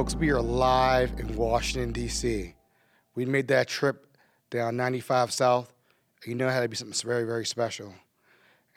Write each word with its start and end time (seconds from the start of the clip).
Folks, 0.00 0.14
we 0.14 0.30
are 0.30 0.40
live 0.40 1.12
in 1.20 1.36
Washington, 1.36 1.92
D.C. 1.92 2.54
We 3.14 3.26
made 3.26 3.48
that 3.48 3.68
trip 3.68 4.06
down 4.48 4.74
95 4.74 5.30
South. 5.30 5.70
You 6.24 6.34
know 6.34 6.48
it 6.48 6.52
had 6.52 6.62
to 6.62 6.70
be 6.70 6.76
something 6.76 6.98
very, 7.06 7.24
very 7.24 7.44
special. 7.44 7.92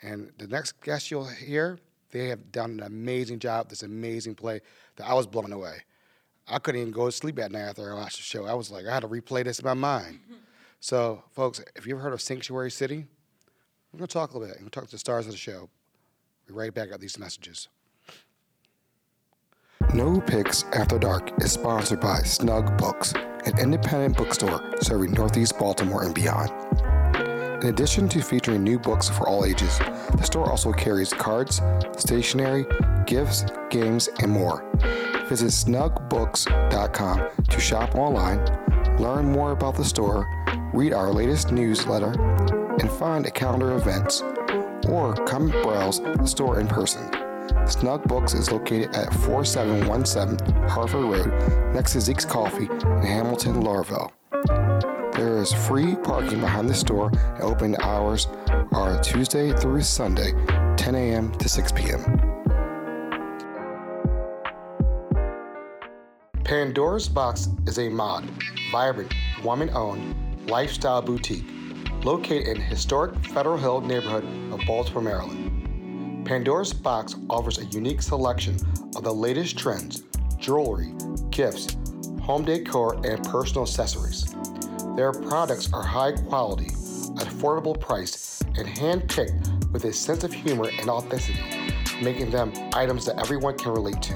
And 0.02 0.32
the 0.36 0.46
next 0.46 0.82
guest 0.82 1.10
you'll 1.10 1.24
hear, 1.24 1.78
they 2.10 2.28
have 2.28 2.52
done 2.52 2.72
an 2.72 2.82
amazing 2.82 3.38
job, 3.38 3.70
this 3.70 3.82
amazing 3.82 4.34
play 4.34 4.60
that 4.96 5.08
I 5.08 5.14
was 5.14 5.26
blown 5.26 5.50
away. 5.50 5.76
I 6.46 6.58
couldn't 6.58 6.82
even 6.82 6.92
go 6.92 7.06
to 7.06 7.12
sleep 7.12 7.38
at 7.38 7.50
night 7.50 7.70
after 7.70 7.90
I 7.90 7.94
watched 7.94 8.18
the 8.18 8.22
show. 8.22 8.44
I 8.44 8.52
was 8.52 8.70
like, 8.70 8.84
I 8.84 8.92
had 8.92 9.00
to 9.00 9.08
replay 9.08 9.44
this 9.44 9.58
in 9.58 9.64
my 9.64 9.72
mind. 9.72 10.20
so, 10.80 11.24
folks, 11.32 11.58
if 11.74 11.86
you've 11.86 11.96
ever 11.96 12.02
heard 12.02 12.12
of 12.12 12.20
Sanctuary 12.20 12.70
City, 12.70 13.06
we're 13.94 13.98
going 13.98 14.08
to 14.08 14.12
talk 14.12 14.32
a 14.32 14.38
little 14.38 14.46
bit. 14.46 14.56
We're 14.56 14.64
going 14.64 14.70
to 14.72 14.78
talk 14.78 14.84
to 14.88 14.90
the 14.90 14.98
stars 14.98 15.24
of 15.24 15.32
the 15.32 15.38
show. 15.38 15.70
Be 16.46 16.52
right 16.52 16.74
back 16.74 16.90
at 16.92 17.00
these 17.00 17.18
messages. 17.18 17.68
No 19.94 20.20
Picks 20.20 20.64
After 20.72 20.98
Dark 20.98 21.30
is 21.40 21.52
sponsored 21.52 22.00
by 22.00 22.18
Snug 22.22 22.76
Books, 22.76 23.12
an 23.46 23.56
independent 23.60 24.16
bookstore 24.16 24.60
serving 24.80 25.12
Northeast 25.12 25.56
Baltimore 25.56 26.02
and 26.02 26.12
beyond. 26.12 26.50
In 27.62 27.68
addition 27.68 28.08
to 28.08 28.20
featuring 28.20 28.64
new 28.64 28.76
books 28.76 29.08
for 29.08 29.28
all 29.28 29.44
ages, 29.44 29.78
the 29.78 30.22
store 30.24 30.50
also 30.50 30.72
carries 30.72 31.12
cards, 31.12 31.62
stationery, 31.96 32.66
gifts, 33.06 33.44
games, 33.70 34.08
and 34.18 34.32
more. 34.32 34.68
Visit 35.28 35.52
snugbooks.com 35.52 37.28
to 37.48 37.60
shop 37.60 37.94
online, 37.94 38.44
learn 38.98 39.26
more 39.30 39.52
about 39.52 39.76
the 39.76 39.84
store, 39.84 40.28
read 40.72 40.92
our 40.92 41.12
latest 41.12 41.52
newsletter, 41.52 42.20
and 42.80 42.90
find 42.90 43.26
a 43.26 43.30
calendar 43.30 43.70
of 43.70 43.82
events, 43.82 44.22
or 44.88 45.14
come 45.24 45.50
browse 45.50 46.00
the 46.00 46.26
store 46.26 46.58
in 46.58 46.66
person. 46.66 47.08
Snug 47.66 48.04
Books 48.04 48.34
is 48.34 48.50
located 48.50 48.94
at 48.94 49.12
4717 49.12 50.68
Harford 50.68 51.04
Road 51.04 51.74
next 51.74 51.92
to 51.92 52.00
Zeke's 52.00 52.24
Coffee 52.24 52.66
in 52.66 53.02
Hamilton, 53.02 53.62
Lauraville. 53.62 54.10
There 55.14 55.38
is 55.38 55.52
free 55.52 55.94
parking 55.96 56.40
behind 56.40 56.68
the 56.68 56.74
store 56.74 57.10
and 57.14 57.42
open 57.42 57.76
hours 57.80 58.26
are 58.72 59.00
Tuesday 59.02 59.52
through 59.52 59.82
Sunday, 59.82 60.32
10 60.76 60.94
a.m. 60.94 61.32
to 61.32 61.48
6 61.48 61.72
p.m. 61.72 62.02
Pandora's 66.44 67.08
Box 67.08 67.48
is 67.66 67.78
a 67.78 67.88
mod, 67.88 68.28
vibrant, 68.70 69.14
woman 69.42 69.70
owned 69.70 70.14
lifestyle 70.48 71.00
boutique 71.00 71.44
located 72.04 72.56
in 72.56 72.60
historic 72.60 73.14
Federal 73.26 73.56
Hill 73.56 73.80
neighborhood 73.80 74.24
of 74.52 74.60
Baltimore, 74.66 75.02
Maryland. 75.02 75.63
Pandora's 76.24 76.72
Box 76.72 77.16
offers 77.28 77.58
a 77.58 77.66
unique 77.66 78.00
selection 78.00 78.56
of 78.96 79.04
the 79.04 79.12
latest 79.12 79.58
trends, 79.58 80.04
jewelry, 80.38 80.94
gifts, 81.28 81.76
home 82.22 82.46
decor, 82.46 82.94
and 83.06 83.22
personal 83.24 83.64
accessories. 83.64 84.34
Their 84.96 85.12
products 85.12 85.70
are 85.74 85.82
high 85.82 86.12
quality, 86.12 86.70
affordable 87.16 87.78
priced, 87.78 88.42
and 88.56 88.66
hand-picked 88.66 89.34
with 89.70 89.84
a 89.84 89.92
sense 89.92 90.24
of 90.24 90.32
humor 90.32 90.70
and 90.78 90.88
authenticity, 90.88 91.38
making 92.00 92.30
them 92.30 92.54
items 92.72 93.04
that 93.04 93.18
everyone 93.18 93.58
can 93.58 93.72
relate 93.72 94.00
to. 94.00 94.14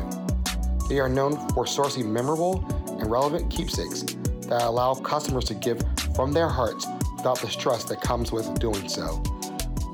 They 0.88 1.00
are 1.00 1.10
known 1.10 1.36
for 1.50 1.66
sourcing 1.66 2.06
memorable 2.06 2.64
and 2.88 3.10
relevant 3.10 3.50
keepsakes 3.50 4.02
that 4.46 4.62
allow 4.62 4.94
customers 4.94 5.44
to 5.44 5.54
give 5.54 5.82
from 6.16 6.32
their 6.32 6.48
hearts 6.48 6.86
without 7.16 7.38
the 7.40 7.50
stress 7.50 7.84
that 7.84 8.00
comes 8.00 8.32
with 8.32 8.58
doing 8.58 8.88
so. 8.88 9.22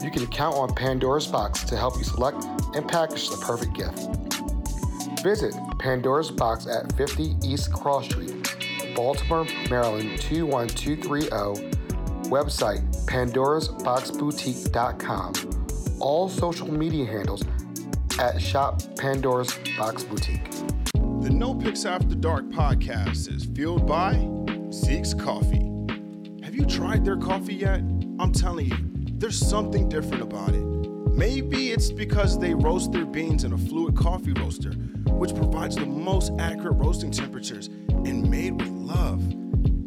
You 0.04 0.10
can 0.10 0.26
count 0.26 0.56
on 0.56 0.74
Pandora's 0.74 1.26
Box 1.26 1.64
to 1.64 1.78
help 1.78 1.96
you 1.96 2.04
select 2.04 2.44
and 2.74 2.86
package 2.86 3.30
the 3.30 3.38
perfect 3.38 3.72
gift. 3.72 4.00
Visit 5.22 5.54
Pandora's 5.78 6.30
Box 6.30 6.66
at 6.66 6.94
50 6.94 7.38
East 7.42 7.72
Cross 7.72 8.10
Street, 8.10 8.54
Baltimore, 8.94 9.46
Maryland 9.70 10.20
21230. 10.20 11.70
Website 12.28 12.82
pandorasboxboutique.com. 13.06 16.00
All 16.00 16.28
social 16.28 16.70
media 16.70 17.06
handles 17.06 17.42
at 18.18 18.42
Shop 18.42 18.82
Pandora's 18.98 19.58
Box 19.78 20.04
Boutique. 20.04 20.50
The 21.22 21.30
No 21.30 21.54
Picks 21.54 21.86
After 21.86 22.14
Dark 22.14 22.44
podcast 22.50 23.34
is 23.34 23.46
fueled 23.46 23.86
by 23.86 24.28
Zeke's 24.70 25.14
Coffee. 25.14 25.70
Have 26.42 26.54
you 26.54 26.66
tried 26.66 27.06
their 27.06 27.16
coffee 27.16 27.54
yet? 27.54 27.80
I'm 28.18 28.32
telling 28.32 28.66
you, 28.66 28.93
there's 29.24 29.38
something 29.38 29.88
different 29.88 30.22
about 30.22 30.50
it. 30.50 30.62
Maybe 31.16 31.70
it's 31.70 31.90
because 31.90 32.38
they 32.38 32.52
roast 32.52 32.92
their 32.92 33.06
beans 33.06 33.44
in 33.44 33.54
a 33.54 33.56
fluid 33.56 33.96
coffee 33.96 34.34
roaster, 34.34 34.72
which 35.12 35.34
provides 35.34 35.76
the 35.76 35.86
most 35.86 36.30
accurate 36.38 36.76
roasting 36.76 37.10
temperatures 37.10 37.68
and 37.88 38.30
made 38.30 38.60
with 38.60 38.68
love. 38.68 39.22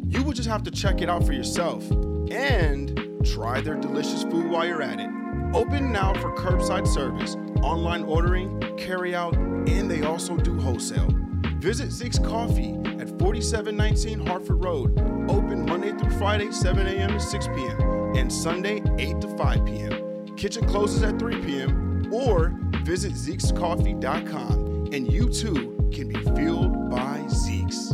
You 0.08 0.24
will 0.24 0.32
just 0.32 0.48
have 0.48 0.64
to 0.64 0.72
check 0.72 1.02
it 1.02 1.08
out 1.08 1.24
for 1.24 1.34
yourself 1.34 1.88
and 2.32 3.00
try 3.24 3.60
their 3.60 3.76
delicious 3.76 4.24
food 4.24 4.50
while 4.50 4.66
you're 4.66 4.82
at 4.82 4.98
it. 4.98 5.08
Open 5.54 5.92
now 5.92 6.14
for 6.14 6.34
curbside 6.34 6.88
service, 6.88 7.36
online 7.62 8.02
ordering, 8.02 8.60
carry 8.76 9.14
out, 9.14 9.36
and 9.36 9.88
they 9.88 10.02
also 10.02 10.36
do 10.36 10.58
wholesale. 10.58 11.14
Visit 11.60 11.92
Zeke's 11.92 12.18
Coffee 12.18 12.72
at 12.98 13.08
4719 13.20 14.26
Harford 14.26 14.64
Road. 14.64 14.98
Open 15.30 15.64
Monday 15.64 15.92
through 15.92 16.18
Friday, 16.18 16.50
7 16.50 16.88
a.m. 16.88 17.10
to 17.10 17.20
6 17.20 17.46
p.m. 17.54 17.97
and 18.16 18.32
Sunday, 18.32 18.82
8 18.98 19.20
to 19.20 19.36
5 19.36 19.66
p.m. 19.66 20.36
Kitchen 20.36 20.66
closes 20.66 21.02
at 21.02 21.18
3 21.18 21.40
p.m. 21.42 22.08
or 22.12 22.54
visit 22.82 23.12
Zeke'sCoffee.com 23.12 24.88
and 24.92 25.12
you 25.12 25.28
too 25.28 25.90
can 25.92 26.08
be 26.08 26.20
fueled 26.34 26.90
by 26.90 27.24
Zeke's. 27.28 27.92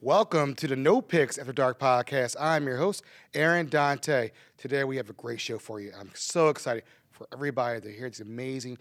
Welcome 0.00 0.54
to 0.54 0.66
the 0.66 0.76
No 0.76 1.02
Picks 1.02 1.36
After 1.36 1.52
Dark 1.52 1.78
podcast. 1.78 2.36
I'm 2.40 2.66
your 2.66 2.78
host, 2.78 3.02
Aaron 3.34 3.68
Dante. 3.68 4.30
Today 4.56 4.84
we 4.84 4.96
have 4.96 5.10
a 5.10 5.14
great 5.14 5.40
show 5.40 5.58
for 5.58 5.80
you. 5.80 5.92
I'm 5.98 6.10
so 6.14 6.48
excited 6.48 6.84
for 7.10 7.26
everybody 7.32 7.80
to 7.80 7.92
hear 7.92 8.08
these 8.08 8.20
amazing 8.20 8.78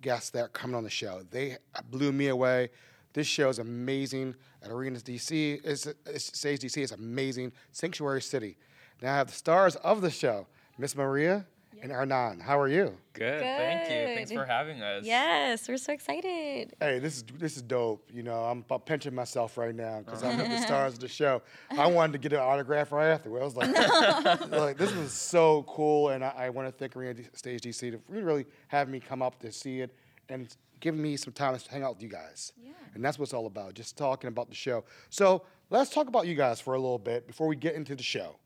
guests 0.00 0.30
that 0.30 0.40
are 0.40 0.48
coming 0.48 0.76
on 0.76 0.84
the 0.84 0.90
show. 0.90 1.24
They 1.30 1.56
blew 1.90 2.12
me 2.12 2.28
away. 2.28 2.70
This 3.12 3.26
show 3.26 3.48
is 3.48 3.58
amazing 3.58 4.34
at 4.62 4.70
Arenas 4.70 5.02
DC. 5.02 5.60
It's, 5.64 5.86
it's 6.06 6.38
Sage 6.38 6.60
DC. 6.60 6.78
It's 6.78 6.92
amazing. 6.92 7.52
Sanctuary 7.70 8.22
City. 8.22 8.56
Now 9.02 9.12
I 9.12 9.16
have 9.16 9.26
the 9.26 9.34
stars 9.34 9.76
of 9.76 10.00
the 10.00 10.10
show, 10.10 10.46
Miss 10.78 10.96
Maria 10.96 11.44
and 11.82 11.90
Hernan. 11.90 12.38
How 12.38 12.58
are 12.60 12.68
you? 12.68 12.96
Good, 13.12 13.40
thank 13.40 13.90
you. 13.90 14.14
Thanks 14.14 14.32
for 14.32 14.44
having 14.44 14.80
us. 14.80 15.04
Yes, 15.04 15.68
we're 15.68 15.76
so 15.76 15.92
excited. 15.92 16.74
Hey, 16.80 17.00
this 17.00 17.16
is 17.16 17.24
this 17.38 17.56
is 17.56 17.62
dope. 17.62 18.08
You 18.14 18.22
know, 18.22 18.44
I'm, 18.44 18.64
I'm 18.70 18.80
pinching 18.80 19.14
myself 19.14 19.58
right 19.58 19.74
now 19.74 19.98
oh. 19.98 20.02
because 20.04 20.22
I'm 20.22 20.38
the 20.38 20.60
stars 20.60 20.94
of 20.94 21.00
the 21.00 21.08
show. 21.08 21.42
I 21.70 21.88
wanted 21.88 22.12
to 22.12 22.18
get 22.18 22.32
an 22.32 22.38
autograph 22.38 22.92
right 22.92 23.08
after. 23.08 23.36
I 23.38 23.44
was 23.44 23.56
like, 23.56 23.70
like, 24.50 24.78
this 24.78 24.92
is 24.92 25.12
so 25.12 25.64
cool, 25.64 26.10
and 26.10 26.24
I, 26.24 26.32
I 26.36 26.50
want 26.50 26.68
to 26.68 26.72
thank 26.72 26.96
Arena 26.96 27.14
D- 27.14 27.24
Stage 27.34 27.62
DC 27.62 27.90
to 27.90 28.00
really, 28.08 28.22
really 28.24 28.46
have 28.68 28.88
me 28.88 29.00
come 29.00 29.20
up 29.20 29.40
to 29.40 29.50
see 29.50 29.80
it 29.80 29.92
and 30.32 30.54
giving 30.80 31.00
me 31.00 31.16
some 31.16 31.32
time 31.32 31.56
to 31.56 31.70
hang 31.70 31.82
out 31.82 31.94
with 31.94 32.02
you 32.02 32.08
guys. 32.08 32.52
Yeah. 32.62 32.72
And 32.94 33.04
that's 33.04 33.18
what 33.18 33.24
it's 33.24 33.34
all 33.34 33.46
about, 33.46 33.74
just 33.74 33.96
talking 33.96 34.28
about 34.28 34.48
the 34.48 34.54
show. 34.54 34.84
So 35.10 35.44
let's 35.70 35.90
talk 35.90 36.08
about 36.08 36.26
you 36.26 36.34
guys 36.34 36.60
for 36.60 36.74
a 36.74 36.78
little 36.78 36.98
bit 36.98 37.26
before 37.26 37.46
we 37.46 37.56
get 37.56 37.74
into 37.74 37.94
the 37.94 38.02
show. 38.02 38.36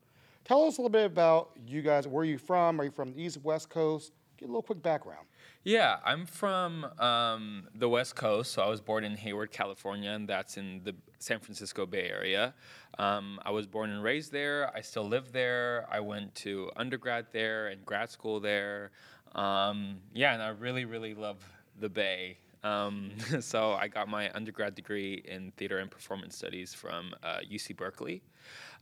Tell 0.44 0.62
us 0.64 0.78
a 0.78 0.80
little 0.80 0.90
bit 0.90 1.06
about 1.06 1.50
you 1.66 1.82
guys. 1.82 2.06
Where 2.06 2.22
are 2.22 2.24
you 2.24 2.38
from? 2.38 2.80
Are 2.80 2.84
you 2.84 2.90
from 2.90 3.12
the 3.12 3.22
East, 3.22 3.38
West 3.42 3.68
Coast? 3.68 4.12
Get 4.36 4.44
a 4.44 4.48
little 4.48 4.62
quick 4.62 4.82
background. 4.82 5.26
Yeah, 5.64 5.96
I'm 6.04 6.26
from 6.26 6.84
um, 7.00 7.68
the 7.74 7.88
West 7.88 8.14
Coast, 8.14 8.52
so 8.52 8.62
I 8.62 8.68
was 8.68 8.80
born 8.80 9.02
in 9.02 9.16
Hayward, 9.16 9.50
California, 9.50 10.10
and 10.10 10.28
that's 10.28 10.56
in 10.58 10.82
the 10.84 10.94
San 11.18 11.40
Francisco 11.40 11.86
Bay 11.86 12.08
Area. 12.08 12.54
Um, 12.98 13.40
I 13.44 13.50
was 13.50 13.66
born 13.66 13.90
and 13.90 14.02
raised 14.02 14.30
there. 14.30 14.70
I 14.76 14.82
still 14.82 15.08
live 15.08 15.32
there. 15.32 15.86
I 15.90 16.00
went 16.00 16.34
to 16.36 16.70
undergrad 16.76 17.26
there 17.32 17.68
and 17.68 17.84
grad 17.84 18.10
school 18.10 18.38
there. 18.38 18.92
Um, 19.34 19.96
yeah, 20.14 20.34
and 20.34 20.42
I 20.42 20.48
really, 20.48 20.84
really 20.84 21.14
love 21.14 21.42
the 21.80 21.88
Bay. 21.88 22.38
Um, 22.62 23.10
so 23.40 23.72
I 23.72 23.88
got 23.88 24.08
my 24.08 24.30
undergrad 24.32 24.74
degree 24.74 25.22
in 25.26 25.52
theater 25.56 25.78
and 25.78 25.90
performance 25.90 26.36
studies 26.36 26.74
from 26.74 27.14
uh, 27.22 27.38
UC 27.50 27.76
Berkeley. 27.76 28.22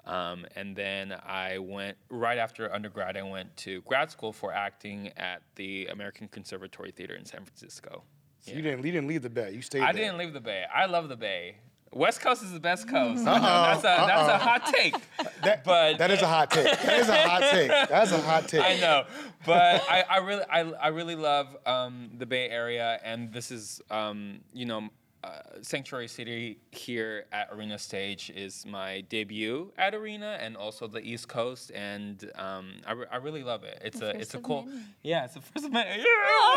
Um, 0.06 0.44
and 0.54 0.76
then 0.76 1.14
I 1.26 1.58
went 1.58 1.96
right 2.10 2.38
after 2.38 2.72
undergrad. 2.72 3.16
I 3.16 3.22
went 3.22 3.56
to 3.58 3.80
grad 3.82 4.10
school 4.10 4.32
for 4.32 4.52
acting 4.52 5.08
at 5.16 5.42
the 5.54 5.86
American 5.86 6.28
Conservatory 6.28 6.90
Theater 6.90 7.14
in 7.14 7.24
San 7.24 7.44
Francisco. 7.44 8.02
So 8.40 8.52
you 8.52 8.60
didn't 8.60 8.84
you 8.84 8.92
didn't 8.92 9.08
leave 9.08 9.22
the 9.22 9.30
Bay. 9.30 9.52
You 9.52 9.62
stayed 9.62 9.80
I 9.82 9.92
there. 9.92 10.02
didn't 10.02 10.18
leave 10.18 10.34
the 10.34 10.40
Bay. 10.40 10.64
I 10.74 10.84
love 10.84 11.08
the 11.08 11.16
Bay. 11.16 11.56
West 11.94 12.20
Coast 12.20 12.42
is 12.42 12.52
the 12.52 12.60
best 12.60 12.88
coast. 12.88 13.26
Uh-oh, 13.26 13.40
that's 13.40 13.80
a 13.80 13.82
that's 13.82 14.28
uh-oh. 14.28 14.34
a 14.34 14.38
hot 14.38 14.66
take. 14.66 14.94
That, 15.42 15.64
but 15.64 15.98
that 15.98 16.10
is 16.10 16.22
a 16.22 16.26
hot 16.26 16.50
take. 16.50 16.64
That 16.64 17.00
is 17.00 17.08
a 17.08 17.16
hot 17.16 17.42
take. 17.42 17.68
That's 17.68 18.12
a 18.12 18.20
hot 18.20 18.48
take. 18.48 18.62
I 18.64 18.76
know, 18.80 19.04
but 19.46 19.82
I, 19.88 20.04
I 20.08 20.16
really 20.18 20.44
I, 20.50 20.60
I 20.60 20.88
really 20.88 21.16
love 21.16 21.56
um, 21.66 22.10
the 22.18 22.26
Bay 22.26 22.48
Area, 22.48 23.00
and 23.04 23.32
this 23.32 23.50
is 23.50 23.80
um, 23.90 24.40
you 24.52 24.66
know 24.66 24.90
uh, 25.24 25.62
Sanctuary 25.62 26.08
City 26.08 26.58
here 26.70 27.24
at 27.32 27.48
Arena 27.52 27.78
Stage 27.78 28.30
is 28.44 28.66
my 28.66 29.00
debut 29.08 29.72
at 29.78 29.94
Arena 29.94 30.36
and 30.44 30.56
also 30.56 30.86
the 30.86 31.00
East 31.00 31.26
Coast, 31.28 31.70
and 31.74 32.30
um, 32.46 32.66
I, 32.86 32.92
re- 32.92 33.06
I 33.10 33.16
really 33.26 33.42
love 33.42 33.62
it. 33.64 33.76
It's 33.84 34.00
The 34.00 34.10
a 34.10 34.18
it's 34.22 34.34
a 34.34 34.38
cool 34.48 34.62
many. 34.64 34.82
yeah 35.02 35.24
it's 35.24 35.34
the 35.34 35.40
first 35.40 35.64
of 35.66 35.72
many 35.72 36.02
yeah 36.02 36.04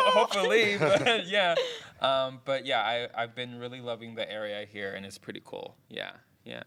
hopefully 0.20 0.66
but 0.80 1.28
yeah 1.28 1.56
um, 2.02 2.42
but 2.50 2.66
yeah 2.66 2.82
I 2.94 2.96
I've 3.22 3.36
been 3.36 3.54
really 3.64 3.82
loving 3.92 4.16
the 4.16 4.26
area 4.40 4.60
here 4.76 4.92
and 4.96 5.06
it's 5.06 5.18
pretty 5.18 5.42
cool 5.52 5.68
yeah 5.90 6.12
yeah 6.54 6.64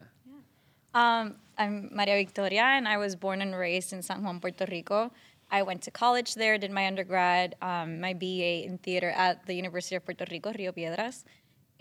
Um, 0.93 1.35
I'm 1.57 1.89
Maria 1.93 2.17
Victoria, 2.25 2.63
and 2.77 2.85
I 2.87 2.97
was 2.97 3.15
born 3.15 3.41
and 3.41 3.55
raised 3.55 3.93
in 3.93 4.01
San 4.01 4.23
Juan, 4.23 4.39
Puerto 4.43 4.65
Rico. 4.69 5.11
I 5.49 5.63
went 5.63 5.81
to 5.87 5.91
college 5.91 6.35
there, 6.35 6.57
did 6.57 6.71
my 6.71 6.85
undergrad, 6.87 7.55
um, 7.61 7.99
my 8.05 8.13
BA 8.13 8.53
in 8.67 8.77
theater 8.77 9.09
at 9.25 9.45
the 9.47 9.53
University 9.53 9.95
of 9.95 10.03
Puerto 10.05 10.25
Rico, 10.29 10.51
Rio 10.51 10.71
Piedras. 10.71 11.23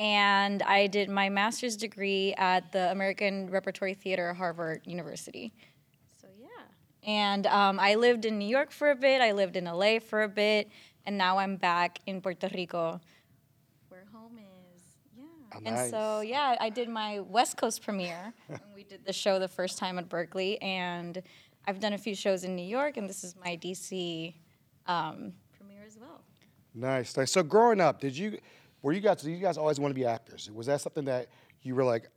And 0.00 0.62
I 0.62 0.87
did 0.87 1.11
my 1.11 1.29
master's 1.29 1.76
degree 1.76 2.32
at 2.38 2.73
the 2.73 2.91
American 2.91 3.50
Repertory 3.50 3.93
Theater 3.93 4.31
at 4.31 4.37
Harvard 4.37 4.81
University. 4.87 5.52
So, 6.19 6.26
yeah. 6.41 6.49
And 7.05 7.47
um, 7.47 7.79
I 7.79 7.97
lived 7.97 8.25
in 8.25 8.38
New 8.38 8.49
York 8.49 8.70
for 8.73 8.91
a 8.93 8.97
bit, 8.97 9.20
I 9.20 9.32
lived 9.32 9.56
in 9.56 9.67
LA 9.67 9.99
for 9.99 10.23
a 10.23 10.29
bit, 10.29 10.70
and 11.05 11.19
now 11.19 11.37
I'm 11.37 11.56
back 11.56 11.99
in 12.06 12.23
Puerto 12.23 12.49
Rico, 12.55 12.99
where 13.91 14.06
home 14.11 14.38
is. 14.75 14.82
Yeah. 15.19 15.25
Oh, 15.55 15.61
And 15.67 15.91
so, 15.91 16.23
yeah, 16.23 16.56
I 16.58 16.70
did 16.70 16.88
my 16.88 17.20
West 17.20 17.58
Coast 17.58 17.82
premiere. 17.82 18.32
and 18.49 18.58
we 18.75 18.85
did 18.85 19.05
the 19.05 19.12
show 19.12 19.38
the 19.38 19.49
first 19.49 19.76
time 19.76 19.99
at 19.99 20.08
Berkeley, 20.08 20.61
and 20.62 21.23
I've 21.67 21.79
done 21.79 21.93
a 21.93 21.99
few 21.99 22.14
shows 22.14 22.44
in 22.44 22.56
New 22.56 22.67
York, 22.67 22.96
and 22.96 23.06
this 23.06 23.23
is 23.23 23.37
my 23.37 23.55
DC 23.58 24.32
um, 24.87 25.35
premiere 25.58 25.85
as 25.87 25.99
well. 26.00 26.23
Nice, 26.75 27.19
nice. 27.19 27.32
So 27.32 27.43
growing 27.43 27.82
up, 27.82 28.00
did 28.00 28.17
you, 28.17 28.38
were 28.82 28.93
you 28.93 29.00
guys, 29.00 29.23
did 29.23 29.31
you 29.31 29.38
guys 29.38 29.59
always 29.59 29.79
want 29.79 29.91
to 29.91 29.99
be 29.99 30.06
actors? 30.06 30.50
Was 30.53 30.67
that 30.67 30.81
something 30.81 31.05
that 31.05 31.29
you 31.62 31.75
were 31.75 31.85
like, 31.85 32.09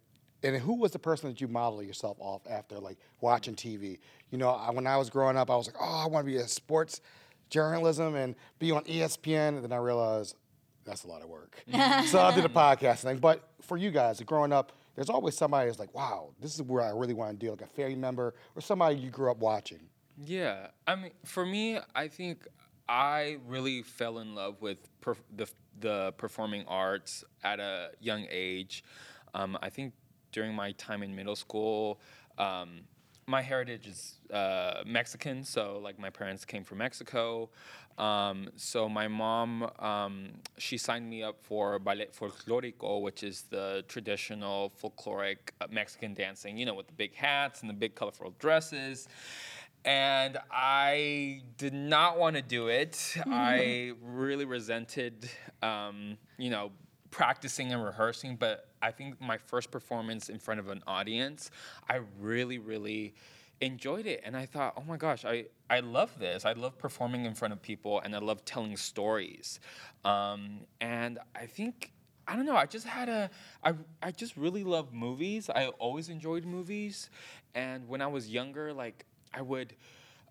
and 0.44 0.58
who 0.58 0.76
was 0.76 0.92
the 0.92 1.00
person 1.00 1.30
that 1.30 1.40
you 1.40 1.48
modeled 1.48 1.86
yourself 1.86 2.18
off 2.20 2.42
after, 2.50 2.80
like 2.80 2.98
watching 3.22 3.56
TV? 3.56 4.00
You 4.30 4.38
know, 4.38 4.50
I, 4.50 4.72
when 4.72 4.88
I 4.88 4.98
was 4.98 5.10
growing 5.10 5.38
up, 5.38 5.50
I 5.50 5.56
was 5.56 5.68
like, 5.68 5.78
oh, 5.80 6.04
I 6.04 6.08
want 6.08 6.26
to 6.26 6.32
be 6.32 6.38
a 6.38 6.48
sports 6.48 7.02
journalism 7.50 8.16
and 8.16 8.36
be 8.60 8.72
on 8.72 8.84
ESPN, 8.84 9.50
and 9.50 9.64
then 9.64 9.72
I 9.72 9.78
realized 9.78 10.36
that's 10.86 11.06
a 11.06 11.08
lot 11.08 11.22
of 11.22 11.30
work. 11.30 11.64
so 12.08 12.20
I 12.20 12.34
did 12.36 12.46
a 12.46 12.50
podcast 12.50 13.00
thing. 13.00 13.18
But 13.18 13.48
for 13.62 13.78
you 13.78 13.92
guys, 13.92 14.20
growing 14.22 14.52
up, 14.52 14.74
there's 14.96 15.10
always 15.10 15.36
somebody 15.36 15.68
that's 15.68 15.80
like, 15.80 15.94
wow, 15.94 16.32
this 16.42 16.56
is 16.56 16.62
where 16.62 16.84
I 16.84 16.90
really 16.90 17.14
want 17.14 17.40
to 17.40 17.46
do, 17.46 17.52
like 17.52 17.62
a 17.62 17.68
family 17.68 17.96
member 17.96 18.36
or 18.56 18.62
somebody 18.62 18.98
you 18.98 19.10
grew 19.10 19.32
up 19.32 19.38
watching. 19.38 19.80
Yeah, 20.18 20.68
I 20.86 20.96
mean, 20.96 21.12
for 21.26 21.46
me, 21.46 21.80
I 21.96 22.08
think 22.08 22.48
I 22.88 23.38
really 23.48 23.82
fell 23.82 24.20
in 24.20 24.36
love 24.36 24.62
with 24.62 24.78
the 25.36 25.48
the 25.80 26.14
performing 26.18 26.66
arts 26.68 27.24
at 27.44 27.60
a 27.60 27.92
young 28.00 28.28
age. 28.30 28.84
Um, 29.34 29.58
I 29.62 29.70
think 29.70 29.94
during 30.32 30.54
my 30.54 30.72
time 30.74 31.02
in 31.04 31.16
middle 31.16 31.36
school, 31.36 32.00
um, 32.38 32.82
my 33.26 33.42
heritage 33.42 33.88
is 33.88 34.20
uh, 34.32 34.84
Mexican, 34.86 35.44
so 35.44 35.80
like 35.82 35.98
my 35.98 36.10
parents 36.10 36.46
came 36.46 36.64
from 36.64 36.80
Mexico. 36.80 37.50
Um, 37.98 38.50
so 38.56 38.90
my 38.90 39.08
mom, 39.08 39.70
um, 39.80 40.30
she 40.58 40.78
signed 40.78 41.10
me 41.10 41.22
up 41.24 41.42
for 41.42 41.78
ballet 41.80 42.08
folclorico, 42.08 43.02
which 43.02 43.24
is 43.24 43.44
the 43.44 43.86
traditional 43.88 44.74
folkloric 44.82 45.52
uh, 45.62 45.68
Mexican 45.70 46.14
dancing, 46.14 46.58
you 46.58 46.66
know, 46.66 46.74
with 46.74 46.88
the 46.88 46.94
big 46.94 47.14
hats 47.14 47.62
and 47.62 47.70
the 47.70 47.74
big 47.74 47.96
colorful 47.96 48.34
dresses 48.40 49.08
and 49.86 50.38
I 50.52 51.42
did 51.58 51.74
not 51.74 52.18
want 52.18 52.36
to 52.36 52.42
do 52.42 52.68
it. 52.68 53.16
I 53.30 53.94
really 54.02 54.46
resented, 54.46 55.30
um, 55.62 56.18
you 56.38 56.50
know, 56.50 56.72
practicing 57.12 57.72
and 57.74 57.84
rehearsing. 57.84 58.36
But 58.38 58.68
I 58.82 58.92
think 58.92 59.20
my 59.22 59.38
first 59.38 59.72
performance 59.72 60.30
in 60.30 60.40
front 60.40 60.60
of 60.60 60.70
an 60.70 60.84
audience, 60.88 61.52
I 61.90 62.00
really, 62.20 62.58
really 62.60 63.14
enjoyed 63.62 64.06
it, 64.06 64.22
and 64.26 64.36
I 64.36 64.46
thought, 64.46 64.74
oh 64.78 64.84
my 64.84 64.98
gosh, 64.98 65.26
I 65.26 65.46
I 65.70 65.80
love 65.80 66.20
this. 66.20 66.46
I 66.46 66.54
love 66.54 66.78
performing 66.78 67.26
in 67.26 67.34
front 67.34 67.54
of 67.54 67.62
people, 67.62 68.00
and 68.02 68.16
I 68.16 68.20
love 68.20 68.46
telling 68.46 68.76
stories. 68.78 69.60
Um, 70.04 70.62
and 70.82 71.20
I 71.36 71.46
think 71.46 71.92
I 72.28 72.36
don't 72.36 72.46
know. 72.46 72.56
I 72.56 72.66
just 72.66 72.88
had 72.88 73.10
a. 73.10 73.30
I 73.64 73.74
I 74.02 74.12
just 74.12 74.38
really 74.38 74.64
love 74.64 74.94
movies. 74.94 75.50
I 75.50 75.68
always 75.68 76.10
enjoyed 76.10 76.46
movies, 76.46 77.10
and 77.54 77.88
when 77.88 78.02
I 78.02 78.08
was 78.08 78.30
younger, 78.30 78.74
like 78.74 79.06
I 79.34 79.42
would, 79.42 79.76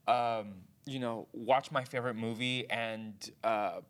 um, 0.07 0.55
you 0.87 0.99
know, 0.99 1.29
watch 1.33 1.71
my 1.71 1.85
favorite 1.85 2.17
movie 2.17 2.69
and 2.71 3.15
uh, 3.45 3.81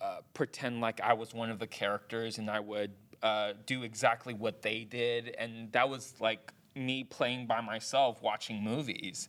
uh, 0.00 0.18
pretend 0.34 0.80
like 0.80 1.00
I 1.00 1.12
was 1.14 1.34
one 1.34 1.50
of 1.50 1.58
the 1.58 1.66
characters, 1.66 2.38
and 2.38 2.50
I 2.50 2.60
would 2.60 2.92
uh, 3.22 3.52
do 3.66 3.82
exactly 3.82 4.34
what 4.34 4.62
they 4.62 4.84
did, 4.84 5.34
and 5.38 5.72
that 5.72 5.88
was 5.88 6.14
like 6.20 6.52
me 6.74 7.04
playing 7.04 7.46
by 7.46 7.60
myself 7.60 8.22
watching 8.22 8.62
movies. 8.62 9.28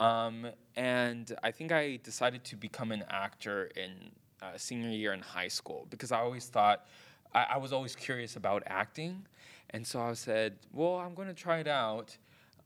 Um, 0.00 0.46
and 0.76 1.32
I 1.42 1.50
think 1.50 1.72
I 1.72 1.98
decided 2.02 2.44
to 2.44 2.56
become 2.56 2.92
an 2.92 3.04
actor 3.10 3.70
in 3.76 4.12
uh, 4.40 4.56
senior 4.56 4.90
year 4.90 5.12
in 5.12 5.20
high 5.20 5.48
school 5.48 5.86
because 5.90 6.12
I 6.12 6.18
always 6.18 6.46
thought 6.46 6.86
I, 7.34 7.46
I 7.50 7.56
was 7.58 7.72
always 7.72 7.96
curious 7.96 8.36
about 8.36 8.62
acting, 8.66 9.26
and 9.70 9.86
so 9.86 10.00
I 10.00 10.12
said, 10.14 10.56
"Well, 10.72 10.96
I'm 10.96 11.14
going 11.14 11.28
to 11.28 11.34
try 11.34 11.58
it 11.58 11.68
out." 11.68 12.16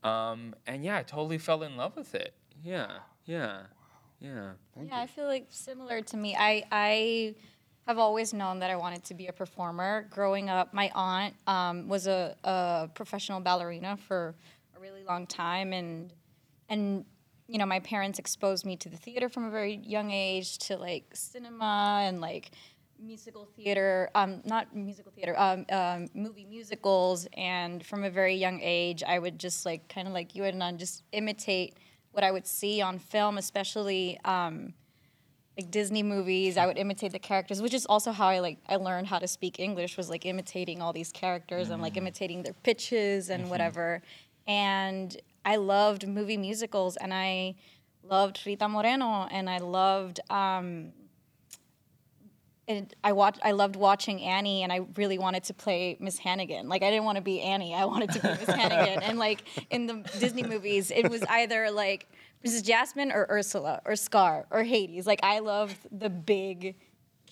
Um, 0.03 0.55
and 0.67 0.83
yeah, 0.83 0.97
I 0.97 1.03
totally 1.03 1.37
fell 1.37 1.63
in 1.63 1.77
love 1.77 1.95
with 1.95 2.13
it. 2.15 2.33
Yeah, 2.63 2.91
yeah, 3.25 3.61
yeah. 4.19 4.51
yeah, 4.81 4.99
I 4.99 5.07
feel 5.07 5.25
like 5.25 5.47
similar 5.49 6.01
to 6.01 6.17
me. 6.17 6.35
I 6.37 6.63
I 6.71 7.35
have 7.87 7.97
always 7.97 8.33
known 8.33 8.59
that 8.59 8.69
I 8.69 8.75
wanted 8.75 9.03
to 9.05 9.13
be 9.13 9.27
a 9.27 9.33
performer. 9.33 10.07
Growing 10.09 10.49
up, 10.49 10.73
my 10.73 10.89
aunt 10.95 11.35
um, 11.47 11.87
was 11.87 12.07
a, 12.07 12.35
a 12.43 12.89
professional 12.93 13.39
ballerina 13.39 13.97
for 13.97 14.35
a 14.75 14.79
really 14.79 15.03
long 15.03 15.27
time, 15.27 15.73
and 15.73 16.13
and 16.69 17.05
you 17.47 17.57
know 17.57 17.65
my 17.65 17.79
parents 17.79 18.19
exposed 18.19 18.65
me 18.65 18.75
to 18.77 18.89
the 18.89 18.97
theater 18.97 19.29
from 19.29 19.45
a 19.45 19.49
very 19.49 19.75
young 19.75 20.11
age 20.11 20.57
to 20.59 20.77
like 20.77 21.05
cinema 21.13 22.01
and 22.03 22.21
like 22.21 22.51
musical 23.03 23.47
theater 23.55 24.09
um, 24.15 24.41
not 24.45 24.75
musical 24.75 25.11
theater 25.11 25.35
um, 25.37 25.65
um, 25.71 26.07
movie 26.13 26.45
musicals 26.45 27.27
and 27.33 27.85
from 27.85 28.03
a 28.03 28.09
very 28.09 28.35
young 28.35 28.59
age 28.61 29.03
i 29.03 29.19
would 29.19 29.37
just 29.37 29.65
like 29.65 29.87
kind 29.89 30.07
of 30.07 30.13
like 30.13 30.35
you 30.35 30.43
and 30.43 30.63
I 30.63 30.71
just 30.71 31.03
imitate 31.11 31.77
what 32.11 32.23
i 32.23 32.31
would 32.31 32.47
see 32.47 32.81
on 32.81 32.99
film 32.99 33.37
especially 33.37 34.19
um, 34.25 34.73
like 35.57 35.69
disney 35.69 36.01
movies. 36.01 36.57
I 36.57 36.65
would 36.65 36.77
imitate 36.77 37.11
the 37.11 37.19
characters 37.19 37.61
which 37.61 37.73
is 37.73 37.85
also 37.85 38.11
how 38.11 38.27
i 38.27 38.39
like 38.39 38.59
i 38.67 38.77
learned 38.77 39.07
how 39.07 39.19
to 39.19 39.27
speak 39.27 39.59
english 39.59 39.97
was 39.97 40.09
like 40.09 40.25
imitating 40.25 40.81
all 40.81 40.93
these 40.93 41.11
characters 41.11 41.69
and 41.69 41.81
like 41.81 41.97
imitating 41.97 42.43
their 42.43 42.53
pitches 42.63 43.29
and 43.29 43.49
whatever. 43.49 44.01
And 44.47 45.15
i 45.45 45.57
loved 45.57 46.07
movie 46.07 46.37
musicals 46.37 46.95
and 46.97 47.13
i 47.13 47.55
loved 48.03 48.41
rita 48.45 48.67
moreno 48.67 49.27
and 49.31 49.49
i 49.49 49.57
loved 49.59 50.19
um, 50.29 50.91
and 52.67 52.93
I 53.03 53.11
watched. 53.11 53.39
I 53.43 53.51
loved 53.51 53.75
watching 53.75 54.21
Annie, 54.21 54.63
and 54.63 54.71
I 54.71 54.81
really 54.95 55.17
wanted 55.17 55.43
to 55.45 55.53
play 55.53 55.97
Miss 55.99 56.17
Hannigan. 56.17 56.69
Like 56.69 56.83
I 56.83 56.89
didn't 56.89 57.05
want 57.05 57.17
to 57.17 57.21
be 57.21 57.41
Annie. 57.41 57.75
I 57.75 57.85
wanted 57.85 58.11
to 58.11 58.19
be 58.19 58.27
Miss 58.27 58.45
Hannigan. 58.47 59.03
And 59.03 59.19
like 59.19 59.43
in 59.69 59.87
the 59.87 59.95
Disney 60.19 60.43
movies, 60.43 60.91
it 60.91 61.09
was 61.09 61.23
either 61.23 61.71
like 61.71 62.07
Mrs. 62.45 62.63
Jasmine 62.63 63.11
or 63.11 63.27
Ursula 63.29 63.81
or 63.85 63.95
Scar 63.95 64.45
or 64.49 64.63
Hades. 64.63 65.05
Like 65.05 65.19
I 65.23 65.39
loved 65.39 65.77
the 65.91 66.09
big 66.09 66.75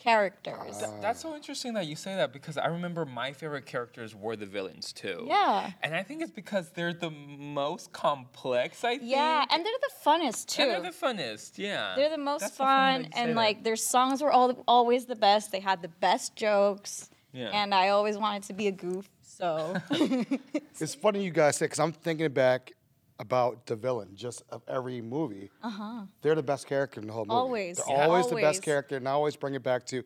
characters. 0.02 0.78
Th- 0.80 0.90
that's 1.02 1.22
so 1.22 1.36
interesting 1.36 1.74
that 1.76 1.86
you 1.86 1.96
say 1.96 2.16
that 2.16 2.34
because 2.34 2.58
I 2.58 2.68
remember 2.68 3.06
my 3.06 3.32
favorite 3.34 3.66
characters 3.66 4.16
were 4.16 4.36
the 4.36 4.46
villains 4.46 4.92
too. 4.92 5.26
Yeah. 5.28 5.72
And 5.84 5.94
I 5.96 6.04
think 6.04 6.22
it's 6.24 6.32
because 6.32 6.70
they're 6.72 6.94
the 6.94 7.12
most 7.12 7.92
complex, 7.94 8.84
I 8.84 8.98
think. 8.98 9.10
yeah, 9.10 9.46
and 9.50 9.66
they're 9.66 9.82
the 9.82 10.10
funnest 10.10 10.48
too. 10.48 10.64
And 10.64 10.72
they're 10.72 10.92
the 10.92 10.98
funnest, 10.98 11.58
yeah. 11.58 11.94
They're 11.96 12.10
the 12.10 12.18
most 12.18 12.42
That's 12.42 12.58
so 12.58 12.64
funny 12.64 12.94
fun, 12.94 13.02
that 13.04 13.16
you 13.18 13.22
and 13.24 13.32
that. 13.32 13.36
like 13.36 13.64
their 13.64 13.76
songs 13.76 14.22
were 14.22 14.32
all 14.32 14.64
always 14.68 15.06
the 15.06 15.16
best. 15.16 15.52
They 15.52 15.60
had 15.60 15.82
the 15.82 15.88
best 16.08 16.36
jokes, 16.36 17.10
Yeah. 17.34 17.50
and 17.54 17.74
I 17.74 17.90
always 17.90 18.18
wanted 18.18 18.44
to 18.44 18.54
be 18.54 18.68
a 18.68 18.72
goof. 18.72 19.08
So 19.22 19.76
It's 20.80 20.96
funny 20.96 21.24
you 21.24 21.32
guys 21.32 21.58
say 21.58 21.66
because 21.66 21.80
I'm 21.80 21.92
thinking 21.94 22.30
back 22.32 22.74
about 23.22 23.68
the 23.68 23.76
villain 23.76 24.10
just 24.16 24.42
of 24.50 24.64
every 24.68 25.00
movie. 25.00 25.50
Uh-huh. 25.64 26.02
They're 26.24 26.36
the 26.36 26.42
best 26.44 26.66
character 26.68 27.00
in 27.00 27.06
the 27.08 27.14
whole 27.14 27.26
movie. 27.26 27.38
Always. 27.38 27.78
They're 27.78 27.96
Yeah. 27.96 28.06
always, 28.08 28.28
the 28.28 28.36
best 28.36 28.64
character, 28.64 28.98
and 28.98 29.08
I 29.08 29.12
always 29.12 29.36
bring 29.36 29.54
it 29.54 29.62
back 29.64 29.86
to 29.88 30.04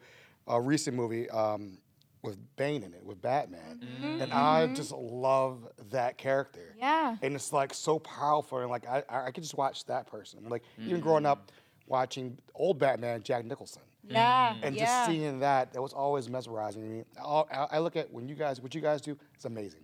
a 0.47 0.59
recent 0.59 0.95
movie 0.97 1.29
um, 1.29 1.77
with 2.23 2.37
Bane 2.57 2.83
in 2.83 2.93
it, 2.93 3.03
with 3.05 3.21
Batman, 3.21 3.79
and 4.03 4.33
I 4.33 4.67
just 4.73 4.91
love 4.91 5.65
that 5.91 6.17
character. 6.17 6.75
Yeah. 6.77 7.15
And 7.21 7.35
it's 7.35 7.53
like 7.53 7.73
so 7.73 7.99
powerful, 7.99 8.59
and 8.59 8.69
like 8.69 8.85
I, 8.87 9.01
I 9.09 9.27
I 9.27 9.31
could 9.31 9.43
just 9.43 9.57
watch 9.57 9.85
that 9.85 10.07
person. 10.07 10.39
Like 10.49 10.63
even 10.77 10.99
growing 10.99 11.25
up, 11.25 11.51
watching 11.87 12.37
old 12.53 12.77
Batman, 12.79 13.23
Jack 13.23 13.45
Nicholson. 13.45 13.83
yeah, 14.07 14.55
And 14.61 14.75
yeah. 14.75 14.85
just 14.85 15.09
seeing 15.09 15.39
that, 15.39 15.71
that 15.73 15.81
was 15.81 15.93
always 15.93 16.27
mesmerizing 16.29 16.81
to 16.81 16.87
me. 16.89 17.03
I, 17.23 17.43
I 17.51 17.67
I 17.73 17.79
look 17.79 17.95
at 17.95 18.11
when 18.11 18.27
you 18.27 18.35
guys, 18.35 18.59
what 18.59 18.75
you 18.75 18.81
guys 18.81 18.99
do, 19.01 19.17
it's 19.35 19.45
amazing. 19.45 19.81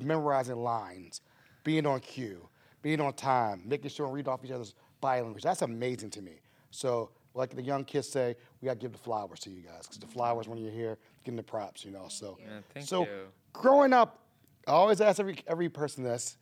Memorizing 0.00 0.56
lines, 0.56 1.20
being 1.64 1.86
on 1.86 2.00
cue, 2.00 2.48
being 2.82 3.00
on 3.00 3.12
time, 3.14 3.62
making 3.64 3.90
sure 3.90 4.06
and 4.06 4.14
read 4.14 4.28
off 4.28 4.44
each 4.44 4.50
other's 4.50 4.74
body 5.00 5.22
language. 5.22 5.42
That's 5.42 5.62
amazing 5.62 6.10
to 6.10 6.22
me. 6.22 6.40
So 6.70 7.10
like 7.34 7.54
the 7.54 7.62
young 7.62 7.84
kids 7.84 8.08
say, 8.08 8.36
we 8.60 8.66
got 8.66 8.74
to 8.74 8.78
give 8.78 8.92
the 8.92 8.98
flowers 8.98 9.40
to 9.40 9.50
you 9.50 9.62
guys 9.62 9.82
because 9.82 9.98
the 9.98 10.06
flowers 10.06 10.48
when 10.48 10.58
you're 10.58 10.72
here, 10.72 10.98
getting 11.24 11.36
the 11.36 11.42
props, 11.42 11.84
you 11.84 11.90
know. 11.90 12.06
So, 12.08 12.38
Yeah, 12.40 12.82
so 12.82 13.02
you. 13.02 13.08
growing 13.52 13.92
up, 13.92 14.20
I 14.66 14.72
always 14.72 15.00
ask 15.00 15.20
every 15.20 15.38
every 15.46 15.68
person 15.68 16.04
this: 16.04 16.36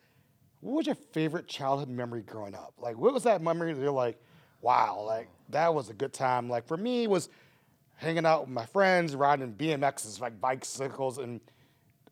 What 0.60 0.74
was 0.74 0.86
your 0.86 0.94
favorite 0.94 1.46
childhood 1.46 1.88
memory 1.88 2.22
growing 2.22 2.54
up? 2.54 2.74
Like, 2.78 2.96
what 2.96 3.12
was 3.12 3.22
that 3.24 3.42
memory 3.42 3.72
that 3.72 3.80
you're 3.80 3.90
like, 3.90 4.18
wow, 4.60 5.02
like 5.06 5.28
that 5.50 5.74
was 5.74 5.90
a 5.90 5.94
good 5.94 6.12
time? 6.12 6.48
Like 6.48 6.66
for 6.66 6.76
me, 6.76 7.04
it 7.04 7.10
was 7.10 7.28
hanging 7.96 8.24
out 8.26 8.42
with 8.42 8.50
my 8.50 8.66
friends, 8.66 9.14
riding 9.14 9.52
BMXs, 9.52 10.20
like 10.20 10.40
bicycles, 10.40 11.18
and 11.18 11.40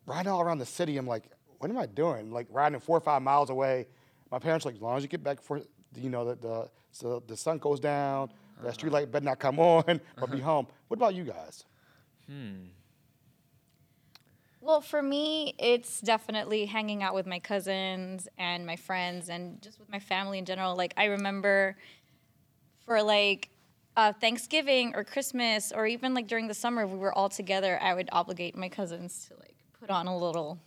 riding 0.07 0.31
all 0.31 0.41
around 0.43 0.59
the 0.59 0.67
city. 0.67 0.97
I'm 0.97 1.07
like, 1.07 1.25
what 1.59 1.71
am 1.71 1.79
I 1.79 1.87
doing? 1.87 2.31
Like 2.31 2.47
riding 2.51 2.79
four 2.81 2.97
or 2.97 3.01
five 3.01 3.23
miles 3.23 3.51
away. 3.51 3.87
My 4.31 4.39
parents 4.39 4.65
were 4.65 4.71
like, 4.71 4.77
as 4.77 4.83
long 4.83 4.97
as 4.97 5.03
you 5.03 5.09
get 5.09 5.23
back 5.23 5.39
before 5.39 5.63
you 5.95 6.11
know 6.11 6.25
the, 6.25 6.35
the 6.37 6.71
so 6.91 7.23
the 7.27 7.37
sun 7.37 7.59
goes 7.59 7.81
down, 7.81 8.31
that 8.63 8.75
street 8.75 8.93
light 8.93 9.11
better 9.11 9.25
not 9.25 9.39
come 9.39 9.59
on, 9.59 10.01
or 10.21 10.27
be 10.29 10.41
home. 10.41 10.67
What 10.89 10.97
about 10.97 11.15
you 11.15 11.25
guys? 11.25 11.65
Hmm. 12.27 12.67
Well, 14.61 14.81
for 14.81 15.01
me, 15.01 15.55
it's 15.59 16.01
definitely 16.01 16.67
hanging 16.67 17.03
out 17.03 17.15
with 17.15 17.25
my 17.25 17.39
cousins 17.39 18.27
and 18.37 18.67
my 18.67 18.75
friends 18.75 19.29
and 19.29 19.63
just 19.63 19.79
with 19.79 19.89
my 19.89 20.01
family 20.01 20.39
in 20.39 20.45
general. 20.45 20.75
Like, 20.75 20.93
I 20.97 21.05
remember 21.05 21.77
for 22.85 23.01
like 23.01 23.51
uh, 23.97 24.13
Thanksgiving 24.13 24.93
or 24.95 25.05
Christmas 25.05 25.71
or 25.71 25.87
even 25.87 26.15
like 26.15 26.27
during 26.27 26.49
the 26.49 26.55
summer, 26.55 26.83
if 26.83 26.91
we 26.91 26.99
were 26.99 27.17
all 27.17 27.29
together, 27.29 27.79
I 27.81 27.95
would 27.95 28.09
obligate 28.11 28.57
my 28.57 28.69
cousins 28.69 29.27
to 29.29 29.37
like 29.39 29.55
put 29.79 29.89
on 29.89 30.09
a 30.09 30.17
little, 30.19 30.59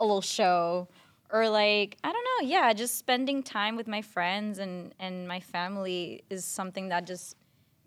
a 0.00 0.04
little 0.04 0.20
show. 0.20 0.88
Or 1.30 1.48
like 1.48 1.98
I 2.02 2.12
don't 2.12 2.24
know, 2.24 2.48
yeah, 2.48 2.72
just 2.72 2.96
spending 2.96 3.42
time 3.42 3.76
with 3.76 3.86
my 3.86 4.00
friends 4.00 4.58
and 4.58 4.94
and 4.98 5.28
my 5.28 5.40
family 5.40 6.24
is 6.30 6.44
something 6.44 6.88
that 6.88 7.06
just 7.06 7.36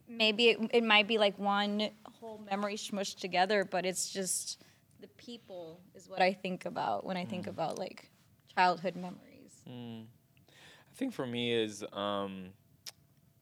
maybe 0.08 0.50
it, 0.50 0.60
it 0.74 0.84
might 0.84 1.08
be 1.08 1.18
like 1.18 1.38
one 1.40 1.90
whole 2.20 2.40
memory 2.50 2.76
smushed 2.76 3.20
together, 3.20 3.66
but 3.66 3.86
it's 3.86 4.12
just 4.12 4.62
the 5.00 5.08
people 5.18 5.80
is 5.96 6.08
what 6.08 6.22
I 6.22 6.34
think 6.34 6.66
about 6.66 7.06
when 7.06 7.18
I 7.18 7.26
think 7.26 7.48
about 7.48 7.80
like 7.80 8.12
childhood 8.56 8.96
memories. 8.96 9.54
I 10.92 10.96
think 10.96 11.14
for 11.14 11.26
me 11.26 11.54
is 11.54 11.84
um, 11.94 12.50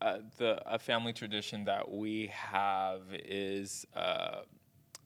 uh, 0.01 0.19
the 0.37 0.61
a 0.65 0.79
family 0.79 1.11
tradition 1.11 1.65
that 1.65 1.91
we 1.91 2.31
have 2.33 3.01
is 3.11 3.85
uh, 3.95 4.41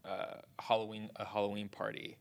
uh, 0.06 0.26
Halloween 0.60 1.10
a 1.16 1.26
Halloween 1.26 1.70
party, 1.70 2.18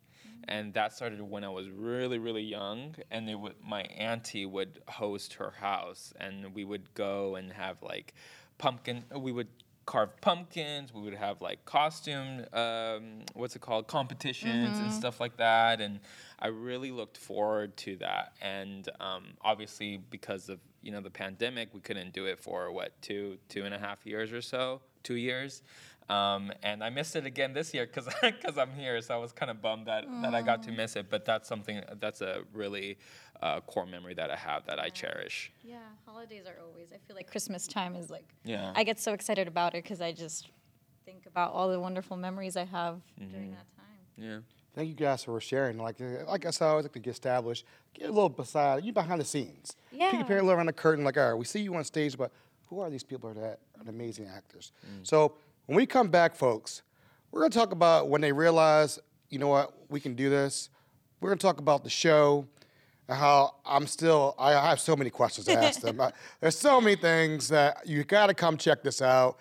and 0.48 0.74
that 0.74 0.92
started 0.92 1.20
when 1.22 1.44
I 1.44 1.48
was 1.48 1.68
really 1.68 2.18
really 2.18 2.42
young, 2.42 2.94
and 3.10 3.28
it 3.28 3.34
would 3.34 3.54
my 3.64 3.82
auntie 3.82 4.46
would 4.46 4.80
host 4.88 5.34
her 5.34 5.50
house, 5.50 6.12
and 6.18 6.54
we 6.54 6.64
would 6.64 6.92
go 6.94 7.36
and 7.36 7.52
have 7.52 7.82
like 7.82 8.14
pumpkin. 8.58 9.04
We 9.14 9.32
would 9.32 9.48
carve 9.86 10.20
pumpkins. 10.20 10.94
We 10.94 11.02
would 11.02 11.14
have 11.14 11.40
like 11.40 11.64
costume, 11.64 12.44
um, 12.52 13.22
what's 13.34 13.56
it 13.56 13.62
called, 13.62 13.88
competitions 13.88 14.78
and 14.78 14.92
stuff 14.92 15.20
like 15.20 15.36
that. 15.38 15.80
And 15.80 16.00
I 16.38 16.48
really 16.48 16.90
looked 16.90 17.16
forward 17.16 17.76
to 17.78 17.96
that. 17.96 18.32
And 18.40 18.88
um, 19.00 19.24
obviously, 19.42 19.98
because 20.10 20.48
of 20.48 20.60
you 20.82 20.92
know 20.92 21.00
the 21.00 21.10
pandemic, 21.10 21.68
we 21.72 21.80
couldn't 21.80 22.12
do 22.12 22.26
it 22.26 22.38
for 22.40 22.72
what 22.72 23.00
two, 23.02 23.38
two 23.48 23.64
and 23.64 23.74
a 23.74 23.78
half 23.78 24.04
years 24.06 24.32
or 24.32 24.42
so, 24.42 24.80
two 25.02 25.16
years. 25.16 25.62
Um, 26.08 26.52
and 26.62 26.82
I 26.82 26.90
missed 26.90 27.16
it 27.16 27.26
again 27.26 27.52
this 27.52 27.72
year 27.72 27.86
because 27.86 28.08
because 28.22 28.58
I'm 28.62 28.72
here, 28.72 29.00
so 29.00 29.14
I 29.14 29.18
was 29.18 29.32
kind 29.32 29.50
of 29.50 29.62
bummed 29.62 29.86
that, 29.86 30.04
that 30.22 30.34
I 30.34 30.42
got 30.42 30.62
to 30.64 30.72
miss 30.72 30.96
it. 30.96 31.06
But 31.08 31.24
that's 31.24 31.48
something 31.48 31.80
that's 32.00 32.20
a 32.20 32.42
really 32.52 32.98
uh, 33.40 33.60
core 33.60 33.86
memory 33.86 34.14
that 34.14 34.30
I 34.30 34.36
have 34.36 34.66
that 34.66 34.78
I 34.78 34.88
cherish. 34.88 35.52
Yeah, 35.62 35.78
holidays 36.06 36.44
are 36.46 36.56
always. 36.62 36.88
I 36.92 36.98
feel 37.06 37.16
like 37.16 37.30
Christmas 37.30 37.66
time 37.66 37.94
is 37.94 38.10
like. 38.10 38.28
Yeah. 38.44 38.72
I 38.74 38.84
get 38.84 38.98
so 39.00 39.12
excited 39.12 39.48
about 39.48 39.74
it 39.74 39.84
because 39.84 40.00
I 40.00 40.12
just 40.12 40.50
think 41.04 41.26
about 41.26 41.52
all 41.52 41.68
the 41.70 41.80
wonderful 41.80 42.16
memories 42.16 42.56
I 42.56 42.64
have 42.64 43.00
during 43.18 43.50
that 43.52 43.66
time. 43.76 43.86
Yeah. 44.16 44.38
Thank 44.74 44.88
you 44.88 44.94
guys 44.94 45.24
for 45.24 45.38
sharing. 45.40 45.76
Like, 45.78 46.00
uh, 46.00 46.24
like 46.26 46.46
I 46.46 46.50
said, 46.50 46.66
I 46.66 46.70
always 46.70 46.84
like 46.84 46.92
to 46.92 46.98
get 46.98 47.10
established, 47.10 47.66
get 47.92 48.08
a 48.08 48.12
little 48.12 48.28
beside 48.30 48.84
you 48.84 48.92
behind 48.92 49.20
the 49.20 49.24
scenes. 49.24 49.76
Peek 49.90 50.00
Yeah. 50.00 50.16
your 50.16 50.24
parent, 50.24 50.46
look 50.46 50.56
around 50.56 50.66
the 50.66 50.72
curtain, 50.72 51.04
like, 51.04 51.18
all 51.18 51.28
right, 51.28 51.34
we 51.34 51.44
see 51.44 51.60
you 51.60 51.74
on 51.74 51.84
stage, 51.84 52.16
but 52.16 52.30
who 52.68 52.80
are 52.80 52.88
these 52.88 53.02
people 53.04 53.34
that 53.34 53.42
are 53.44 53.58
amazing 53.86 54.28
actors? 54.34 54.72
So 55.02 55.34
when 55.66 55.76
we 55.76 55.86
come 55.86 56.08
back, 56.08 56.34
folks, 56.34 56.82
we're 57.30 57.40
gonna 57.40 57.50
talk 57.50 57.72
about 57.72 58.08
when 58.08 58.20
they 58.20 58.32
realize, 58.32 58.98
you 59.30 59.38
know 59.38 59.48
what, 59.48 59.72
we 59.88 60.00
can 60.00 60.14
do 60.14 60.28
this. 60.30 60.68
We're 61.20 61.30
gonna 61.30 61.38
talk 61.38 61.58
about 61.58 61.84
the 61.84 61.90
show 61.90 62.46
and 63.08 63.16
how 63.18 63.54
I'm 63.64 63.86
still, 63.86 64.34
I 64.38 64.52
have 64.68 64.80
so 64.80 64.94
many 64.96 65.10
questions 65.10 65.46
to 65.46 65.52
ask 65.54 65.80
them. 65.80 66.00
I- 66.00 66.12
There's 66.40 66.58
so 66.58 66.80
many 66.80 66.96
things 66.96 67.48
that 67.48 67.86
you 67.86 68.04
gotta 68.04 68.34
come 68.34 68.56
check 68.56 68.82
this 68.82 69.00
out. 69.02 69.38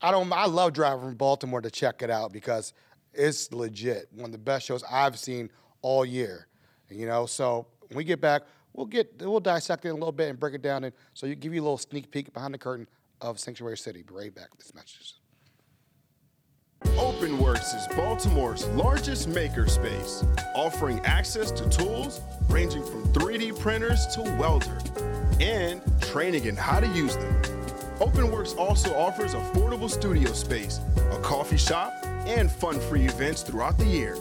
I 0.00 0.10
don't. 0.10 0.32
I 0.32 0.46
love 0.46 0.72
driving 0.72 1.04
from 1.04 1.14
Baltimore 1.14 1.60
to 1.60 1.70
check 1.70 2.02
it 2.02 2.10
out 2.10 2.32
because 2.32 2.72
it's 3.12 3.52
legit. 3.52 4.08
One 4.12 4.26
of 4.26 4.32
the 4.32 4.38
best 4.38 4.66
shows 4.66 4.82
I've 4.90 5.16
seen 5.16 5.48
all 5.80 6.04
year. 6.04 6.48
You 6.90 7.06
know, 7.06 7.24
so 7.26 7.66
when 7.86 7.96
we 7.98 8.02
get 8.04 8.20
back, 8.20 8.42
we'll 8.72 8.86
get 8.86 9.12
we'll 9.20 9.38
dissect 9.38 9.84
it 9.84 9.90
a 9.90 9.94
little 9.94 10.10
bit 10.10 10.28
and 10.28 10.40
break 10.40 10.54
it 10.54 10.62
down, 10.62 10.82
and 10.82 10.92
so 11.14 11.26
you 11.26 11.36
give 11.36 11.54
you 11.54 11.60
a 11.60 11.62
little 11.62 11.78
sneak 11.78 12.10
peek 12.10 12.32
behind 12.32 12.52
the 12.52 12.58
curtain 12.58 12.88
of 13.20 13.38
Sanctuary 13.38 13.76
City. 13.78 14.02
Be 14.02 14.12
right 14.12 14.34
back 14.34 14.50
with 14.50 14.58
this 14.58 14.74
message. 14.74 15.14
OpenWorks 16.84 17.74
is 17.74 17.88
Baltimore's 17.96 18.66
largest 18.68 19.28
makerspace, 19.28 20.24
offering 20.54 21.00
access 21.04 21.50
to 21.52 21.68
tools 21.68 22.20
ranging 22.48 22.84
from 22.84 23.04
3D 23.12 23.58
printers 23.58 24.06
to 24.08 24.22
welder 24.38 24.78
and 25.40 25.80
training 26.02 26.44
in 26.44 26.56
how 26.56 26.80
to 26.80 26.86
use 26.88 27.16
them. 27.16 27.42
OpenWorks 27.98 28.56
also 28.56 28.94
offers 28.94 29.34
affordable 29.34 29.90
studio 29.90 30.32
space, 30.32 30.80
a 31.12 31.18
coffee 31.20 31.56
shop, 31.56 31.92
and 32.26 32.50
fun-free 32.50 33.06
events 33.06 33.42
throughout 33.42 33.78
the 33.78 33.86
year. 33.86 34.16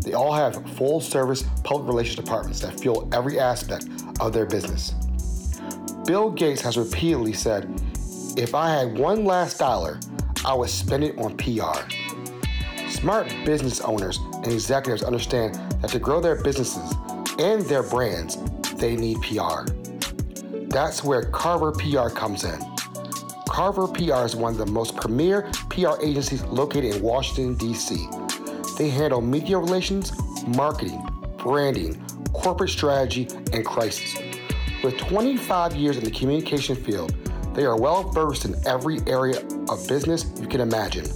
They 0.00 0.14
all 0.14 0.32
have 0.32 0.66
full 0.70 1.02
service 1.02 1.44
public 1.64 1.86
relations 1.86 2.16
departments 2.16 2.60
that 2.60 2.80
fuel 2.80 3.06
every 3.12 3.38
aspect 3.38 3.86
of 4.18 4.32
their 4.32 4.46
business. 4.46 4.94
Bill 6.06 6.30
Gates 6.30 6.62
has 6.62 6.78
repeatedly 6.78 7.34
said, 7.34 7.68
if 8.38 8.54
I 8.54 8.70
had 8.70 8.96
one 8.96 9.26
last 9.26 9.58
dollar, 9.58 10.00
I 10.46 10.54
would 10.54 10.70
spend 10.70 11.04
it 11.04 11.18
on 11.18 11.36
PR. 11.36 11.86
Smart 12.88 13.28
business 13.44 13.82
owners 13.82 14.18
and 14.32 14.46
executives 14.46 15.02
understand 15.02 15.56
that 15.82 15.90
to 15.90 15.98
grow 15.98 16.22
their 16.22 16.42
businesses 16.42 16.94
and 17.38 17.60
their 17.66 17.82
brands, 17.82 18.38
they 18.76 18.96
need 18.96 19.20
PR. 19.20 19.70
That's 20.70 21.04
where 21.04 21.24
Carver 21.24 21.72
PR 21.72 22.08
comes 22.08 22.44
in. 22.44 22.75
Carver 23.56 23.88
PR 23.88 24.26
is 24.26 24.36
one 24.36 24.52
of 24.52 24.58
the 24.58 24.66
most 24.66 24.94
premier 24.96 25.50
PR 25.70 25.98
agencies 26.02 26.42
located 26.42 26.96
in 26.96 27.02
Washington, 27.02 27.54
D.C. 27.54 28.06
They 28.76 28.90
handle 28.90 29.22
media 29.22 29.56
relations, 29.56 30.12
marketing, 30.46 31.02
branding, 31.38 31.98
corporate 32.34 32.68
strategy, 32.68 33.26
and 33.54 33.64
crisis. 33.64 34.14
With 34.84 34.98
25 34.98 35.74
years 35.74 35.96
in 35.96 36.04
the 36.04 36.10
communication 36.10 36.76
field, 36.76 37.16
they 37.54 37.64
are 37.64 37.80
well 37.80 38.02
versed 38.10 38.44
in 38.44 38.54
every 38.66 38.98
area 39.06 39.40
of 39.70 39.88
business 39.88 40.30
you 40.38 40.48
can 40.48 40.60
imagine 40.60 41.06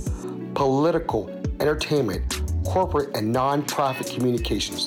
political, 0.54 1.28
entertainment, 1.60 2.40
corporate, 2.64 3.14
and 3.14 3.36
nonprofit 3.36 4.14
communications. 4.14 4.86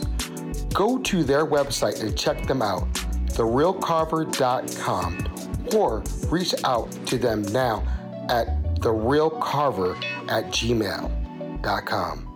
Go 0.74 0.98
to 0.98 1.24
their 1.24 1.46
website 1.46 2.02
and 2.02 2.18
check 2.18 2.48
them 2.48 2.64
out, 2.64 2.92
therealcarver.com, 3.28 5.53
or 5.74 6.04
reach 6.28 6.54
out 6.64 6.92
to 7.08 7.18
them 7.18 7.42
now 7.54 7.84
at 8.30 8.48
therealcarver 8.76 9.96
at 10.30 10.46
gmail.com. 10.48 12.30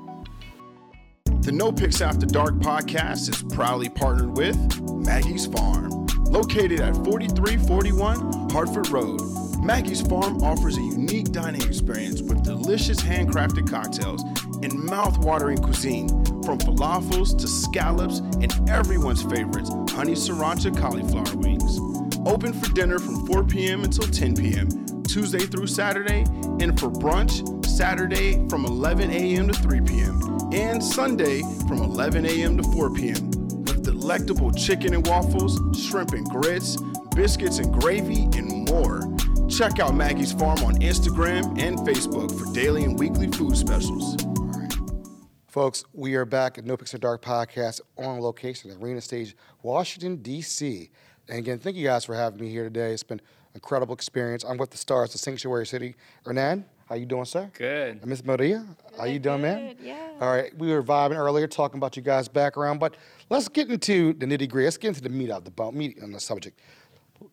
The 1.42 1.52
No 1.52 1.72
Picks 1.72 2.02
After 2.02 2.26
Dark 2.26 2.56
podcast 2.56 3.30
is 3.30 3.44
proudly 3.54 3.90
partnered 3.90 4.36
with 4.36 4.82
Maggie's 5.06 5.46
Farm. 5.46 6.08
Located 6.26 6.82
at 6.82 6.94
4341 7.06 8.50
Harford 8.50 8.90
Road, 8.90 9.22
Maggie's 9.64 10.02
Farm 10.02 10.44
offers 10.44 10.78
a 10.78 10.82
unique 10.82 11.32
dining 11.32 11.62
experience 11.62 12.22
with 12.22 12.44
delicious 12.44 13.00
handcrafted 13.00 13.70
cocktails 13.70 14.24
and 14.62 14.74
mouth-watering 14.74 15.58
cuisine, 15.60 16.10
from 16.44 16.58
falafels 16.60 17.38
to 17.38 17.48
scallops 17.48 18.20
and 18.20 18.70
everyone's 18.70 19.24
favorites, 19.24 19.70
honey 19.92 20.14
sriracha 20.14 20.78
cauliflower 20.78 21.36
wings. 21.38 21.97
Open 22.28 22.52
for 22.52 22.70
dinner 22.74 23.00
from 23.00 23.26
4 23.26 23.46
p.m. 23.46 23.86
until 23.86 24.06
10 24.06 24.36
p.m. 24.36 25.04
Tuesday 25.04 25.40
through 25.40 25.66
Saturday, 25.66 26.26
and 26.60 26.78
for 26.78 26.90
brunch 26.90 27.66
Saturday 27.66 28.46
from 28.50 28.66
11 28.66 29.10
a.m. 29.12 29.48
to 29.48 29.54
3 29.54 29.80
p.m. 29.80 30.22
and 30.52 30.84
Sunday 30.84 31.42
from 31.70 31.78
11 31.78 32.26
a.m. 32.26 32.58
to 32.58 32.64
4 32.64 32.94
p.m. 32.94 33.32
with 33.64 33.82
delectable 33.86 34.52
chicken 34.52 34.94
and 34.94 35.08
waffles, 35.08 35.58
shrimp 35.88 36.12
and 36.12 36.26
grits, 36.26 36.76
biscuits 37.16 37.60
and 37.60 37.74
gravy, 37.80 38.24
and 38.38 38.70
more. 38.70 39.00
Check 39.48 39.80
out 39.80 39.96
Maggie's 39.96 40.34
Farm 40.34 40.60
on 40.66 40.76
Instagram 40.80 41.58
and 41.58 41.80
Facebook 41.80 42.38
for 42.38 42.54
daily 42.54 42.84
and 42.84 43.00
weekly 43.00 43.28
food 43.32 43.56
specials. 43.56 44.18
Folks, 45.48 45.86
we 45.94 46.16
are 46.16 46.26
back 46.26 46.58
at 46.58 46.66
No 46.66 46.76
Picks 46.76 46.92
Dark 46.92 47.24
podcast 47.24 47.80
on 47.98 48.20
location 48.20 48.70
at 48.70 48.78
Arena 48.78 49.00
Stage, 49.00 49.36
Washington, 49.64 50.18
D.C. 50.18 50.92
And 51.30 51.40
again, 51.40 51.60
thank 51.60 51.76
you 51.76 51.86
guys 51.86 52.06
for 52.06 52.16
having 52.16 52.40
me 52.40 52.50
here 52.50 52.64
today. 52.64 52.94
It's 52.94 53.04
been 53.04 53.20
an 53.20 53.26
incredible 53.56 53.94
experience. 53.94 54.44
I'm 54.44 54.58
with 54.58 54.72
the 54.72 54.78
stars, 54.78 55.12
the 55.12 55.18
Sanctuary 55.18 55.66
City. 55.66 55.96
Hernan, 56.26 56.66
how 56.88 56.96
you 56.96 57.06
doing, 57.06 57.26
sir? 57.26 57.52
Good. 57.54 57.98
And 57.98 58.06
Miss 58.06 58.24
Maria, 58.24 58.66
how 58.98 59.06
you 59.06 59.20
doing, 59.20 59.42
man? 59.42 59.76
good, 59.76 59.86
yeah. 59.86 60.12
All 60.22 60.32
right, 60.32 60.58
we 60.58 60.70
were 60.70 60.82
vibing 60.82 61.18
earlier, 61.18 61.48
talking 61.48 61.78
about 61.78 61.98
you 61.98 62.02
guys' 62.02 62.28
background, 62.30 62.80
but 62.80 62.96
let's 63.30 63.50
get 63.50 63.70
into 63.70 64.14
the 64.14 64.26
nitty 64.26 64.50
gritty. 64.50 64.66
Let's 64.66 64.78
get 64.78 64.90
into 64.90 65.02
the 65.02 65.10
meat 65.10 65.30
of 65.32 65.44
the 65.44 65.52
bone, 65.52 65.78
meat 65.78 65.98
on 66.02 66.12
the 66.12 66.20
subject. 66.20 66.60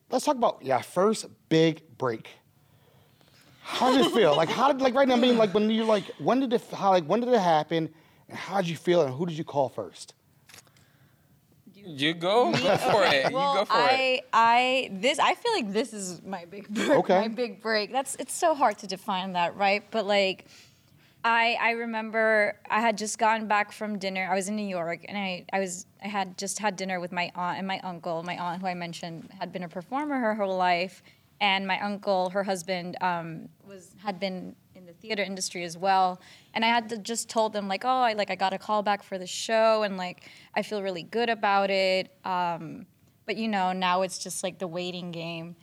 Let's 0.09 0.25
talk 0.25 0.35
about 0.35 0.63
your 0.63 0.81
first 0.81 1.27
big 1.47 1.81
break. 1.97 2.27
How 3.61 3.95
did 3.95 4.05
it 4.05 4.11
feel? 4.11 4.35
like 4.35 4.49
how 4.49 4.71
did 4.71 4.81
like 4.81 4.93
right 4.93 5.07
now? 5.07 5.15
I 5.15 5.19
mean, 5.19 5.37
like 5.37 5.53
when 5.53 5.69
you 5.69 5.85
like 5.85 6.03
when 6.19 6.39
did 6.39 6.53
it 6.53 6.61
how 6.71 6.91
like 6.91 7.05
when 7.05 7.21
did 7.21 7.29
it 7.29 7.39
happen? 7.39 7.89
And 8.27 8.37
how 8.37 8.57
did 8.57 8.69
you 8.69 8.75
feel? 8.75 9.01
And 9.01 9.13
who 9.13 9.25
did 9.25 9.37
you 9.37 9.43
call 9.43 9.69
first? 9.69 10.14
You 11.85 12.13
go, 12.13 12.51
go 12.51 12.77
for 12.77 13.03
it. 13.03 13.31
Well, 13.31 13.53
you 13.53 13.59
go 13.59 13.65
for 13.65 13.73
I, 13.73 13.91
it. 13.91 14.29
I, 14.33 14.89
this, 14.91 15.19
I 15.19 15.35
feel 15.35 15.53
like 15.53 15.71
this 15.71 15.93
is 15.93 16.21
my 16.23 16.45
big 16.45 16.67
break. 16.67 16.89
Okay. 16.89 17.21
My 17.21 17.27
big 17.27 17.61
break. 17.61 17.91
That's, 17.91 18.15
it's 18.15 18.33
so 18.33 18.55
hard 18.55 18.79
to 18.79 18.87
define 18.87 19.33
that, 19.33 19.55
right? 19.55 19.83
But 19.91 20.05
like, 20.05 20.47
I, 21.23 21.57
I 21.59 21.71
remember 21.71 22.55
I 22.69 22.81
had 22.81 22.97
just 22.97 23.17
gotten 23.17 23.47
back 23.47 23.71
from 23.71 23.97
dinner. 23.97 24.27
I 24.31 24.35
was 24.35 24.47
in 24.47 24.55
New 24.55 24.67
York, 24.67 25.05
and 25.07 25.17
I, 25.17 25.45
I 25.51 25.59
was, 25.59 25.87
I 26.03 26.07
had 26.07 26.37
just 26.37 26.59
had 26.59 26.75
dinner 26.75 26.99
with 26.99 27.11
my 27.11 27.31
aunt 27.35 27.57
and 27.57 27.67
my 27.67 27.79
uncle. 27.79 28.21
My 28.21 28.37
aunt, 28.37 28.61
who 28.61 28.67
I 28.67 28.75
mentioned, 28.75 29.29
had 29.39 29.51
been 29.51 29.63
a 29.63 29.69
performer 29.69 30.19
her 30.19 30.35
whole 30.35 30.55
life, 30.55 31.01
and 31.41 31.65
my 31.65 31.79
uncle, 31.81 32.29
her 32.29 32.43
husband, 32.43 32.95
um, 33.01 33.49
was 33.67 33.91
had 34.03 34.19
been 34.19 34.55
in 34.75 34.85
the 34.85 34.93
theater 34.93 35.23
industry 35.23 35.63
as 35.63 35.75
well. 35.77 36.19
And 36.55 36.65
I 36.65 36.69
had 36.69 36.89
to 36.89 36.97
just 36.97 37.29
told 37.29 37.53
them 37.53 37.67
like, 37.67 37.85
oh, 37.85 37.89
I 37.89 38.13
like 38.13 38.31
I 38.31 38.35
got 38.35 38.53
a 38.53 38.57
call 38.57 38.81
back 38.81 39.03
for 39.03 39.17
the 39.17 39.27
show, 39.27 39.83
and 39.83 39.97
like 39.97 40.29
I 40.55 40.63
feel 40.63 40.81
really 40.81 41.03
good 41.03 41.29
about 41.29 41.69
it. 41.69 42.09
Um, 42.25 42.87
but 43.25 43.37
you 43.37 43.47
know, 43.47 43.73
now 43.73 44.01
it's 44.01 44.17
just 44.17 44.41
like 44.41 44.57
the 44.57 44.67
waiting 44.67 45.11
game. 45.11 45.55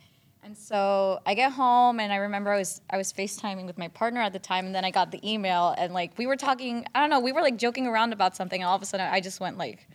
And 0.45 0.57
so 0.57 1.19
I 1.25 1.35
get 1.35 1.53
home 1.53 2.01
and 2.01 2.11
I 2.11 2.17
remember 2.17 2.51
I 2.51 2.57
was 2.57 2.81
I 2.89 2.97
was 2.97 3.13
FaceTiming 3.13 3.65
with 3.65 3.77
my 3.77 3.87
partner 3.87 4.21
at 4.21 4.33
the 4.33 4.39
time 4.39 4.65
and 4.65 4.75
then 4.75 4.83
I 4.83 4.91
got 4.91 5.09
the 5.09 5.19
email 5.29 5.73
and 5.77 5.93
like 5.93 6.17
we 6.17 6.27
were 6.27 6.35
talking, 6.35 6.85
I 6.93 6.99
don't 6.99 7.09
know, 7.09 7.21
we 7.21 7.31
were 7.31 7.41
like 7.41 7.57
joking 7.57 7.87
around 7.87 8.11
about 8.11 8.35
something 8.35 8.61
and 8.61 8.67
all 8.67 8.75
of 8.75 8.81
a 8.81 8.85
sudden 8.85 9.07
I 9.09 9.21
just 9.21 9.39
went 9.39 9.57
like 9.57 9.87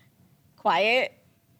quiet 0.56 1.12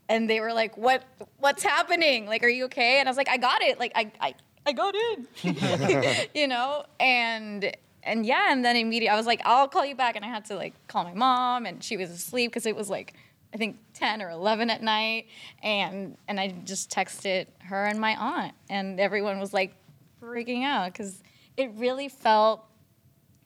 and 0.08 0.28
they 0.28 0.40
were 0.40 0.54
like, 0.54 0.78
What 0.78 1.04
what's 1.36 1.62
happening? 1.62 2.26
Like, 2.26 2.42
are 2.42 2.48
you 2.48 2.64
okay? 2.64 2.98
And 2.98 3.08
I 3.08 3.10
was 3.10 3.18
like, 3.18 3.28
I 3.28 3.36
got 3.36 3.60
it. 3.60 3.78
Like 3.78 3.92
I 3.94 4.10
I, 4.20 4.34
I 4.64 4.72
got 4.72 4.94
in. 4.94 6.26
you 6.34 6.48
know? 6.48 6.84
And 6.98 7.70
and 8.08 8.26
yeah, 8.26 8.52
and 8.52 8.64
then 8.64 8.76
immediately 8.76 9.10
I 9.10 9.16
was 9.16 9.26
like, 9.26 9.40
I'll 9.44 9.68
call 9.68 9.84
you 9.84 9.94
back 9.94 10.16
and 10.16 10.24
I 10.24 10.28
had 10.28 10.44
to 10.46 10.56
like 10.56 10.74
call 10.88 11.04
my 11.04 11.14
mom 11.14 11.66
and 11.66 11.82
she 11.82 11.96
was 11.96 12.10
asleep 12.10 12.50
because 12.50 12.66
it 12.66 12.74
was 12.74 12.90
like 12.90 13.14
I 13.52 13.56
think 13.56 13.78
10 13.94 14.20
or 14.20 14.30
11 14.30 14.68
at 14.70 14.82
night, 14.82 15.26
and 15.62 16.16
and 16.26 16.38
I 16.38 16.48
just 16.64 16.90
texted 16.90 17.46
her 17.60 17.84
and 17.84 18.00
my 18.00 18.14
aunt, 18.16 18.54
and 18.68 19.00
everyone 19.00 19.38
was 19.38 19.54
like 19.54 19.74
freaking 20.20 20.64
out 20.64 20.92
because 20.92 21.22
it 21.56 21.70
really 21.76 22.08
felt 22.08 22.64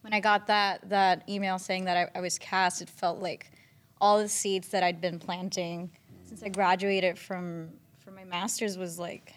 when 0.00 0.12
I 0.12 0.20
got 0.20 0.48
that 0.48 0.88
that 0.88 1.28
email 1.28 1.58
saying 1.58 1.84
that 1.84 1.96
I, 1.96 2.18
I 2.18 2.20
was 2.20 2.38
cast, 2.38 2.82
it 2.82 2.90
felt 2.90 3.20
like 3.20 3.52
all 4.00 4.18
the 4.18 4.28
seeds 4.28 4.68
that 4.68 4.82
I'd 4.82 5.00
been 5.00 5.20
planting 5.20 5.90
since 6.24 6.42
I 6.42 6.48
graduated 6.48 7.18
from 7.18 7.70
from 8.00 8.16
my 8.16 8.24
master's 8.24 8.76
was 8.76 8.98
like 8.98 9.32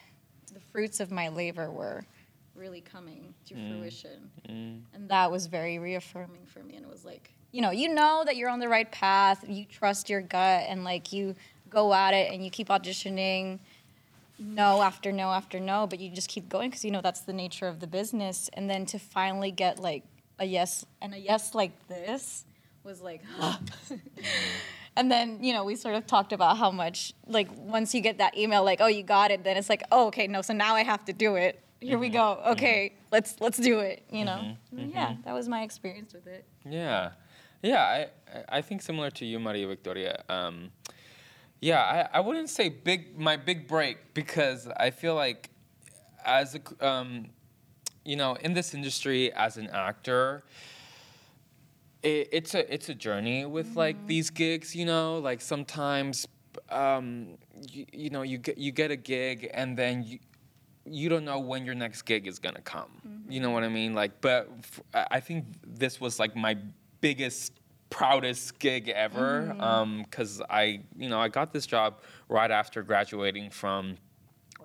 the 0.52 0.60
fruits 0.60 1.00
of 1.00 1.12
my 1.12 1.28
labor 1.28 1.70
were 1.70 2.04
really 2.56 2.82
coming 2.82 3.34
to 3.48 3.56
mm. 3.56 3.70
fruition, 3.70 4.30
mm. 4.50 4.80
and 4.94 5.10
that 5.10 5.32
was 5.32 5.48
very 5.48 5.80
reaffirming 5.80 6.46
for 6.46 6.64
me. 6.64 6.76
And 6.76 6.86
it 6.86 6.92
was 6.92 7.06
like, 7.06 7.32
you 7.52 7.62
know, 7.62 7.72
you 7.72 7.94
know 7.94 8.24
that 8.26 8.36
you're 8.36 8.50
on 8.50 8.60
the 8.60 8.70
right 8.70 8.92
path, 8.92 9.46
you 9.48 9.66
trust 9.66 10.10
your 10.10 10.22
gut, 10.22 10.66
and 10.68 10.84
like 10.84 11.14
you 11.14 11.36
go 11.70 11.94
at 11.94 12.14
it 12.14 12.32
and 12.32 12.44
you 12.44 12.50
keep 12.50 12.70
auditioning 12.70 13.60
no 14.38 14.82
after 14.82 15.12
no 15.12 15.32
after 15.32 15.60
no, 15.60 15.88
but 15.88 16.00
you 16.00 16.10
just 16.10 16.28
keep 16.28 16.50
going 16.50 16.70
because 16.70 16.84
you 16.84 16.92
know 16.92 17.02
that's 17.02 17.22
the 17.22 17.34
nature 17.34 17.68
of 17.68 17.80
the 17.80 17.88
business. 17.88 18.50
And 18.54 18.70
then 18.70 18.86
to 18.88 19.00
finally 19.00 19.52
get 19.52 19.80
like 19.80 20.04
a 20.40 20.46
yes 20.46 20.86
and 21.02 21.14
a 21.14 21.18
yes 21.18 21.56
like 21.56 21.72
this 21.88 22.44
was 22.84 23.02
like, 23.02 23.22
mm. 23.40 24.00
and 24.96 25.12
then 25.12 25.44
you 25.44 25.54
know 25.54 25.64
we 25.64 25.76
sort 25.76 25.96
of 25.96 26.06
talked 26.06 26.34
about 26.34 26.58
how 26.58 26.72
much 26.72 27.14
like 27.28 27.48
once 27.58 27.94
you 27.94 28.02
get 28.02 28.18
that 28.18 28.38
email 28.38 28.64
like 28.64 28.82
oh 28.82 28.88
you 28.88 29.04
got 29.04 29.32
it, 29.32 29.44
then 29.44 29.58
it's 29.58 29.70
like 29.70 29.84
oh 29.92 30.08
okay 30.08 30.28
no 30.28 30.42
so 30.42 30.54
now 30.54 30.76
I 30.76 30.84
have 30.84 31.06
to 31.06 31.14
do 31.14 31.36
it. 31.36 31.62
Here 31.80 32.00
we 32.00 32.10
go. 32.10 32.42
Okay, 32.48 32.94
let's 33.12 33.40
let's 33.40 33.58
do 33.58 33.80
it. 33.80 34.04
You 34.10 34.26
know, 34.26 34.58
And 34.72 34.92
yeah, 34.92 35.16
that 35.24 35.34
was 35.34 35.48
my 35.48 35.64
experience 35.64 36.14
with 36.14 36.28
it. 36.28 36.46
Yeah, 36.66 37.12
yeah. 37.62 38.08
I 38.34 38.58
I 38.58 38.62
think 38.62 38.82
similar 38.82 39.12
to 39.12 39.26
you, 39.26 39.40
Maria 39.40 39.68
Victoria. 39.68 40.24
Um, 40.30 40.72
yeah, 41.62 42.08
I, 42.14 42.18
I 42.18 42.20
wouldn't 42.22 42.50
say 42.50 42.70
big 42.70 43.18
my 43.20 43.38
big 43.38 43.68
break 43.68 44.14
because 44.14 44.68
I 44.78 44.90
feel 44.90 45.16
like 45.16 45.50
as 46.26 46.56
a 46.56 46.86
um, 46.86 47.28
you 48.04 48.16
know 48.16 48.36
in 48.36 48.54
this 48.54 48.74
industry 48.74 49.32
as 49.34 49.58
an 49.58 49.70
actor. 49.70 50.44
It, 52.04 52.30
it's 52.32 52.54
a 52.54 52.72
it's 52.72 52.90
a 52.90 52.94
journey 52.94 53.46
with 53.46 53.76
like 53.76 54.06
these 54.06 54.30
gigs, 54.30 54.76
you 54.76 54.86
know. 54.86 55.18
Like 55.18 55.42
sometimes, 55.42 56.28
um, 56.70 57.38
you, 57.68 57.86
you 57.92 58.10
know, 58.12 58.22
you 58.22 58.38
get 58.38 58.60
you 58.60 58.72
get 58.72 58.92
a 58.92 58.96
gig 58.96 59.50
and 59.52 59.76
then 59.76 60.04
you, 60.04 60.20
you 60.86 61.10
don't 61.10 61.26
know 61.26 61.40
when 61.40 61.66
your 61.66 61.76
next 61.76 62.04
gig 62.04 62.28
is 62.28 62.40
gonna 62.40 62.62
come. 62.62 63.24
You 63.30 63.40
know 63.40 63.52
what 63.52 63.64
I 63.64 63.70
mean? 63.70 63.94
Like, 63.94 64.22
but 64.22 64.50
f- 64.60 64.82
I 65.12 65.20
think 65.20 65.46
this 65.66 66.00
was 66.00 66.20
like 66.20 66.36
my 66.36 66.58
biggest, 67.02 67.54
proudest 67.90 68.60
gig 68.60 68.90
ever. 68.90 69.56
Um, 69.60 70.06
cause 70.12 70.42
I, 70.50 70.82
you 70.98 71.10
know, 71.10 71.20
I 71.20 71.28
got 71.30 71.54
this 71.54 71.66
job 71.66 72.02
right 72.30 72.52
after 72.52 72.84
graduating 72.84 73.50
from 73.50 73.98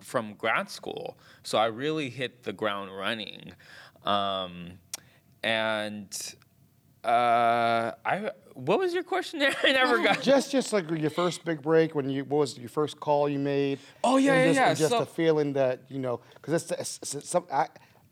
from 0.02 0.32
grad 0.34 0.70
school, 0.70 1.18
so 1.42 1.58
I 1.58 1.66
really 1.66 2.08
hit 2.08 2.42
the 2.44 2.52
ground 2.54 2.96
running. 2.96 3.52
Um, 4.04 4.78
and 5.42 6.34
uh, 7.04 7.92
I, 8.04 8.30
what 8.54 8.78
was 8.78 8.92
your 8.92 9.02
question 9.02 9.38
there? 9.38 9.54
I 9.64 9.72
never 9.72 10.02
got. 10.02 10.20
Just, 10.22 10.50
just 10.52 10.72
like 10.72 10.90
your 10.90 11.10
first 11.10 11.44
big 11.44 11.62
break 11.62 11.94
when 11.94 12.10
you, 12.10 12.24
what 12.24 12.38
was 12.38 12.58
your 12.58 12.68
first 12.68 13.00
call 13.00 13.28
you 13.28 13.38
made? 13.38 13.78
Oh, 14.04 14.16
yeah, 14.18 14.34
and 14.34 14.40
yeah, 14.40 14.46
just, 14.46 14.56
yeah. 14.56 14.68
and 14.70 14.78
Just 14.78 14.90
So- 14.92 15.00
the 15.00 15.06
feeling 15.06 15.52
that 15.54 15.82
you 15.88 15.98
know, 15.98 16.20
because 16.34 16.62
it's, 16.62 16.98
it's, 17.02 17.14
it's 17.14 17.28
some, 17.28 17.44
I, 17.52 17.68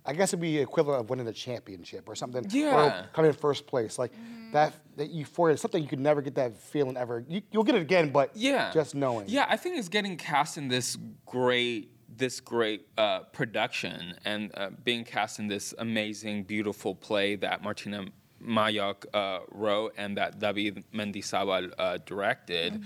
I 0.07 0.15
guess 0.15 0.31
it'd 0.31 0.41
be 0.41 0.59
equivalent 0.59 1.01
of 1.03 1.11
winning 1.11 1.27
a 1.29 1.33
championship 1.33 2.09
or 2.09 2.15
something. 2.15 2.45
Or 2.47 2.49
Yeah. 2.51 3.05
coming 3.13 3.31
in 3.31 3.37
first 3.37 3.67
place, 3.67 3.99
like 3.99 4.13
that, 4.53 4.73
that 4.97 5.11
euphoria, 5.11 5.57
something 5.59 5.83
you 5.83 5.89
could 5.89 6.01
never 6.01 6.23
get 6.23 6.35
that 6.37 6.59
feeling 6.59 6.97
ever. 6.97 7.23
You, 7.29 7.43
you'll 7.53 7.65
get 7.65 7.75
it 7.75 7.83
again, 7.83 8.09
but 8.11 8.31
yeah 8.35 8.71
just 8.73 8.95
knowing. 8.95 9.27
yeah 9.29 9.45
i 9.51 9.57
think 9.57 9.77
it's 9.77 9.89
getting 9.91 10.17
cast 10.17 10.57
in 10.57 10.69
this 10.69 10.97
great 11.27 11.91
this 12.17 12.41
great 12.41 12.89
uh, 12.97 13.21
production 13.33 14.15
and 14.25 14.51
uh, 14.57 14.71
being 14.83 15.05
cast 15.05 15.39
in 15.39 15.47
this 15.47 15.73
amazing 15.79 16.43
beautiful 16.43 16.95
play 16.95 17.37
that 17.37 17.63
Martyna 17.63 18.09
Majok 18.43 19.05
uh, 19.13 19.41
wrote 19.51 19.95
and 19.97 20.17
that 20.17 20.39
David 20.39 20.85
Mendizabal 20.93 21.73
uh, 21.79 21.99
directed. 22.07 22.83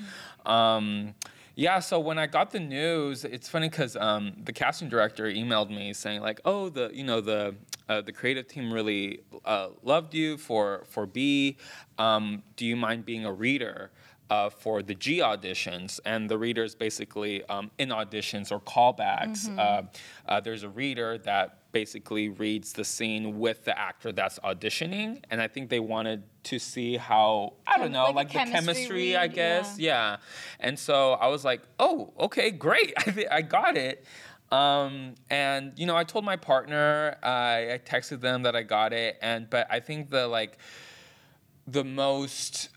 Um, 0.46 1.14
Yeah, 1.54 1.80
so 1.80 2.00
when 2.00 2.18
I 2.18 2.26
got 2.28 2.50
the 2.50 2.60
news, 2.60 3.26
it's 3.26 3.46
funny 3.46 3.68
because 3.68 3.94
um, 3.94 4.32
the 4.42 4.54
casting 4.54 4.88
director 4.88 5.24
emailed 5.26 5.68
me 5.68 5.92
saying 5.92 6.22
like, 6.22 6.40
"Oh, 6.46 6.70
the 6.70 6.90
you 6.94 7.04
know 7.04 7.20
the 7.20 7.54
uh, 7.90 8.00
the 8.00 8.10
creative 8.12 8.46
team 8.48 8.72
really 8.72 9.20
uh, 9.44 9.68
loved 9.82 10.14
you 10.14 10.38
for 10.38 10.84
for 10.88 11.04
B. 11.04 11.58
Um, 11.98 12.42
do 12.56 12.64
you 12.64 12.74
mind 12.74 13.04
being 13.04 13.26
a 13.26 13.32
reader?" 13.32 13.90
Uh, 14.30 14.48
for 14.48 14.82
the 14.82 14.94
G 14.94 15.18
auditions, 15.18 16.00
and 16.06 16.30
the 16.30 16.38
readers 16.38 16.74
basically 16.74 17.44
um, 17.50 17.70
in 17.76 17.90
auditions 17.90 18.50
or 18.50 18.58
callbacks, 18.58 19.46
uh, 19.58 19.82
uh, 20.26 20.40
there's 20.40 20.62
a 20.62 20.70
reader 20.70 21.18
that 21.18 21.58
basically 21.72 22.28
reads 22.28 22.72
the 22.74 22.84
scene 22.84 23.38
with 23.38 23.64
the 23.64 23.78
actor 23.78 24.12
that's 24.12 24.38
auditioning, 24.40 25.22
and 25.30 25.40
I 25.40 25.48
think 25.48 25.70
they 25.70 25.80
wanted 25.80 26.22
to 26.44 26.58
see 26.58 26.96
how 26.96 27.54
I 27.66 27.78
don't 27.78 27.92
know, 27.92 28.04
like 28.06 28.14
like, 28.14 28.28
the 28.28 28.34
chemistry 28.38 28.64
chemistry, 28.74 29.16
I 29.16 29.26
guess, 29.26 29.78
yeah. 29.78 30.16
And 30.60 30.78
so 30.78 31.12
I 31.14 31.28
was 31.28 31.44
like, 31.44 31.62
oh, 31.78 32.12
okay, 32.20 32.50
great. 32.50 32.92
I, 32.98 33.10
thi- 33.10 33.28
I 33.28 33.42
got 33.42 33.76
it. 33.76 34.04
Um, 34.50 35.14
and 35.30 35.72
you 35.76 35.86
know, 35.86 35.96
I 35.96 36.04
told 36.04 36.24
my 36.24 36.36
partner, 36.36 37.16
I, 37.22 37.72
I 37.74 37.78
texted 37.78 38.20
them 38.20 38.42
that 38.42 38.54
I 38.54 38.62
got 38.62 38.92
it, 38.92 39.18
and 39.22 39.48
but 39.48 39.66
I 39.70 39.80
think 39.80 40.10
the 40.10 40.28
like 40.28 40.58
the 41.66 41.84
most, 41.84 42.68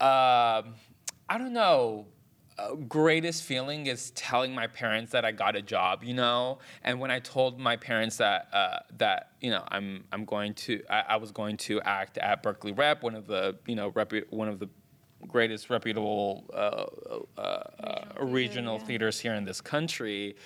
um 0.00 0.74
I 1.28 1.38
don't 1.38 1.52
know, 1.52 2.06
uh, 2.08 2.21
greatest 2.88 3.42
feeling 3.42 3.86
is 3.86 4.10
telling 4.10 4.54
my 4.54 4.66
parents 4.66 5.12
that 5.12 5.24
I 5.24 5.32
got 5.32 5.56
a 5.56 5.62
job, 5.62 6.04
you 6.04 6.14
know. 6.14 6.58
And 6.82 7.00
when 7.00 7.10
I 7.10 7.18
told 7.18 7.58
my 7.58 7.76
parents 7.76 8.18
that 8.18 8.48
uh, 8.52 8.78
that 8.98 9.32
you 9.40 9.50
know 9.50 9.64
I'm 9.68 10.04
I'm 10.12 10.24
going 10.24 10.54
to 10.54 10.82
I, 10.88 11.04
I 11.10 11.16
was 11.16 11.30
going 11.30 11.56
to 11.58 11.80
act 11.82 12.18
at 12.18 12.42
Berkeley 12.42 12.72
Rep, 12.72 13.02
one 13.02 13.14
of 13.14 13.26
the 13.26 13.56
you 13.66 13.76
know 13.76 13.90
repu- 13.92 14.30
one 14.30 14.48
of 14.48 14.58
the 14.58 14.68
greatest 15.28 15.70
reputable 15.70 16.44
uh, 16.52 16.86
uh, 17.38 17.40
uh, 17.40 18.24
regional 18.24 18.78
theaters 18.78 19.20
here 19.20 19.34
in 19.34 19.44
this 19.44 19.60
country, 19.60 20.36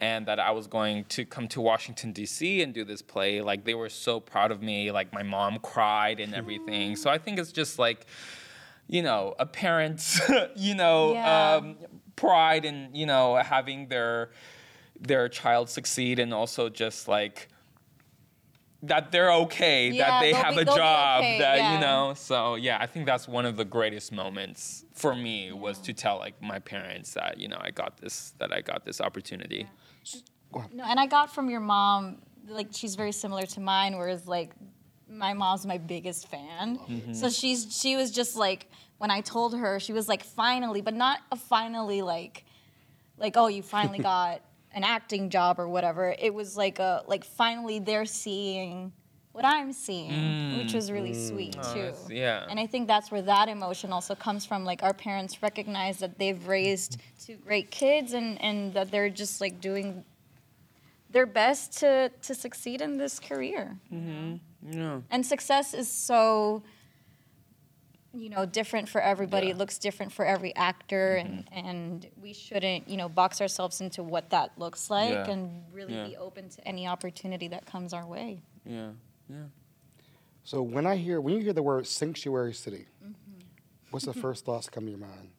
and 0.00 0.26
that 0.26 0.40
I 0.40 0.50
was 0.50 0.66
going 0.66 1.04
to 1.04 1.24
come 1.24 1.48
to 1.48 1.60
Washington 1.60 2.12
D.C. 2.12 2.62
and 2.62 2.72
do 2.72 2.84
this 2.84 3.02
play. 3.02 3.40
Like 3.40 3.64
they 3.64 3.74
were 3.74 3.88
so 3.88 4.20
proud 4.20 4.50
of 4.50 4.62
me. 4.62 4.90
Like 4.90 5.12
my 5.12 5.22
mom 5.22 5.58
cried 5.60 6.20
and 6.20 6.34
everything. 6.34 6.96
So 6.96 7.10
I 7.10 7.18
think 7.18 7.38
it's 7.38 7.52
just 7.52 7.78
like 7.78 8.06
you 8.88 9.02
know, 9.02 9.34
a 9.38 9.46
parent's, 9.46 10.20
you 10.56 10.74
know, 10.74 11.14
Yeah. 11.14 11.54
um, 11.56 11.76
pride 12.16 12.64
in, 12.64 12.90
you 12.94 13.06
know, 13.06 13.36
having 13.36 13.88
their 13.88 14.30
their 15.00 15.28
child 15.28 15.68
succeed 15.68 16.18
and 16.20 16.32
also 16.32 16.68
just 16.68 17.08
like 17.08 17.48
that 18.84 19.10
they're 19.12 19.32
okay, 19.32 19.90
Yeah, 19.90 20.10
that 20.10 20.20
they 20.20 20.32
have 20.32 20.54
be- 20.54 20.62
a 20.62 20.64
job, 20.64 21.20
okay, 21.20 21.38
that 21.38 21.56
yeah. 21.58 21.74
you 21.74 21.80
know. 21.80 22.14
So 22.14 22.56
yeah, 22.56 22.78
I 22.80 22.86
think 22.86 23.06
that's 23.06 23.26
one 23.28 23.46
of 23.46 23.56
the 23.56 23.64
greatest 23.64 24.12
moments 24.12 24.84
for 24.92 25.14
me 25.14 25.52
was 25.52 25.78
to 25.80 25.92
tell 25.92 26.18
like 26.18 26.40
my 26.42 26.58
parents 26.58 27.14
that 27.14 27.38
you 27.38 27.48
know 27.48 27.58
I 27.60 27.70
got 27.70 27.96
this, 27.98 28.34
that 28.38 28.52
I 28.52 28.60
got 28.60 28.84
this 28.84 29.00
opportunity. 29.00 29.66
No, 30.72 30.84
and 30.84 31.00
I 31.00 31.06
got 31.06 31.32
from 31.34 31.48
your 31.48 31.60
mom, 31.60 32.18
like 32.48 32.68
she's 32.72 32.94
very 32.94 33.12
similar 33.12 33.46
to 33.46 33.60
mine, 33.60 33.96
whereas 33.96 34.26
like 34.28 34.50
my 35.12 35.32
mom's 35.34 35.66
my 35.66 35.78
biggest 35.78 36.28
fan. 36.28 36.78
Mm-hmm. 36.78 37.12
So 37.14 37.28
she's 37.30 37.76
she 37.78 37.96
was 37.96 38.10
just 38.10 38.36
like 38.36 38.68
when 38.98 39.10
I 39.10 39.20
told 39.20 39.56
her, 39.56 39.80
she 39.80 39.92
was 39.92 40.08
like 40.08 40.22
finally, 40.24 40.80
but 40.80 40.94
not 40.94 41.20
a 41.30 41.36
finally 41.36 42.02
like 42.02 42.44
like 43.18 43.36
oh 43.36 43.48
you 43.48 43.62
finally 43.62 43.98
got 44.12 44.40
an 44.74 44.84
acting 44.84 45.28
job 45.30 45.58
or 45.60 45.68
whatever. 45.68 46.14
It 46.18 46.32
was 46.32 46.56
like 46.56 46.78
a 46.78 47.02
like 47.06 47.24
finally 47.24 47.78
they're 47.78 48.06
seeing 48.06 48.92
what 49.32 49.46
I'm 49.46 49.72
seeing, 49.72 50.58
which 50.58 50.74
was 50.74 50.92
really 50.92 51.14
sweet 51.14 51.52
too. 51.54 51.58
Mm. 51.58 51.64
Oh, 51.64 51.74
that's- 51.74 52.10
yeah. 52.10 52.44
And 52.50 52.60
I 52.60 52.66
think 52.66 52.86
that's 52.86 53.10
where 53.10 53.22
that 53.22 53.48
emotion 53.48 53.90
also 53.90 54.14
comes 54.14 54.44
from. 54.44 54.64
Like 54.64 54.82
our 54.82 54.92
parents 54.92 55.42
recognize 55.42 55.98
that 56.00 56.18
they've 56.18 56.46
raised 56.46 56.98
two 57.24 57.36
great 57.36 57.70
kids 57.70 58.12
and, 58.12 58.38
and 58.42 58.74
that 58.74 58.90
they're 58.90 59.08
just 59.08 59.40
like 59.40 59.58
doing 59.60 60.04
their 61.10 61.24
best 61.26 61.78
to 61.80 62.10
to 62.22 62.34
succeed 62.34 62.80
in 62.82 62.98
this 62.98 63.18
career. 63.18 63.78
Yeah. 64.70 65.00
And 65.10 65.24
success 65.26 65.74
is 65.74 65.90
so 65.90 66.62
you 68.14 68.28
know 68.28 68.44
different 68.44 68.88
for 68.88 69.00
everybody. 69.00 69.46
Yeah. 69.46 69.52
It 69.54 69.58
looks 69.58 69.78
different 69.78 70.12
for 70.12 70.24
every 70.24 70.54
actor 70.54 71.16
and 71.16 71.44
and 71.50 72.06
we 72.20 72.32
shouldn't, 72.32 72.88
you 72.88 72.96
know, 72.96 73.08
box 73.08 73.40
ourselves 73.40 73.80
into 73.80 74.02
what 74.02 74.30
that 74.30 74.52
looks 74.58 74.90
like 74.90 75.10
Yeah. 75.12 75.30
and 75.30 75.62
really 75.72 75.94
Yeah. 75.94 76.06
be 76.08 76.16
open 76.16 76.48
to 76.50 76.68
any 76.68 76.86
opportunity 76.86 77.48
that 77.48 77.64
comes 77.66 77.92
our 77.92 78.06
way. 78.06 78.42
Yeah. 78.66 78.90
Yeah. 79.28 79.44
So 80.44 80.60
when 80.62 80.86
I 80.86 80.96
hear 80.96 81.20
when 81.20 81.34
you 81.34 81.40
hear 81.40 81.52
the 81.54 81.62
word 81.62 81.86
sanctuary 81.86 82.52
city, 82.52 82.86
what's 83.90 84.04
the 84.06 84.12
first 84.24 84.44
thoughts 84.44 84.68
come 84.68 84.84
to 84.84 84.90
your 84.90 85.00
mind? 85.00 85.30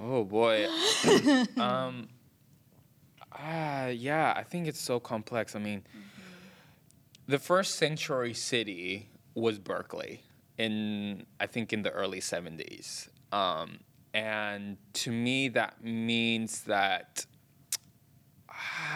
Oh 0.00 0.24
boy. 0.24 0.66
um, 1.58 2.08
ah, 3.32 3.86
yeah, 3.88 4.32
I 4.36 4.42
think 4.42 4.66
it's 4.66 4.80
so 4.80 4.98
complex. 4.98 5.54
I 5.54 5.58
mean, 5.58 5.82
the 7.26 7.38
first 7.38 7.76
sanctuary 7.76 8.34
city 8.34 9.08
was 9.34 9.58
Berkeley 9.58 10.22
in 10.58 11.26
I 11.40 11.46
think 11.46 11.72
in 11.72 11.82
the 11.82 11.90
early 11.90 12.20
70s. 12.20 13.08
Um, 13.32 13.80
and 14.12 14.76
to 14.94 15.10
me 15.10 15.48
that 15.48 15.82
means 15.82 16.62
that 16.62 17.26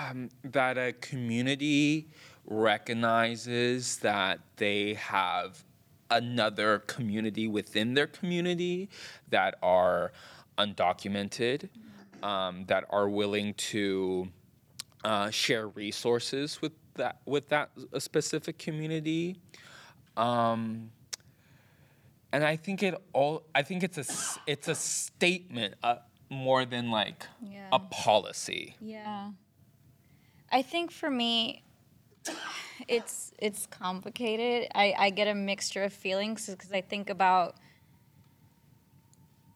um, 0.00 0.28
that 0.44 0.78
a 0.78 0.92
community 0.92 2.08
recognizes 2.46 3.98
that 3.98 4.40
they 4.56 4.94
have 4.94 5.64
another 6.10 6.78
community 6.80 7.48
within 7.48 7.94
their 7.94 8.06
community 8.06 8.88
that 9.28 9.56
are 9.62 10.12
undocumented, 10.56 11.68
um, 12.22 12.64
that 12.66 12.84
are 12.90 13.08
willing 13.08 13.52
to 13.54 14.28
uh, 15.04 15.30
share 15.30 15.68
resources 15.68 16.62
with 16.62 16.72
that 16.98 17.20
with 17.26 17.48
that 17.48 17.70
a 17.92 18.00
specific 18.00 18.58
community. 18.58 19.36
Um, 20.16 20.90
and 22.32 22.44
I 22.44 22.56
think 22.56 22.82
it 22.82 22.94
all. 23.12 23.42
I 23.54 23.62
think 23.62 23.82
it's 23.82 23.96
a 23.96 24.02
s- 24.02 24.38
it's 24.46 24.68
a 24.68 24.74
statement 24.74 25.74
uh, 25.82 25.96
more 26.28 26.64
than 26.66 26.90
like 26.90 27.26
Yeah. 27.42 27.68
a 27.72 27.78
policy. 27.78 28.76
Yeah. 28.80 29.30
I 30.52 30.62
think 30.62 30.90
for 30.92 31.10
me, 31.10 31.62
it's 32.88 33.32
it's 33.38 33.66
complicated. 33.66 34.68
I, 34.74 34.94
I 34.98 35.10
get 35.10 35.26
a 35.28 35.34
mixture 35.34 35.84
of 35.84 35.92
feelings 35.92 36.46
because 36.46 36.72
I 36.72 36.80
think 36.82 37.08
about 37.10 37.56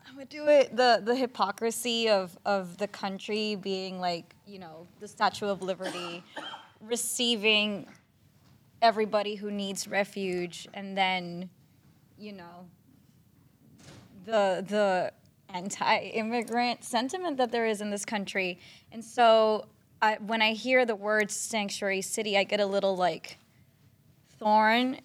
I'm 0.07 0.15
gonna 0.15 0.25
do 0.27 0.47
it 0.49 0.75
the 0.77 1.01
the 1.05 1.15
hypocrisy 1.17 2.09
of 2.09 2.37
of 2.45 2.79
the 2.79 2.89
country 2.89 3.55
being 3.55 4.01
like 4.01 4.35
you 4.47 4.59
know 4.59 4.87
the 5.01 5.09
Statue 5.09 5.47
of 5.47 5.63
Liberty 5.63 6.23
receiving 6.83 7.87
everybody 8.81 9.37
who 9.37 9.51
needs 9.51 9.87
refuge 9.87 10.69
and 10.75 10.99
then 10.99 11.49
you 12.19 12.33
know 12.33 12.67
the 14.25 14.65
the 14.69 15.13
anti-immigrant 15.55 16.85
sentiment 16.85 17.37
that 17.37 17.53
there 17.53 17.67
is 17.67 17.81
in 17.81 17.91
this 17.91 18.05
country. 18.05 18.59
And 18.91 19.05
so 19.05 19.67
I, 20.01 20.17
when 20.27 20.43
I 20.43 20.53
hear 20.53 20.85
the 20.85 20.97
word 20.97 21.31
sanctuary 21.31 22.03
city, 22.03 22.37
I 22.37 22.45
get 22.45 22.61
a 22.61 22.67
little 22.67 22.97
like 22.97 23.39
thorn 24.39 25.01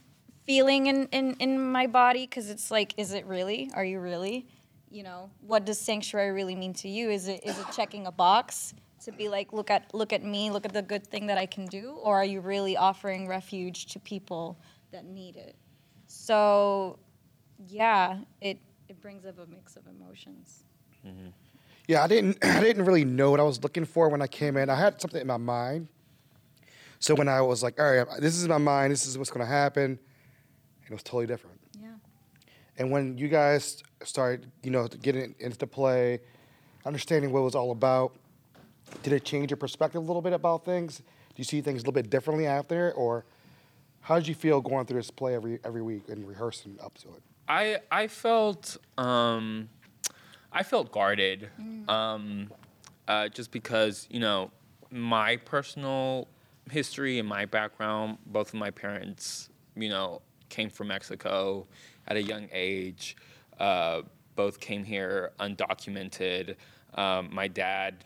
feeling 0.45 0.87
in, 0.87 1.07
in, 1.07 1.35
in 1.39 1.71
my 1.71 1.87
body 1.87 2.25
because 2.25 2.49
it's 2.49 2.71
like, 2.71 2.93
is 2.97 3.13
it 3.13 3.25
really? 3.25 3.69
Are 3.73 3.83
you 3.83 3.99
really? 3.99 4.47
You 4.89 5.03
know, 5.03 5.29
what 5.41 5.65
does 5.65 5.79
sanctuary 5.79 6.31
really 6.31 6.55
mean 6.55 6.73
to 6.75 6.87
you? 6.87 7.09
Is 7.09 7.27
it 7.27 7.41
is 7.43 7.59
it 7.59 7.65
checking 7.75 8.07
a 8.07 8.11
box 8.11 8.73
to 9.07 9.13
be 9.13 9.29
like, 9.29 9.53
look 9.53 9.71
at 9.71 9.93
look 9.93 10.11
at 10.11 10.23
me, 10.23 10.51
look 10.51 10.65
at 10.65 10.73
the 10.73 10.81
good 10.81 11.07
thing 11.07 11.27
that 11.27 11.37
I 11.37 11.45
can 11.45 11.65
do, 11.65 11.91
or 12.03 12.17
are 12.17 12.25
you 12.25 12.41
really 12.41 12.75
offering 12.75 13.25
refuge 13.25 13.85
to 13.87 13.99
people 13.99 14.59
that 14.91 15.05
need 15.05 15.37
it? 15.37 15.55
So, 16.07 16.99
yeah, 17.67 18.19
it 18.41 18.59
it 18.89 19.01
brings 19.01 19.25
up 19.25 19.39
a 19.39 19.45
mix 19.49 19.77
of 19.77 19.83
emotions. 19.87 20.65
Mm-hmm. 21.05 21.29
Yeah, 21.87 22.03
I 22.03 22.07
didn't 22.07 22.37
I 22.43 22.59
didn't 22.59 22.83
really 22.83 23.05
know 23.05 23.31
what 23.31 23.39
I 23.39 23.43
was 23.43 23.63
looking 23.63 23.85
for 23.85 24.09
when 24.09 24.21
I 24.21 24.27
came 24.27 24.57
in. 24.57 24.69
I 24.69 24.75
had 24.75 24.99
something 24.99 25.21
in 25.21 25.27
my 25.27 25.37
mind. 25.37 25.87
So 26.99 27.15
when 27.15 27.29
I 27.29 27.41
was 27.41 27.63
like, 27.63 27.79
all 27.79 27.89
right, 27.89 28.07
this 28.19 28.35
is 28.35 28.47
my 28.47 28.57
mind, 28.57 28.91
this 28.91 29.05
is 29.05 29.17
what's 29.17 29.29
gonna 29.29 29.45
happen, 29.45 29.83
and 29.83 29.99
it 30.89 30.91
was 30.91 31.03
totally 31.03 31.27
different. 31.27 31.59
Yeah. 31.81 31.91
And 32.77 32.91
when 32.91 33.17
you 33.17 33.29
guys 33.29 33.81
started, 34.03 34.51
you 34.63 34.71
know, 34.71 34.87
getting 34.87 35.33
into 35.39 35.65
play, 35.65 36.19
understanding 36.85 37.31
what 37.31 37.39
it 37.39 37.43
was 37.43 37.55
all 37.55 37.71
about, 37.71 38.17
did 39.03 39.13
it 39.13 39.23
change 39.23 39.51
your 39.51 39.57
perspective 39.57 40.01
a 40.01 40.05
little 40.05 40.21
bit 40.21 40.33
about 40.33 40.65
things? 40.65 40.97
Do 40.97 41.03
you 41.37 41.43
see 41.43 41.61
things 41.61 41.77
a 41.77 41.81
little 41.81 41.93
bit 41.93 42.09
differently 42.09 42.47
after, 42.47 42.91
or 42.93 43.25
how 44.01 44.15
did 44.15 44.27
you 44.27 44.35
feel 44.35 44.61
going 44.61 44.85
through 44.85 44.99
this 44.99 45.11
play 45.11 45.35
every 45.35 45.59
every 45.63 45.81
week 45.81 46.09
and 46.09 46.27
rehearsing 46.27 46.77
up 46.81 46.97
to 46.99 47.09
it? 47.09 47.23
I 47.47 47.77
I 47.91 48.07
felt 48.07 48.77
um, 48.97 49.69
I 50.51 50.63
felt 50.63 50.91
guarded, 50.91 51.49
um, 51.87 52.51
uh, 53.07 53.29
just 53.29 53.51
because 53.51 54.07
you 54.09 54.19
know 54.19 54.51
my 54.91 55.37
personal 55.37 56.27
history 56.71 57.19
and 57.19 57.27
my 57.27 57.45
background. 57.45 58.17
Both 58.25 58.49
of 58.49 58.55
my 58.55 58.71
parents, 58.71 59.49
you 59.75 59.89
know, 59.89 60.21
came 60.49 60.69
from 60.69 60.87
Mexico 60.87 61.67
at 62.07 62.17
a 62.17 62.23
young 62.23 62.47
age. 62.51 63.15
Uh, 63.59 64.01
both 64.35 64.59
came 64.59 64.83
here 64.83 65.31
undocumented. 65.39 66.55
Um, 66.93 67.29
my 67.33 67.47
dad 67.47 68.05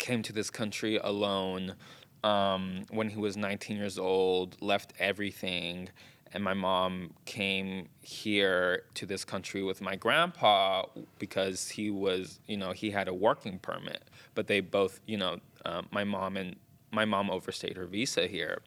came 0.00 0.22
to 0.22 0.32
this 0.32 0.50
country 0.50 0.96
alone 0.96 1.76
um, 2.24 2.84
when 2.90 3.08
he 3.10 3.18
was 3.18 3.36
19 3.36 3.76
years 3.76 3.98
old, 3.98 4.56
left 4.60 4.92
everything, 4.98 5.88
and 6.32 6.42
my 6.42 6.54
mom 6.54 7.12
came 7.24 7.88
here 8.02 8.82
to 8.94 9.06
this 9.06 9.24
country 9.24 9.62
with 9.62 9.80
my 9.80 9.96
grandpa 9.96 10.84
because 11.18 11.68
he 11.68 11.90
was, 11.90 12.40
you 12.46 12.56
know, 12.56 12.72
he 12.72 12.90
had 12.90 13.08
a 13.08 13.14
working 13.14 13.58
permit, 13.58 14.02
but 14.34 14.46
they 14.46 14.60
both, 14.60 15.00
you 15.06 15.16
know, 15.16 15.38
uh, 15.64 15.82
my 15.90 16.04
mom 16.04 16.36
and 16.36 16.56
my 16.90 17.04
mom 17.04 17.30
overstayed 17.30 17.76
her 17.76 17.86
visa 17.86 18.26
here. 18.26 18.62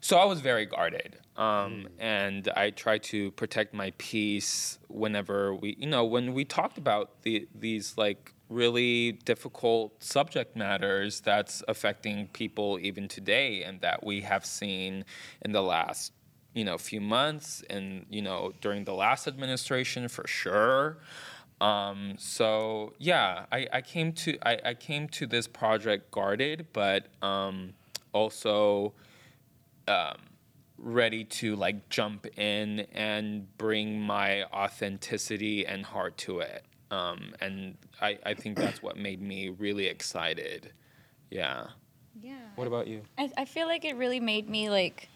So 0.00 0.18
I 0.18 0.24
was 0.24 0.40
very 0.40 0.66
guarded, 0.66 1.18
um, 1.36 1.88
and 1.98 2.48
I 2.54 2.70
tried 2.70 3.02
to 3.04 3.30
protect 3.32 3.74
my 3.74 3.92
peace 3.98 4.78
whenever 4.88 5.54
we, 5.54 5.76
you 5.80 5.86
know, 5.86 6.04
when 6.04 6.34
we 6.34 6.44
talked 6.44 6.78
about 6.78 7.22
the 7.22 7.48
these 7.54 7.96
like 7.96 8.32
really 8.48 9.12
difficult 9.12 10.02
subject 10.02 10.56
matters 10.56 11.20
that's 11.20 11.62
affecting 11.68 12.28
people 12.28 12.78
even 12.80 13.08
today, 13.08 13.62
and 13.62 13.80
that 13.80 14.04
we 14.04 14.20
have 14.20 14.44
seen 14.44 15.04
in 15.42 15.52
the 15.52 15.62
last, 15.62 16.12
you 16.54 16.64
know, 16.64 16.78
few 16.78 17.00
months, 17.00 17.62
and 17.68 18.06
you 18.10 18.22
know, 18.22 18.52
during 18.60 18.84
the 18.84 18.94
last 18.94 19.26
administration 19.26 20.08
for 20.08 20.26
sure. 20.26 20.98
Um, 21.60 22.16
so 22.18 22.92
yeah, 22.98 23.46
I, 23.50 23.66
I 23.72 23.80
came 23.80 24.12
to 24.12 24.38
I, 24.46 24.58
I 24.64 24.74
came 24.74 25.08
to 25.08 25.26
this 25.26 25.46
project 25.46 26.10
guarded, 26.10 26.66
but 26.72 27.06
um, 27.22 27.72
also 28.12 28.92
um, 29.88 30.16
ready 30.78 31.24
to 31.24 31.56
like 31.56 31.88
jump 31.88 32.26
in 32.38 32.80
and 32.92 33.46
bring 33.56 34.00
my 34.00 34.44
authenticity 34.44 35.66
and 35.66 35.84
heart 35.84 36.16
to 36.18 36.40
it. 36.40 36.64
Um, 36.90 37.34
and 37.40 37.76
I, 38.00 38.18
I 38.24 38.34
think 38.34 38.56
that's 38.56 38.82
what 38.82 38.96
made 38.96 39.20
me 39.20 39.48
really 39.48 39.86
excited. 39.86 40.72
Yeah. 41.30 41.66
Yeah. 42.20 42.38
What 42.54 42.66
about 42.66 42.86
you? 42.86 43.02
I, 43.18 43.30
I 43.36 43.44
feel 43.44 43.66
like 43.66 43.84
it 43.84 43.96
really 43.96 44.20
made 44.20 44.48
me 44.48 44.70
like 44.70 45.08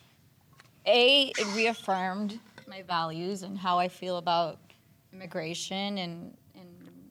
a 0.87 1.33
it 1.37 1.57
reaffirmed 1.57 2.39
my 2.67 2.83
values 2.83 3.43
and 3.43 3.59
how 3.59 3.79
I 3.79 3.89
feel 3.89 4.17
about 4.17 4.59
immigration 5.13 5.99
and 5.99 6.37
and 6.55 7.11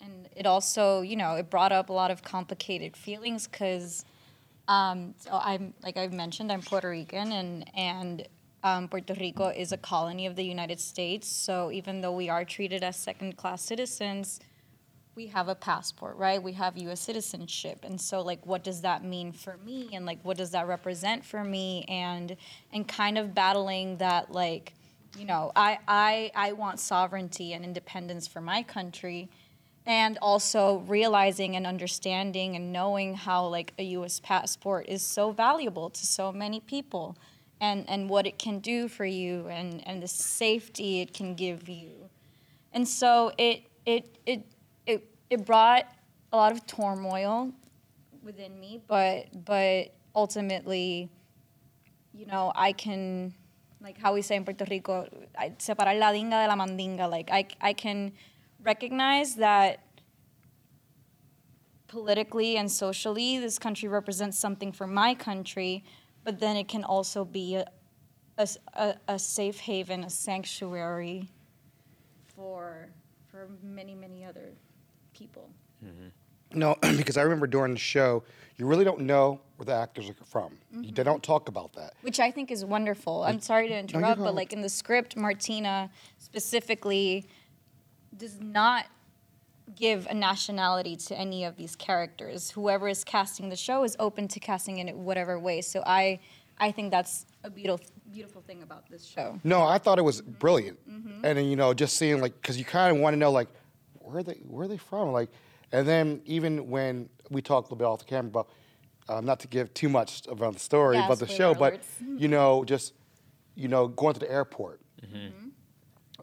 and 0.00 0.28
it 0.36 0.46
also 0.46 1.00
you 1.00 1.16
know 1.16 1.34
it 1.34 1.50
brought 1.50 1.72
up 1.72 1.88
a 1.88 1.92
lot 1.92 2.10
of 2.10 2.22
complicated 2.22 2.96
feelings 2.96 3.46
because 3.46 4.04
um, 4.68 5.14
so 5.18 5.30
I'm 5.32 5.74
like 5.82 5.96
I've 5.96 6.12
mentioned 6.12 6.50
I'm 6.50 6.62
Puerto 6.62 6.90
Rican 6.90 7.32
and 7.32 7.70
and 7.76 8.26
um, 8.66 8.88
Puerto 8.88 9.14
Rico 9.14 9.48
is 9.48 9.70
a 9.72 9.76
colony 9.76 10.26
of 10.26 10.34
the 10.36 10.44
United 10.44 10.80
States 10.80 11.26
so 11.28 11.70
even 11.70 12.00
though 12.00 12.16
we 12.22 12.28
are 12.28 12.44
treated 12.44 12.82
as 12.82 12.96
second 12.96 13.36
class 13.36 13.62
citizens 13.62 14.40
we 15.16 15.28
have 15.28 15.48
a 15.48 15.54
passport, 15.54 16.18
right? 16.18 16.42
We 16.42 16.52
have 16.52 16.76
U.S. 16.76 17.00
citizenship, 17.00 17.84
and 17.84 17.98
so 17.98 18.20
like, 18.20 18.44
what 18.44 18.62
does 18.62 18.82
that 18.82 19.02
mean 19.02 19.32
for 19.32 19.56
me, 19.64 19.88
and 19.94 20.04
like, 20.04 20.18
what 20.22 20.36
does 20.36 20.50
that 20.50 20.68
represent 20.68 21.24
for 21.24 21.42
me, 21.42 21.86
and 21.88 22.36
and 22.72 22.86
kind 22.86 23.16
of 23.16 23.34
battling 23.34 23.96
that, 23.96 24.30
like, 24.30 24.74
you 25.18 25.24
know, 25.24 25.52
I 25.56 25.78
I 25.88 26.30
I 26.34 26.52
want 26.52 26.80
sovereignty 26.80 27.54
and 27.54 27.64
independence 27.64 28.26
for 28.26 28.42
my 28.42 28.62
country, 28.62 29.30
and 29.86 30.18
also 30.20 30.84
realizing 30.86 31.56
and 31.56 31.66
understanding 31.66 32.54
and 32.54 32.70
knowing 32.70 33.14
how 33.14 33.46
like 33.46 33.72
a 33.78 33.84
U.S. 33.84 34.20
passport 34.20 34.86
is 34.86 35.02
so 35.02 35.30
valuable 35.30 35.88
to 35.88 36.06
so 36.06 36.30
many 36.30 36.60
people, 36.60 37.16
and 37.60 37.88
and 37.88 38.08
what 38.08 38.26
it 38.26 38.38
can 38.38 38.58
do 38.60 38.88
for 38.88 39.04
you, 39.04 39.48
and 39.48 39.86
and 39.86 40.02
the 40.02 40.08
safety 40.08 41.00
it 41.00 41.14
can 41.14 41.34
give 41.34 41.68
you, 41.68 42.10
and 42.72 42.86
so 42.86 43.32
it 43.38 43.62
it 43.84 44.18
it 44.26 44.44
it 44.86 45.08
it 45.30 45.44
brought 45.46 45.86
a 46.32 46.36
lot 46.36 46.52
of 46.52 46.66
turmoil 46.66 47.52
within 48.22 48.58
me, 48.58 48.80
but 48.86 49.26
but 49.44 49.94
ultimately, 50.14 51.08
you 52.12 52.26
know, 52.26 52.52
I 52.54 52.72
can 52.72 53.34
like 53.80 53.98
how 53.98 54.14
we 54.14 54.22
say 54.22 54.36
in 54.36 54.44
Puerto 54.44 54.66
Rico, 54.68 55.08
separar 55.58 55.98
la 55.98 56.12
dinga 56.12 56.42
de 56.42 56.48
la 56.48 56.56
mandinga. 56.56 57.08
Like 57.10 57.30
I 57.30 57.46
I 57.60 57.72
can 57.72 58.12
recognize 58.62 59.36
that 59.36 59.80
politically 61.88 62.56
and 62.56 62.70
socially 62.70 63.38
this 63.38 63.58
country 63.58 63.88
represents 63.88 64.38
something 64.38 64.72
for 64.72 64.86
my 64.86 65.14
country, 65.14 65.84
but 66.26 66.40
then 66.40 66.56
it 66.56 66.66
can 66.66 66.82
also 66.82 67.24
be 67.24 67.54
a, 67.54 67.64
a, 68.36 68.48
a, 68.74 68.94
a 69.06 69.18
safe 69.18 69.60
haven, 69.60 70.02
a 70.02 70.10
sanctuary 70.10 71.30
for 72.34 72.88
for 73.28 73.48
many 73.62 73.94
many 73.94 74.24
other 74.24 74.50
people. 75.14 75.48
No, 76.52 76.76
because 76.96 77.16
I 77.16 77.22
remember 77.22 77.46
during 77.46 77.72
the 77.72 77.78
show, 77.78 78.24
you 78.56 78.66
really 78.66 78.84
don't 78.84 79.02
know 79.02 79.40
where 79.56 79.66
the 79.66 79.74
actors 79.74 80.10
are 80.10 80.14
from. 80.24 80.58
Mm-hmm. 80.74 80.94
They 80.94 81.04
don't 81.04 81.22
talk 81.22 81.48
about 81.48 81.72
that. 81.74 81.94
which 82.02 82.18
I 82.18 82.32
think 82.32 82.50
is 82.50 82.64
wonderful. 82.64 83.22
I'm 83.22 83.40
sorry 83.40 83.68
to 83.68 83.78
interrupt, 83.78 84.20
but 84.20 84.34
like 84.34 84.52
in 84.52 84.62
the 84.62 84.68
script, 84.68 85.16
Martyna 85.16 85.90
specifically 86.18 87.26
does 88.16 88.40
not 88.40 88.86
give 89.74 90.06
a 90.08 90.14
nationality 90.14 90.96
to 90.96 91.18
any 91.18 91.44
of 91.44 91.56
these 91.56 91.74
characters. 91.76 92.50
Whoever 92.50 92.88
is 92.88 93.04
casting 93.04 93.48
the 93.48 93.56
show 93.56 93.82
is 93.84 93.96
open 93.98 94.28
to 94.28 94.40
casting 94.40 94.78
in 94.78 94.88
it 94.88 94.96
whatever 94.96 95.38
way. 95.38 95.60
So 95.60 95.82
I, 95.84 96.20
I 96.58 96.70
think 96.72 96.90
that's 96.90 97.26
a 97.44 97.50
beautiful, 97.50 97.86
beautiful 98.12 98.42
thing 98.42 98.62
about 98.62 98.88
this 98.88 99.04
show. 99.04 99.40
No, 99.44 99.62
I 99.62 99.78
thought 99.78 99.98
it 99.98 100.02
was 100.02 100.22
Mm-hmm. 100.22 100.30
brilliant, 100.32 100.78
and 100.86 101.36
then 101.38 101.44
you 101.46 101.56
know, 101.56 101.74
just 101.74 101.96
seeing 101.96 102.20
like, 102.20 102.40
because 102.40 102.58
you 102.58 102.64
kind 102.64 102.94
of 102.96 103.02
want 103.02 103.14
to 103.14 103.18
know 103.18 103.30
like, 103.30 103.48
where 103.98 104.18
are 104.18 104.22
they, 104.22 104.40
where 104.46 104.64
are 104.64 104.68
they 104.68 104.76
from, 104.76 105.10
like, 105.12 105.30
and 105.72 105.86
then 105.86 106.22
even 106.26 106.70
when 106.70 107.08
we 107.30 107.42
talked 107.42 107.68
a 107.68 107.74
little 107.74 107.76
bit 107.78 107.84
off 107.86 107.98
the 107.98 108.04
camera 108.04 108.28
about, 108.28 108.48
um, 109.08 109.24
not 109.24 109.40
to 109.40 109.48
give 109.48 109.74
too 109.74 109.88
much 109.88 110.26
about 110.28 110.52
the 110.54 110.60
story, 110.60 110.96
Yeah, 110.96 111.06
about 111.06 111.18
the 111.18 111.26
spoiler 111.26 111.54
show, 111.54 111.58
but 111.58 111.80
you 112.16 112.28
know, 112.28 112.64
just 112.64 112.94
you 113.56 113.68
know, 113.68 113.88
going 113.88 114.14
to 114.14 114.20
the 114.20 114.30
airport, 114.30 114.80
Mm-hmm. 115.04 115.45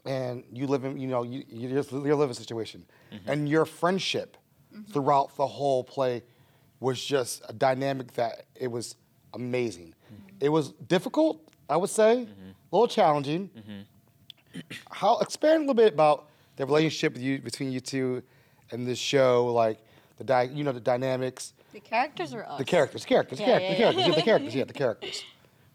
And 0.04 0.44
you 0.52 0.66
live 0.66 0.84
in, 0.84 0.98
you 0.98 1.06
know, 1.08 1.22
you 1.22 1.44
you 1.48 1.68
just 1.68 1.90
you 1.92 2.14
live 2.14 2.28
in 2.28 2.30
a 2.30 2.34
situation, 2.34 2.84
Mm-hmm. 3.12 3.30
and 3.30 3.48
your 3.48 3.64
friendship 3.64 4.36
Mm-hmm. 4.74 4.90
throughout 4.92 5.36
the 5.36 5.46
whole 5.46 5.84
play 5.84 6.22
was 6.80 7.02
just 7.04 7.42
a 7.48 7.52
dynamic 7.52 8.12
that 8.14 8.44
it 8.56 8.66
was 8.66 8.96
amazing. 9.34 9.94
Mm-hmm. 10.12 10.36
It 10.40 10.48
was 10.48 10.72
difficult, 10.88 11.40
I 11.70 11.76
would 11.76 11.90
say, 11.90 12.22
a 12.22 12.74
little 12.76 12.88
challenging. 12.88 13.50
How 14.90 15.18
expand 15.18 15.56
a 15.56 15.60
little 15.60 15.74
bit 15.74 15.92
about 15.94 16.28
the 16.56 16.66
relationship 16.66 17.12
with 17.14 17.22
you, 17.22 17.38
between 17.40 17.70
you 17.72 17.80
two 17.80 18.22
and 18.72 18.86
this 18.86 18.98
show, 18.98 19.46
like 19.46 19.78
the 20.18 20.24
di- 20.24 20.50
you 20.52 20.64
know 20.64 20.72
the 20.72 20.80
dynamics, 20.80 21.52
The 21.72 21.80
characters 21.80 22.34
are 22.34 22.44
us. 22.44 22.58
the 22.58 22.64
characters, 22.64 23.04
characters, 23.04 23.38
Yeah, 23.40 23.46
characters, 23.46 23.70
yeah, 23.70 23.76
characters, 23.78 24.06
yeah, 24.06 24.14
the 24.14 24.22
characters, 24.22 24.54
yeah, 24.56 24.64
the 24.64 24.72
characters. 24.72 25.24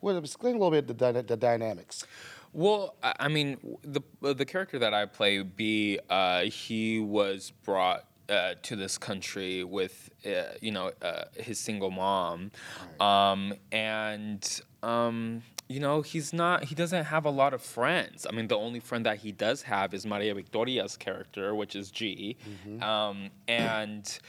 Well, 0.01 0.17
explain 0.17 0.55
a 0.55 0.57
little 0.57 0.71
bit 0.71 0.87
the, 0.87 0.93
dyna- 0.93 1.23
the 1.23 1.35
dynamics. 1.37 2.05
Well, 2.53 2.95
I 3.03 3.27
mean, 3.27 3.57
the 3.83 4.01
the 4.21 4.45
character 4.45 4.79
that 4.79 4.93
I 4.93 5.05
play, 5.05 5.41
B, 5.43 5.99
uh, 6.09 6.41
he 6.43 6.99
was 6.99 7.51
brought 7.63 8.05
uh, 8.27 8.55
to 8.63 8.75
this 8.75 8.97
country 8.97 9.63
with, 9.63 10.09
uh, 10.25 10.53
you 10.61 10.71
know, 10.71 10.91
uh, 11.01 11.25
his 11.35 11.59
single 11.59 11.91
mom, 11.91 12.51
um, 12.99 13.53
and 13.71 14.61
um, 14.81 15.43
you 15.67 15.79
know, 15.79 16.01
he's 16.01 16.33
not, 16.33 16.63
he 16.63 16.73
doesn't 16.73 17.05
have 17.05 17.25
a 17.25 17.29
lot 17.29 17.53
of 17.53 17.61
friends. 17.61 18.25
I 18.27 18.33
mean, 18.35 18.47
the 18.47 18.57
only 18.57 18.79
friend 18.79 19.05
that 19.05 19.17
he 19.19 19.31
does 19.31 19.61
have 19.63 19.93
is 19.93 20.05
Maria 20.05 20.33
Victoria's 20.33 20.97
character, 20.97 21.53
which 21.53 21.75
is 21.75 21.91
G, 21.91 22.37
um, 22.81 23.29
and. 23.47 24.19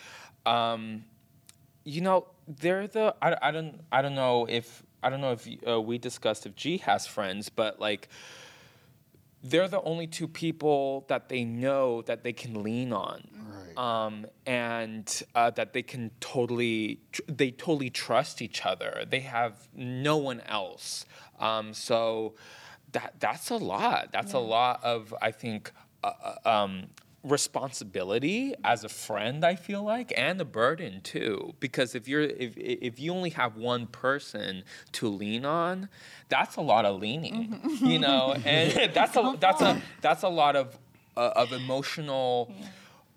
Um, 0.46 1.04
you 1.84 2.00
know, 2.00 2.26
they're 2.46 2.86
the 2.86 3.14
I, 3.22 3.36
I 3.42 3.50
don't 3.50 3.80
I 3.90 4.02
don't 4.02 4.14
know 4.14 4.46
if 4.48 4.82
I 5.02 5.10
don't 5.10 5.20
know 5.20 5.32
if 5.32 5.48
uh, 5.66 5.80
we 5.80 5.98
discussed 5.98 6.46
if 6.46 6.54
G 6.54 6.78
has 6.78 7.06
friends, 7.06 7.48
but 7.48 7.80
like 7.80 8.08
they're 9.42 9.68
the 9.68 9.80
only 9.82 10.06
two 10.06 10.28
people 10.28 11.04
that 11.08 11.28
they 11.30 11.44
know 11.44 12.02
that 12.02 12.22
they 12.24 12.32
can 12.32 12.62
lean 12.62 12.92
on, 12.92 13.26
Right. 13.76 13.78
um, 14.06 14.26
and 14.44 15.22
uh, 15.34 15.50
that 15.50 15.72
they 15.72 15.82
can 15.82 16.10
totally 16.20 17.00
tr- 17.12 17.22
they 17.26 17.50
totally 17.50 17.88
trust 17.90 18.42
each 18.42 18.66
other. 18.66 19.04
They 19.08 19.20
have 19.20 19.68
no 19.74 20.18
one 20.18 20.40
else, 20.42 21.06
um, 21.38 21.72
so 21.72 22.34
that 22.92 23.14
that's 23.18 23.48
a 23.50 23.56
lot. 23.56 24.12
That's 24.12 24.34
a 24.34 24.38
lot 24.38 24.84
of 24.84 25.14
I 25.22 25.30
think. 25.30 25.72
Uh, 26.02 26.12
uh, 26.44 26.48
um, 26.48 26.88
responsibility 27.22 28.54
as 28.64 28.82
a 28.84 28.88
friend 28.88 29.44
i 29.44 29.54
feel 29.54 29.82
like 29.82 30.12
and 30.16 30.40
a 30.40 30.44
burden 30.44 31.00
too. 31.02 31.54
Because 31.60 31.94
if 31.94 32.08
you're 32.08 32.22
if 32.22 32.56
if 32.56 32.98
you 32.98 33.12
only 33.12 33.30
have 33.30 33.56
one 33.56 33.86
person 33.86 34.64
to 34.92 35.08
lean 35.08 35.44
on 35.44 35.88
that's 36.28 36.56
a 36.56 36.60
lot 36.62 36.84
of 36.84 37.00
leaning 37.00 37.60
you 37.82 37.98
know? 37.98 38.34
And 38.44 38.92
that's 38.94 39.16
a 39.16 39.36
that's 39.38 39.60
a 39.60 39.82
that's 40.00 40.22
a 40.22 40.28
lot 40.28 40.56
of 40.56 40.78
uh, 41.16 41.32
of 41.42 41.52
emotional 41.52 42.52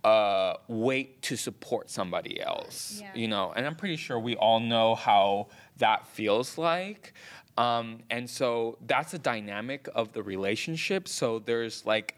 uh, 0.03 0.55
weight 0.67 1.21
to 1.21 1.37
support 1.37 1.89
somebody 1.89 2.41
else 2.41 2.99
Yeah. 3.01 3.11
you 3.15 3.27
know? 3.29 3.53
And 3.55 3.65
i'm 3.65 3.75
pretty 3.75 3.95
sure 3.97 4.19
we 4.19 4.35
all 4.35 4.59
know 4.59 4.95
how 4.95 5.47
that 5.77 6.05
feels 6.07 6.57
like. 6.57 7.13
Um, 7.57 7.99
and 8.09 8.27
so 8.29 8.77
that's 8.87 9.13
a 9.13 9.19
dynamic 9.19 9.87
of 9.95 10.11
the 10.13 10.23
relationship. 10.23 11.07
So 11.07 11.37
there's 11.39 11.85
like 11.85 12.15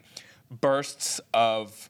bursts 0.50 1.20
of 1.34 1.88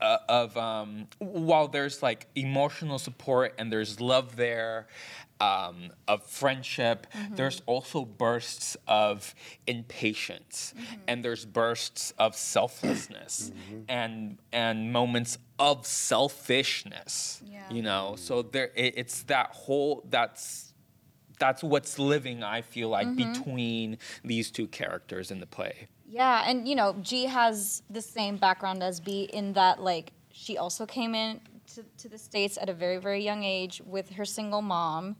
uh, 0.00 0.18
of 0.28 0.56
um, 0.56 1.06
while 1.18 1.68
there's 1.68 2.02
like 2.02 2.26
emotional 2.34 2.98
support 2.98 3.54
and 3.58 3.72
there's 3.72 4.00
love 4.00 4.36
there 4.36 4.86
um, 5.40 5.90
of 6.08 6.22
friendship 6.24 7.06
there's 7.36 7.62
also 7.66 8.04
bursts 8.04 8.76
of 8.86 9.34
impatience. 9.66 10.74
And 11.08 11.24
there's 11.24 11.44
bursts 11.44 12.12
of 12.18 12.34
selflessness 12.36 13.52
and 13.88 14.38
and 14.52 14.92
moments 14.92 15.38
of 15.58 15.86
selfishness 15.86 17.42
Yeah. 17.44 17.60
you 17.70 17.82
know? 17.82 18.14
So 18.16 18.42
there 18.42 18.70
it, 18.74 18.94
it's 18.96 19.22
that 19.24 19.50
whole 19.52 20.02
that's 20.08 20.72
that's 21.40 21.64
what's 21.64 21.98
living 21.98 22.44
i 22.44 22.62
feel 22.62 22.88
like 22.88 23.16
between 23.16 23.98
these 24.24 24.52
two 24.52 24.68
characters 24.68 25.32
in 25.32 25.40
the 25.40 25.46
play 25.46 25.88
Yeah, 26.06 26.44
and 26.46 26.68
you 26.68 26.74
know, 26.74 26.94
G 27.02 27.24
has 27.24 27.82
the 27.90 28.02
same 28.02 28.36
background 28.36 28.82
as 28.82 29.00
B 29.00 29.28
in 29.32 29.52
that 29.54 29.82
like 29.82 30.12
she 30.30 30.58
also 30.58 30.86
came 30.86 31.14
in 31.14 31.40
to, 31.74 31.82
to 31.98 32.08
the 32.08 32.18
states 32.18 32.58
at 32.60 32.68
a 32.68 32.74
very 32.74 32.98
very 32.98 33.22
young 33.24 33.42
age 33.42 33.80
with 33.86 34.10
her 34.10 34.24
single 34.24 34.62
mom, 34.62 35.16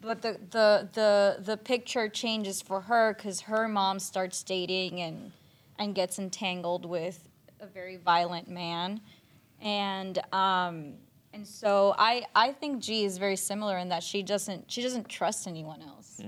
but 0.00 0.22
the 0.22 0.38
the 0.50 0.88
the 0.92 1.36
the 1.40 1.56
picture 1.56 2.08
changes 2.08 2.62
for 2.62 2.82
her 2.82 3.14
because 3.14 3.40
her 3.42 3.68
mom 3.68 3.98
starts 3.98 4.42
dating 4.42 5.00
and 5.00 5.32
and 5.78 5.94
gets 5.94 6.18
entangled 6.18 6.84
with 6.86 7.28
a 7.60 7.66
very 7.66 7.96
violent 7.96 8.48
man, 8.48 9.00
and 9.60 10.18
um 10.32 10.94
and 11.32 11.46
so 11.46 11.94
I 11.98 12.24
I 12.34 12.52
think 12.52 12.80
G 12.80 13.04
is 13.04 13.18
very 13.18 13.36
similar 13.36 13.78
in 13.78 13.88
that 13.88 14.04
she 14.04 14.22
doesn't 14.22 14.70
she 14.70 14.80
doesn't 14.80 15.08
trust 15.08 15.48
anyone 15.48 15.82
else 15.82 16.20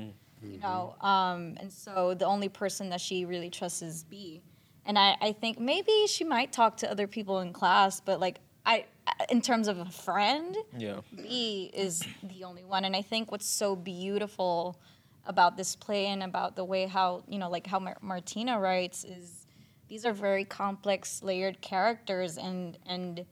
you 0.42 0.58
know 0.58 0.94
um, 1.00 1.56
and 1.60 1.72
so 1.72 2.14
the 2.14 2.26
only 2.26 2.48
person 2.48 2.90
that 2.90 3.00
she 3.00 3.24
really 3.24 3.50
trusts 3.50 3.82
is 3.82 4.04
b. 4.04 4.42
And 4.88 4.96
I, 4.96 5.16
I 5.20 5.32
think 5.32 5.58
maybe 5.58 6.06
she 6.06 6.22
might 6.22 6.52
talk 6.52 6.76
to 6.78 6.90
other 6.90 7.06
people 7.06 7.40
in 7.40 7.52
class 7.52 8.00
but 8.00 8.20
like 8.20 8.38
i 8.64 8.84
in 9.30 9.40
terms 9.40 9.68
of 9.68 9.78
a 9.78 9.84
friend 9.84 10.56
yeah. 10.76 11.00
B 11.14 11.70
is 11.72 12.02
the 12.22 12.44
only 12.44 12.64
one. 12.64 12.84
And 12.84 12.94
i 12.96 13.02
think 13.02 13.30
what's 13.30 13.46
so 13.46 13.76
beautiful 13.76 14.78
about 15.26 15.56
this 15.56 15.74
play 15.76 16.06
and 16.06 16.22
about 16.22 16.56
the 16.56 16.64
way 16.64 16.86
how 16.86 17.22
you 17.28 17.38
know 17.38 17.50
like 17.50 17.66
how 17.66 17.78
Mar- 17.78 17.98
Martyna 18.02 18.60
writes 18.60 19.04
is 19.04 19.46
these 19.88 20.04
are 20.04 20.12
very 20.12 20.44
complex 20.44 21.22
layered 21.22 21.60
characters 21.60 22.38
and 22.38 22.78
and 22.86 23.24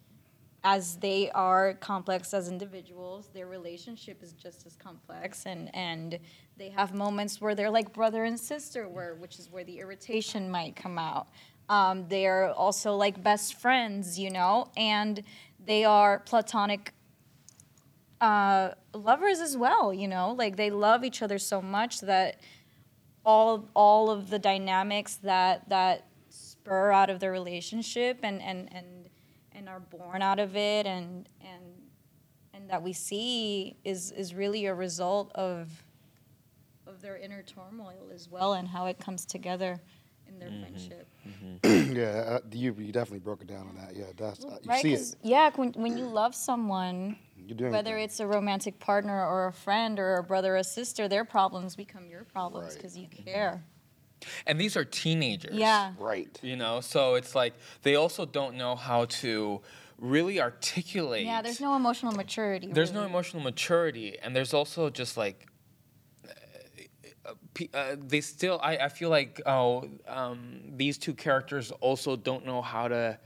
as 0.64 0.96
they 0.96 1.30
are 1.32 1.74
complex 1.74 2.32
as 2.32 2.48
individuals, 2.48 3.28
their 3.34 3.46
relationship 3.46 4.22
is 4.22 4.32
just 4.32 4.66
as 4.66 4.74
complex, 4.76 5.44
and 5.44 5.72
and 5.74 6.18
they 6.56 6.70
have 6.70 6.94
moments 6.94 7.40
where 7.40 7.54
they're 7.54 7.70
like 7.70 7.92
brother 7.92 8.24
and 8.24 8.40
sister, 8.40 8.88
where 8.88 9.14
which 9.14 9.38
is 9.38 9.50
where 9.50 9.62
the 9.62 9.78
irritation 9.78 10.50
might 10.50 10.74
come 10.74 10.98
out. 10.98 11.28
Um, 11.68 12.08
they 12.08 12.26
are 12.26 12.50
also 12.50 12.96
like 12.96 13.22
best 13.22 13.54
friends, 13.54 14.18
you 14.18 14.30
know, 14.30 14.70
and 14.76 15.22
they 15.64 15.84
are 15.84 16.20
platonic 16.20 16.94
uh, 18.22 18.70
lovers 18.94 19.40
as 19.40 19.56
well. 19.58 19.92
You 19.92 20.08
know, 20.08 20.32
like 20.32 20.56
they 20.56 20.70
love 20.70 21.04
each 21.04 21.20
other 21.20 21.38
so 21.38 21.60
much 21.60 22.00
that 22.00 22.40
all 23.22 23.68
all 23.74 24.10
of 24.10 24.30
the 24.30 24.38
dynamics 24.38 25.16
that 25.16 25.68
that 25.68 26.06
spur 26.30 26.90
out 26.90 27.10
of 27.10 27.20
their 27.20 27.32
relationship 27.32 28.20
and 28.22 28.40
and 28.40 28.72
and 28.74 29.03
and 29.54 29.68
are 29.68 29.80
born 29.80 30.22
out 30.22 30.38
of 30.38 30.56
it 30.56 30.86
and 30.86 31.28
and 31.40 31.62
and 32.52 32.68
that 32.70 32.82
we 32.82 32.92
see 32.92 33.76
is 33.84 34.10
is 34.12 34.34
really 34.34 34.66
a 34.66 34.74
result 34.74 35.30
of 35.34 35.68
of 36.86 37.00
their 37.00 37.16
inner 37.16 37.42
turmoil 37.42 38.10
as 38.14 38.28
well 38.28 38.54
and 38.54 38.68
how 38.68 38.86
it 38.86 38.98
comes 38.98 39.24
together 39.24 39.80
in 40.28 40.38
their 40.38 40.50
friendship 40.60 41.08
yeah, 41.64 42.36
uh, 42.36 42.40
you 42.52 42.74
you 42.78 42.92
definitely 42.92 43.18
broke 43.20 43.40
it 43.40 43.46
down 43.46 43.66
on 43.68 43.74
that. 43.76 43.96
Yeah, 43.96 44.04
that's 44.16 44.44
uh, 44.44 44.58
you 44.62 44.68
right 44.68 44.82
see 44.82 44.90
'Cause, 44.94 45.12
it. 45.14 45.18
yeah 45.22 45.50
when, 45.56 45.72
when 45.72 45.96
you 45.96 46.06
love 46.06 46.34
someone 46.34 47.16
whether 47.58 47.96
it's 47.98 48.20
a 48.20 48.26
romantic 48.26 48.78
partner 48.78 49.26
or 49.26 49.46
a 49.48 49.52
friend 49.52 49.98
or 49.98 50.16
a 50.16 50.22
brother 50.22 50.54
or 50.54 50.58
a 50.58 50.64
sister 50.64 51.08
their 51.08 51.24
problems 51.24 51.76
become 51.76 52.06
your 52.08 52.24
problems 52.24 52.68
Right. 52.68 52.76
because 52.76 52.96
you 52.96 53.06
care 53.08 53.62
and 54.46 54.60
these 54.60 54.76
are 54.76 54.84
teenagers. 54.84 55.54
Yeah. 55.54 55.92
Right. 55.98 56.38
you 56.42 56.56
know 56.56 56.80
so 56.80 57.14
it's 57.14 57.34
like 57.34 57.54
they 57.82 57.94
also 57.96 58.24
don't 58.26 58.56
know 58.56 58.74
how 58.76 59.04
to 59.06 59.60
really 59.98 60.40
articulate. 60.40 61.24
Yeah 61.24 61.42
there's 61.42 61.60
no 61.60 61.74
emotional 61.76 62.12
maturity 62.12 62.68
there's 62.72 62.92
no 62.92 63.04
emotional 63.04 63.42
maturity 63.42 64.18
and 64.22 64.34
there's 64.34 64.52
also 64.54 64.90
just 64.90 65.16
like 65.16 65.46
uh, 67.24 67.64
uh, 67.74 67.96
they 67.98 68.20
still 68.20 68.60
I, 68.62 68.76
I 68.76 68.88
feel 68.88 69.10
like 69.10 69.40
oh 69.46 69.88
um, 70.08 70.60
these 70.76 70.98
two 70.98 71.14
characters 71.14 71.70
also 71.80 72.16
don't 72.16 72.44
know 72.44 72.62
how 72.62 72.88
to 72.88 73.18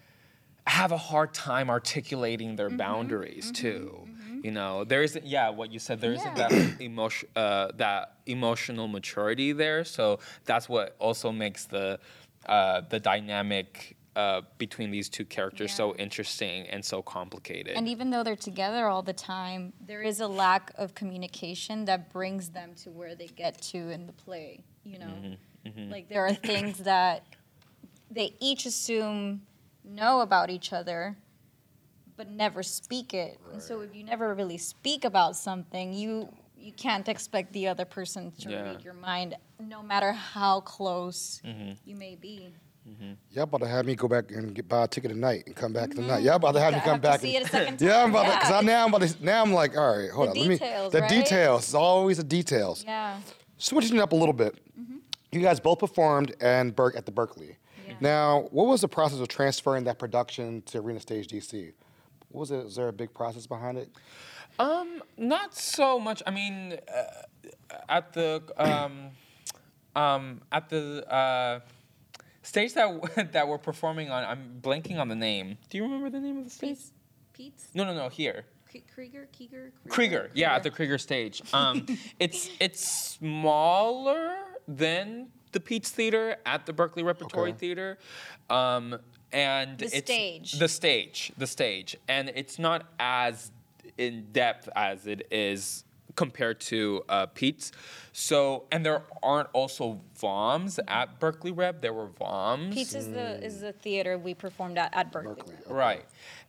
have 0.66 0.92
a 0.92 0.98
hard 0.98 1.32
time 1.32 1.70
articulating 1.70 2.56
their 2.56 2.68
Mm-hmm, 2.68 2.76
boundaries 2.76 3.50
too 3.52 4.07
you 4.48 4.54
know 4.54 4.82
there 4.84 5.02
isn't 5.02 5.26
yeah 5.26 5.50
what 5.50 5.70
you 5.74 5.78
said 5.78 6.00
there 6.00 6.14
not 6.14 6.36
that 6.36 6.52
emotion 6.80 7.28
uh, 7.36 7.68
that 7.76 8.14
emotional 8.24 8.88
maturity 8.88 9.52
there. 9.52 9.84
So 9.84 10.20
that's 10.46 10.70
what 10.70 10.96
also 10.98 11.30
makes 11.30 11.66
the 11.66 12.00
uh, 12.46 12.80
the 12.88 12.98
dynamic 12.98 13.96
uh, 14.16 14.40
between 14.56 14.90
these 14.90 15.10
two 15.10 15.26
characters 15.26 15.70
so 15.74 15.94
interesting 15.96 16.66
and 16.68 16.82
so 16.82 17.02
complicated. 17.02 17.74
And 17.76 17.86
even 17.88 18.08
though 18.08 18.24
they're 18.24 18.36
together 18.52 18.86
all 18.86 19.02
the 19.02 19.12
time, 19.12 19.74
there 19.86 20.02
is 20.02 20.20
a 20.20 20.26
lack 20.26 20.72
of 20.76 20.94
communication 20.94 21.84
that 21.84 22.10
brings 22.10 22.48
them 22.48 22.74
to 22.82 22.90
where 22.90 23.14
they 23.14 23.26
get 23.26 23.60
to 23.72 23.90
in 23.90 24.06
the 24.06 24.14
play. 24.14 24.64
You 24.82 24.98
know, 25.00 25.14
Mm-hmm, 25.66 25.90
like 25.90 26.08
there 26.08 26.24
are 26.24 26.32
things 26.32 26.78
that 26.78 27.24
they 28.10 28.34
each 28.40 28.64
assume 28.64 29.42
know 29.84 30.20
about 30.20 30.48
each 30.48 30.72
other, 30.72 31.18
but 32.18 32.28
never 32.28 32.62
speak 32.62 33.14
it. 33.14 33.38
And 33.52 33.62
so 33.62 33.80
if 33.80 33.94
you 33.94 34.04
never 34.04 34.34
really 34.34 34.58
speak 34.58 35.06
about 35.06 35.36
something, 35.36 35.94
you 35.94 36.28
you 36.60 36.72
can't 36.72 37.08
expect 37.08 37.52
the 37.52 37.68
other 37.68 37.84
person 37.84 38.32
to 38.40 38.50
Yeah. 38.50 38.62
read 38.62 38.82
your 38.84 38.92
mind, 38.92 39.36
no 39.60 39.80
matter 39.82 40.10
how 40.12 40.60
close 40.60 41.40
Mm-hmm. 41.46 41.72
you 41.86 41.94
may 41.96 42.16
be. 42.16 42.52
Y'all 43.30 43.44
about 43.44 43.60
to 43.60 43.68
have 43.68 43.84
me 43.86 43.94
go 43.94 44.08
back 44.08 44.30
and 44.30 44.54
get 44.54 44.66
buy 44.66 44.84
a 44.84 44.88
ticket 44.88 45.10
tonight 45.10 45.44
and 45.46 45.54
come 45.54 45.72
back 45.74 45.90
tonight. 45.90 46.22
Y'all 46.22 46.36
about 46.36 46.52
to 46.52 46.60
have 46.60 46.72
me 46.72 46.80
come 46.80 46.92
have 46.94 47.02
to 47.02 47.08
back. 47.08 47.20
see 47.20 47.36
and, 47.36 47.44
it 47.44 47.48
a 47.48 47.50
second 47.50 47.76
time. 47.78 47.88
Yeah, 47.88 48.02
I'm 48.02 48.10
about 48.10 48.32
to. 48.32 48.38
Cause 48.40 48.50
I 48.50 48.60
Yeah. 48.60 48.66
now 48.66 48.84
I'm 48.86 48.94
about 48.94 49.08
to. 49.08 49.24
Now 49.24 49.42
I'm 49.42 49.52
like, 49.52 49.76
all 49.76 49.96
right, 49.96 50.10
hold 50.10 50.28
The 50.28 50.30
on. 50.32 50.36
Let 50.38 50.48
me. 50.48 50.54
details, 50.56 50.92
The 50.92 51.00
right? 51.02 51.10
details. 51.10 51.62
It's 51.64 51.74
always 51.74 52.16
the 52.16 52.24
details. 52.24 52.84
Yeah. 52.84 53.20
Switching 53.58 53.96
it 53.96 54.00
up 54.00 54.12
a 54.12 54.16
little 54.16 54.32
bit. 54.32 54.58
You 55.30 55.40
guys 55.40 55.60
both 55.60 55.78
performed 55.78 56.34
and 56.40 56.74
Berk 56.74 56.96
at 56.96 57.04
the 57.04 57.12
Berkeley. 57.12 57.58
Yeah. 57.86 57.94
Now, 58.00 58.48
what 58.50 58.66
was 58.66 58.80
the 58.80 58.88
process 58.88 59.20
of 59.20 59.28
transferring 59.28 59.84
that 59.84 59.98
production 59.98 60.62
to 60.62 60.78
Arena 60.78 60.98
Stage 61.00 61.28
DC? 61.28 61.72
What 62.30 62.40
was 62.40 62.50
it? 62.50 62.64
Was 62.64 62.76
there 62.76 62.88
a 62.88 62.92
big 62.92 63.14
process 63.14 63.46
behind 63.46 63.78
it? 63.78 63.90
Um, 64.58 65.02
not 65.16 65.54
so 65.54 65.98
much. 65.98 66.22
I 66.26 66.30
mean, 66.30 66.78
uh, 66.92 67.04
at 67.88 68.12
the 68.12 68.42
um, 68.56 69.10
um, 69.94 70.42
at 70.52 70.68
the 70.68 71.04
uh, 71.12 71.60
stage 72.42 72.74
that 72.74 73.30
that 73.32 73.48
we're 73.48 73.58
performing 73.58 74.10
on, 74.10 74.24
I'm 74.24 74.58
blanking 74.60 74.98
on 74.98 75.08
the 75.08 75.14
name. 75.16 75.58
Do 75.70 75.78
you 75.78 75.84
remember 75.84 76.10
the 76.10 76.20
name 76.20 76.38
of 76.38 76.44
the 76.44 76.50
stage? 76.50 76.70
Peet's? 76.70 76.92
Peet's? 77.32 77.68
No, 77.74 77.84
no, 77.84 77.94
no. 77.94 78.08
Here, 78.08 78.44
K- 78.70 78.82
Kreeger? 78.96 79.26
Kreeger? 79.38 79.70
Kreeger. 79.88 80.28
Yeah, 80.34 80.54
at 80.54 80.62
the 80.64 80.70
Kreeger 80.70 81.00
stage. 81.00 81.40
Um, 81.54 81.86
it's 82.18 82.50
it's 82.60 82.86
smaller 82.86 84.34
than 84.66 85.28
the 85.52 85.60
Peet's 85.60 85.90
Theater 85.90 86.36
at 86.44 86.66
the 86.66 86.72
Berkeley 86.72 87.02
Repertory 87.02 87.50
Okay. 87.50 87.58
Theater. 87.58 87.98
Um, 88.50 88.98
and 89.32 89.78
The 89.78 89.84
it's 89.86 89.96
stage. 89.98 90.52
the 90.52 90.68
stage, 90.68 91.32
the 91.36 91.46
stage, 91.46 91.96
and 92.08 92.30
it's 92.34 92.58
not 92.58 92.86
as 92.98 93.50
in 93.96 94.26
depth 94.32 94.68
as 94.76 95.06
it 95.06 95.26
is 95.30 95.84
compared 96.16 96.60
to 96.60 97.04
uh, 97.08 97.26
Peet's. 97.26 97.70
So, 98.12 98.64
and 98.72 98.84
there 98.84 99.02
aren't 99.22 99.48
also 99.52 100.00
VOMs 100.20 100.78
at 100.88 101.20
Berkeley 101.20 101.52
Rep. 101.52 101.80
There 101.80 101.92
were 101.92 102.08
VOMs. 102.08 102.72
Peet's 102.72 102.94
is 102.94 103.08
the 103.12 103.42
is 103.44 103.60
the 103.60 103.72
theater 103.72 104.18
we 104.18 104.34
performed 104.34 104.78
at 104.78 104.94
at 104.94 105.12
Berkeley. 105.12 105.34
Berkeley. 105.34 105.74
Right. 105.74 106.04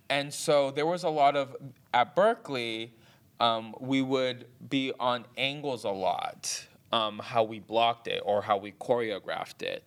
And 0.09 0.33
so 0.33 0.71
there 0.71 0.87
was 0.87 1.03
a 1.03 1.09
lot 1.09 1.35
of, 1.35 1.55
at 1.93 2.15
Berkeley, 2.15 2.93
um, 3.39 3.75
we 3.79 4.01
would 4.01 4.47
be 4.69 4.91
on 4.99 5.25
angles 5.37 5.83
a 5.83 5.91
lot, 5.91 6.65
um, 6.91 7.19
how 7.23 7.43
we 7.43 7.59
blocked 7.59 8.07
it 8.07 8.21
or 8.25 8.41
how 8.41 8.57
we 8.57 8.71
choreographed 8.71 9.61
it. 9.61 9.83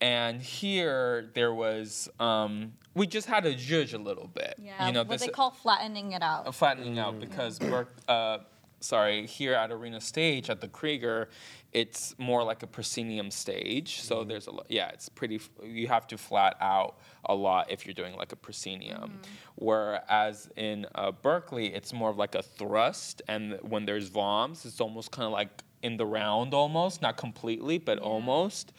And 0.00 0.42
here 0.42 1.30
there 1.34 1.54
was, 1.54 2.08
um, 2.20 2.74
we 2.94 3.06
just 3.06 3.26
had 3.26 3.44
to 3.44 3.54
judge 3.54 3.94
a 3.94 3.98
little 3.98 4.28
bit. 4.28 4.54
Yeah, 4.58 4.86
you 4.86 4.92
know, 4.92 5.00
what 5.00 5.08
this- 5.10 5.22
they 5.22 5.28
call 5.28 5.50
flattening 5.50 6.12
it 6.12 6.22
out. 6.22 6.46
uh, 6.46 6.52
flattening 6.52 6.98
out 6.98 7.20
because 7.20 7.58
Berk, 7.58 7.88
uh, 8.08 8.38
sorry, 8.80 9.26
here 9.26 9.54
at 9.54 9.70
Arena 9.72 10.00
Stage 10.00 10.50
at 10.50 10.60
the 10.60 10.68
Kreeger, 10.68 11.28
it's 11.72 12.14
more 12.18 12.44
like 12.44 12.62
a 12.62 12.66
proscenium 12.66 13.30
stage. 13.30 14.00
So 14.02 14.22
there's 14.24 14.46
a 14.46 14.52
lot. 14.52 14.66
Yeah, 14.68 14.90
it's 14.90 15.08
pretty. 15.08 15.40
You 15.62 15.88
have 15.88 16.06
to 16.08 16.18
flat 16.18 16.56
out 16.60 16.98
a 17.24 17.34
lot 17.34 17.70
if 17.70 17.84
you're 17.86 17.94
doing 17.94 18.14
like 18.16 18.30
a 18.32 18.36
proscenium. 18.36 19.20
Whereas 19.56 20.48
in 20.56 20.86
uh, 20.94 21.10
Berkeley, 21.12 21.74
it's 21.74 21.92
more 21.92 22.10
of 22.10 22.16
like 22.18 22.34
a 22.34 22.42
thrust, 22.42 23.22
and 23.28 23.58
when 23.62 23.86
there's 23.86 24.10
VOMs, 24.10 24.64
it's 24.66 24.80
almost 24.80 25.10
kind 25.10 25.26
of 25.26 25.32
like 25.32 25.62
in 25.82 25.96
the 25.96 26.06
round 26.06 26.54
almost, 26.54 27.02
not 27.02 27.16
completely, 27.16 27.78
but 27.78 27.98
almost. 27.98 28.72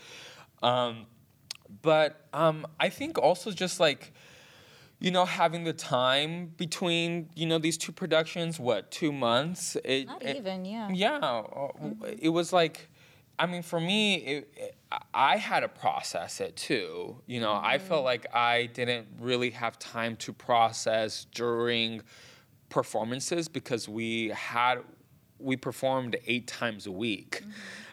Um, 0.63 1.05
but 1.81 2.27
um, 2.33 2.65
I 2.79 2.89
think 2.89 3.17
also 3.17 3.51
just 3.51 3.79
like 3.79 4.13
you 4.99 5.11
know 5.11 5.25
having 5.25 5.63
the 5.63 5.73
time 5.73 6.47
between 6.57 7.29
you 7.35 7.45
know 7.45 7.57
these 7.59 7.77
two 7.77 7.91
productions 7.91 8.59
what 8.59 8.91
two 8.91 9.11
months? 9.11 9.75
It, 9.83 10.07
Not 10.07 10.23
it- 10.23 10.37
even, 10.37 10.65
yeah. 10.65 10.89
yeah 10.91 11.17
uh, 11.17 11.67
it 12.19 12.29
was 12.29 12.53
like 12.53 12.89
i 13.37 13.45
mean 13.45 13.61
for 13.61 13.81
me 13.81 14.15
it, 14.15 14.53
it, 14.55 14.75
i 15.13 15.35
had 15.35 15.59
to 15.59 15.67
process 15.67 16.39
it 16.39 16.55
too 16.55 17.21
you 17.27 17.41
know? 17.41 17.51
I 17.61 17.77
felt 17.79 18.05
like 18.05 18.25
i 18.33 18.67
didn't 18.67 19.07
really 19.19 19.49
have 19.49 19.77
time 19.77 20.15
to 20.17 20.31
process 20.31 21.25
during 21.33 22.01
performances 22.69 23.49
because 23.49 23.89
we 23.89 24.29
had 24.29 24.79
we 25.39 25.57
performed 25.57 26.15
eight 26.27 26.47
times 26.47 26.87
a 26.87 26.91
week 26.91 27.43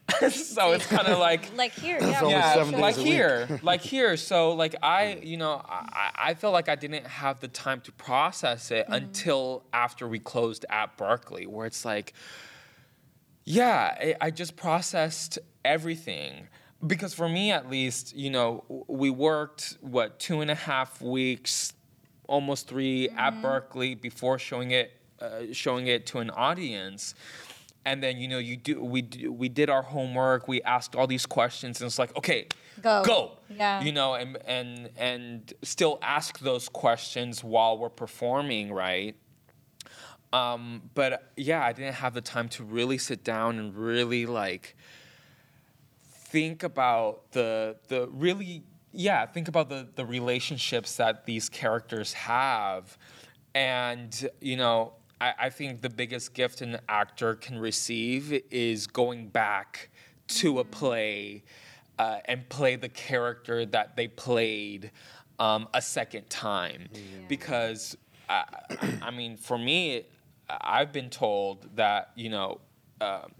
so 0.30 0.72
it's 0.72 0.86
kind 0.86 1.08
of 1.08 1.18
like 1.30 1.56
Like 1.56 1.72
here, 1.72 1.98
yeah. 2.00 2.26
yeah, 2.28 2.54
like 2.56 2.94
days 2.94 2.98
a 2.98 3.02
week. 3.02 3.12
here, 3.12 3.60
like 3.62 3.80
here. 3.94 4.16
So 4.16 4.52
like 4.52 4.74
I, 4.82 5.20
you 5.22 5.36
know, 5.36 5.62
I, 5.68 6.10
I 6.16 6.34
felt 6.34 6.52
like 6.52 6.68
I 6.68 6.74
didn't 6.74 7.06
have 7.06 7.40
the 7.40 7.48
time 7.48 7.80
to 7.82 7.92
process 7.92 8.70
it 8.70 8.86
until 8.88 9.64
after 9.72 10.06
we 10.08 10.18
closed 10.18 10.64
at 10.68 10.96
Berkeley, 10.96 11.46
where 11.46 11.66
it's 11.66 11.84
like, 11.84 12.12
yeah, 13.44 13.96
I, 14.00 14.14
I 14.20 14.30
just 14.30 14.56
processed 14.56 15.38
everything. 15.64 16.48
Because 16.84 17.14
for 17.14 17.28
me, 17.28 17.52
at 17.52 17.70
least, 17.70 18.16
you 18.16 18.28
know, 18.30 18.64
we 18.88 19.08
worked 19.08 19.76
what 19.80 20.18
two 20.18 20.40
and 20.40 20.50
a 20.50 20.56
half 20.56 21.00
weeks, 21.00 21.74
almost 22.26 22.68
3 22.68 23.08
at 23.10 23.40
Berkeley 23.40 23.94
before 23.94 24.36
showing 24.36 24.72
it, 24.72 24.90
uh, 25.20 25.42
showing 25.52 25.86
it 25.86 26.06
to 26.06 26.18
an 26.18 26.30
audience 26.30 27.14
and 27.84 28.02
then 28.02 28.16
you 28.18 28.28
know 28.28 28.38
you 28.38 28.56
do 28.56 28.82
we 28.82 29.02
do, 29.02 29.32
we 29.32 29.48
did 29.48 29.68
our 29.70 29.82
homework 29.82 30.48
we 30.48 30.62
asked 30.62 30.94
all 30.94 31.06
these 31.06 31.26
questions 31.26 31.80
and 31.80 31.86
it's 31.88 31.98
like 31.98 32.16
okay 32.16 32.46
Go. 32.80 33.02
go 33.04 33.32
Yeah. 33.48 33.82
you 33.82 33.92
know 33.92 34.14
and 34.14 34.38
and 34.46 34.90
and 34.96 35.52
still 35.62 35.98
ask 36.02 36.38
those 36.38 36.68
questions 36.68 37.42
while 37.44 37.78
we're 37.78 37.90
performing 37.90 38.72
right 38.72 39.16
um, 40.32 40.82
but 40.94 41.30
yeah 41.36 41.64
i 41.64 41.72
didn't 41.72 41.94
have 41.94 42.14
the 42.14 42.20
time 42.20 42.48
to 42.50 42.64
really 42.64 42.98
sit 42.98 43.22
down 43.24 43.58
and 43.58 43.76
really 43.76 44.26
like 44.26 44.76
think 46.06 46.62
about 46.62 47.30
the 47.32 47.76
the 47.88 48.08
really 48.08 48.62
yeah 48.92 49.26
think 49.26 49.48
about 49.48 49.68
the 49.68 49.88
the 49.96 50.04
relationships 50.06 50.96
that 50.96 51.26
these 51.26 51.48
characters 51.48 52.12
have 52.14 52.96
and 53.54 54.28
you 54.40 54.56
know 54.56 54.94
I, 55.22 55.34
I 55.38 55.50
think 55.50 55.80
the 55.80 55.90
biggest 55.90 56.34
gift 56.34 56.60
an 56.62 56.78
actor 56.88 57.36
can 57.36 57.58
receive 57.58 58.42
is 58.50 58.86
going 58.88 59.28
back 59.28 59.90
to 60.28 60.58
a 60.58 60.64
play 60.64 61.44
uh, 61.98 62.18
and 62.24 62.48
play 62.48 62.74
the 62.74 62.88
character 62.88 63.64
that 63.66 63.96
they 63.96 64.08
played 64.08 64.90
um, 65.38 65.68
a 65.72 65.80
second 65.80 66.28
time. 66.28 66.88
Because 67.28 67.96
I, 68.28 68.44
I 69.00 69.10
mean 69.10 69.36
for 69.36 69.58
me 69.58 70.04
i've 70.60 70.92
been 70.92 71.08
told 71.08 71.68
that 71.76 72.10
you 72.14 72.28
know 72.28 72.60
um, 73.00 73.32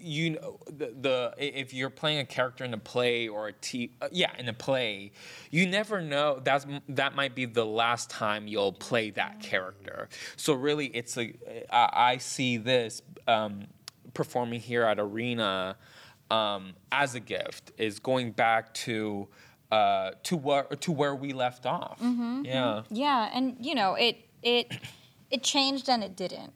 you 0.00 0.30
know 0.30 0.58
the, 0.66 0.94
the 1.00 1.34
if 1.38 1.72
you're 1.72 1.90
playing 1.90 2.18
a 2.18 2.24
character 2.24 2.64
in 2.64 2.74
a 2.74 2.78
play 2.78 3.28
or 3.28 3.48
a 3.48 3.52
t 3.52 3.92
uh, 4.00 4.08
yeah 4.12 4.30
in 4.38 4.48
a 4.48 4.52
play 4.52 5.12
you 5.50 5.66
never 5.66 6.00
know 6.00 6.40
that's 6.42 6.66
that 6.88 7.14
might 7.14 7.34
be 7.34 7.44
the 7.44 7.66
last 7.66 8.10
time 8.10 8.46
you'll 8.46 8.72
play 8.72 9.10
that 9.10 9.40
character. 9.40 10.08
So 10.36 10.54
really 10.54 10.86
it's 10.86 11.16
a 11.16 11.34
i, 11.70 12.12
I 12.12 12.16
see 12.18 12.56
this 12.56 13.02
um, 13.26 13.66
performing 14.14 14.60
here 14.60 14.84
at 14.84 14.98
arena 14.98 15.76
um, 16.30 16.74
as 16.92 17.14
a 17.14 17.20
gift 17.20 17.72
is 17.78 17.98
going 17.98 18.32
back 18.32 18.74
to 18.74 19.28
uh, 19.70 20.12
to 20.24 20.36
where 20.36 20.64
to 20.64 20.92
where 20.92 21.14
we 21.14 21.32
left 21.32 21.66
off. 21.66 21.98
Yeah. 22.44 22.82
Yeah, 22.90 23.30
and 23.32 23.56
you 23.60 23.74
know, 23.74 23.94
it 23.94 24.16
it 24.42 24.72
it 25.30 25.42
changed 25.42 25.88
and 25.88 26.02
it 26.02 26.16
didn't. 26.16 26.52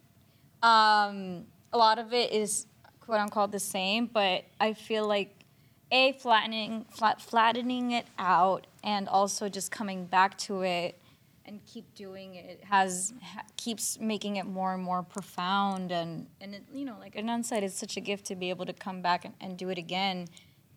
Um, 0.62 1.46
a 1.72 1.78
lot 1.78 1.98
of 1.98 2.12
it 2.12 2.32
is 2.32 2.66
quote 3.12 3.20
unquote 3.20 3.52
the 3.52 3.60
same, 3.60 4.06
but 4.06 4.46
I 4.58 4.72
feel 4.72 5.06
like 5.06 5.44
a 5.90 6.12
flattening 6.12 6.86
flat, 6.90 7.20
flattening 7.20 7.90
it 7.90 8.06
out 8.18 8.66
and 8.82 9.06
also 9.06 9.50
just 9.50 9.70
coming 9.70 10.06
back 10.06 10.38
to 10.38 10.62
it 10.62 10.98
and 11.44 11.60
keep 11.66 11.94
doing 11.94 12.36
it 12.36 12.64
has 12.64 13.12
ha, 13.22 13.42
keeps 13.58 14.00
making 14.00 14.36
it 14.36 14.46
more 14.46 14.72
and 14.72 14.82
more 14.82 15.02
profound 15.02 15.92
and 15.92 16.26
and 16.40 16.54
it, 16.54 16.62
you 16.72 16.86
know 16.86 16.96
like 16.98 17.14
Hernan 17.14 17.44
said 17.44 17.62
it's 17.62 17.74
such 17.74 17.98
a 17.98 18.00
gift 18.00 18.24
to 18.26 18.34
be 18.34 18.48
able 18.48 18.64
to 18.64 18.72
come 18.72 19.02
back 19.02 19.26
and, 19.26 19.34
and 19.42 19.58
do 19.58 19.68
it 19.68 19.76
again 19.76 20.28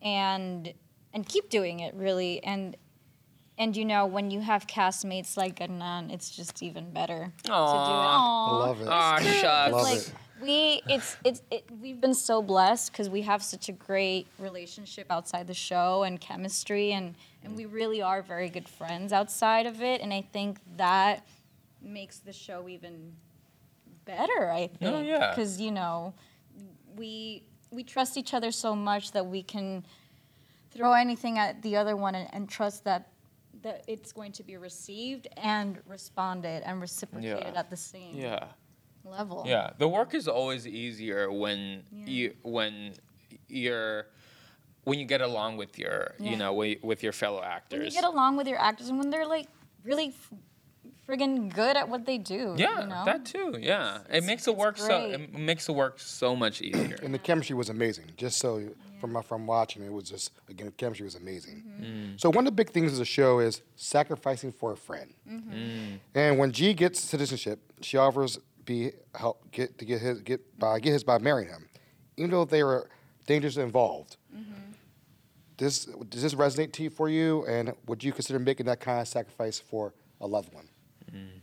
and 0.02 0.74
and 1.14 1.26
keep 1.26 1.48
doing 1.48 1.80
it 1.80 1.94
really 1.94 2.44
and 2.44 2.76
and 3.58 3.74
you 3.74 3.86
know, 3.86 4.04
when 4.04 4.30
you 4.30 4.40
have 4.40 4.66
castmates 4.66 5.34
like 5.34 5.60
Hernan, 5.60 6.10
it's 6.10 6.28
just 6.28 6.62
even 6.62 6.90
better 6.90 7.32
to 7.44 7.48
do 7.48 7.52
it. 7.52 7.54
Aw. 7.54 8.48
Aww. 8.50 8.66
Love 8.66 8.80
it. 8.82 8.88
ah 8.90 9.18
shucks 9.18 9.72
Love 9.72 9.82
like 9.82 9.96
it. 9.96 10.12
We, 10.40 10.82
it's 10.88 11.16
it's 11.24 11.42
it, 11.50 11.64
we've 11.80 12.00
been 12.00 12.14
so 12.14 12.42
blessed 12.42 12.92
because 12.92 13.08
we 13.08 13.22
have 13.22 13.42
such 13.42 13.68
a 13.68 13.72
great 13.72 14.26
relationship 14.38 15.06
outside 15.10 15.46
the 15.46 15.54
show 15.54 16.02
and 16.02 16.20
chemistry, 16.20 16.92
and 16.92 17.14
and 17.42 17.56
we 17.56 17.66
really 17.66 18.02
are 18.02 18.22
very 18.22 18.48
good 18.48 18.68
friends 18.68 19.12
outside 19.12 19.66
of 19.66 19.82
it, 19.82 20.00
and 20.00 20.12
I 20.12 20.22
think 20.32 20.58
that 20.76 21.26
makes 21.80 22.18
the 22.18 22.32
show 22.32 22.68
even 22.68 23.12
better. 24.04 24.50
I 24.50 24.70
oh, 24.74 24.76
think. 24.78 24.94
Oh, 24.96 25.00
yeah. 25.00 25.30
Because 25.30 25.60
you 25.60 25.70
know, 25.70 26.14
we 26.96 27.44
we 27.70 27.82
trust 27.82 28.16
each 28.16 28.34
other 28.34 28.50
so 28.50 28.74
much 28.74 29.12
that 29.12 29.26
we 29.26 29.42
can 29.42 29.84
throw 30.70 30.92
anything 30.92 31.38
at 31.38 31.62
the 31.62 31.76
other 31.76 31.96
one 31.96 32.14
and, 32.14 32.28
and 32.32 32.48
trust 32.48 32.84
that 32.84 33.08
that 33.62 33.84
it's 33.88 34.12
going 34.12 34.32
to 34.32 34.42
be 34.42 34.56
received 34.56 35.26
and 35.38 35.78
responded 35.86 36.62
and 36.66 36.80
reciprocated 36.80 37.52
Yeah. 37.54 37.58
at 37.58 37.70
the 37.70 37.76
same 37.76 38.14
yeah 38.14 38.48
level. 39.10 39.44
Yeah, 39.46 39.70
the 39.78 39.88
work 39.88 40.14
is 40.14 40.28
always 40.28 40.66
easier 40.66 41.30
when 41.30 41.82
Yeah. 41.92 42.06
you 42.06 42.36
when 42.42 42.94
you're 43.48 44.06
when 44.84 44.98
you 44.98 45.04
get 45.04 45.20
along 45.20 45.56
with 45.56 45.78
your 45.78 46.14
Yeah. 46.18 46.30
you 46.30 46.36
know 46.36 46.52
with 46.54 47.02
your 47.02 47.12
fellow 47.12 47.42
actors. 47.42 47.70
When 47.72 47.80
you 47.80 47.86
actors. 47.86 47.94
get 48.00 48.04
along 48.04 48.36
with 48.36 48.46
your 48.48 48.58
actors 48.58 48.88
and 48.88 48.98
when 48.98 49.10
they're 49.10 49.26
like 49.26 49.48
really 49.84 50.14
friggin' 51.08 51.52
good 51.54 51.76
at 51.76 51.88
what 51.88 52.04
they 52.04 52.18
do. 52.18 52.54
yeah, 52.58 52.80
you 52.82 52.88
know? 52.88 53.04
that 53.04 53.24
too. 53.24 53.56
Yeah, 53.60 54.00
it 54.10 54.24
makes 54.24 54.44
the 54.44 54.50
it's 54.50 54.58
work 54.58 54.76
so 54.78 55.06
it 55.10 55.32
makes 55.32 55.66
the 55.66 55.72
work 55.72 56.00
so 56.00 56.34
much 56.34 56.60
easier. 56.62 56.98
And 57.02 57.14
the 57.14 57.18
chemistry 57.18 57.54
was 57.54 57.68
amazing. 57.68 58.06
Just 58.16 58.38
so 58.38 58.58
you- 58.58 58.76
from 59.00 59.22
from 59.22 59.46
watching, 59.46 59.84
it 59.84 59.92
was 59.92 60.08
just 60.08 60.32
again, 60.48 60.66
the 60.66 60.72
chemistry 60.72 61.04
was 61.04 61.14
amazing. 61.14 61.62
Mm. 61.80 62.20
So 62.20 62.30
one 62.30 62.46
of 62.46 62.52
the 62.52 62.56
big 62.56 62.70
things 62.70 62.92
of 62.92 62.98
the 62.98 63.04
show 63.04 63.38
is 63.40 63.60
sacrificing 63.76 64.50
for 64.52 64.72
a 64.72 64.76
friend. 64.76 65.12
Mm. 65.28 65.98
And 66.14 66.38
when 66.38 66.50
G 66.50 66.72
gets 66.74 67.00
citizenship, 67.00 67.60
she 67.82 67.96
offers 67.98 68.38
be 68.66 68.92
help 69.14 69.50
get 69.50 69.78
to 69.78 69.84
get 69.84 70.00
his 70.00 70.20
get 70.20 70.58
by 70.58 70.78
get 70.80 70.92
his 70.92 71.04
by 71.04 71.18
marrying 71.18 71.48
him, 71.48 71.68
even 72.16 72.30
though 72.30 72.44
they 72.44 72.62
were 72.62 72.90
dangerously 73.26 73.62
involved. 73.62 74.16
Mm-hmm. 74.34 74.72
This 75.56 75.86
does 76.10 76.22
this 76.22 76.34
resonate 76.34 76.72
to 76.72 76.82
you 76.82 76.90
for 76.90 77.08
you? 77.08 77.46
And 77.46 77.72
would 77.86 78.04
you 78.04 78.12
consider 78.12 78.38
making 78.38 78.66
that 78.66 78.80
kind 78.80 79.00
of 79.00 79.08
sacrifice 79.08 79.58
for 79.58 79.94
a 80.20 80.26
loved 80.26 80.52
one? 80.52 80.68
Mm. 81.10 81.40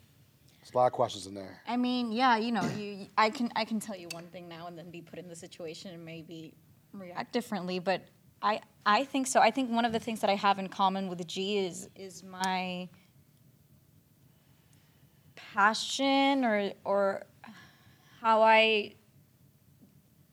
There's 0.60 0.74
a 0.74 0.78
lot 0.78 0.86
of 0.86 0.94
questions 0.94 1.26
in 1.26 1.34
there. 1.34 1.60
I 1.68 1.78
mean, 1.78 2.12
yeah, 2.12 2.38
you 2.38 2.52
know, 2.52 2.64
you 2.78 3.08
I 3.18 3.30
can 3.30 3.52
I 3.56 3.66
can 3.66 3.80
tell 3.80 3.96
you 3.96 4.08
one 4.12 4.28
thing 4.28 4.48
now 4.48 4.68
and 4.68 4.78
then 4.78 4.92
be 4.92 5.02
put 5.02 5.18
in 5.18 5.28
the 5.28 5.36
situation 5.36 5.92
and 5.94 6.06
maybe 6.06 6.54
react 6.94 7.34
differently, 7.34 7.80
but 7.80 8.02
I 8.42 8.62
I 8.86 9.04
think 9.06 9.28
so. 9.28 9.40
I 9.40 9.52
think 9.52 9.72
one 9.72 9.86
of 9.86 9.94
the 9.94 10.00
things 10.00 10.20
that 10.22 10.30
I 10.30 10.36
have 10.36 10.60
in 10.60 10.68
common 10.70 11.08
with 11.08 11.26
G 11.28 11.58
is 11.58 11.90
is 11.96 12.24
my 12.24 12.88
passion 15.54 16.44
or 16.44 16.72
or 16.84 17.24
how 18.22 18.42
I 18.42 18.94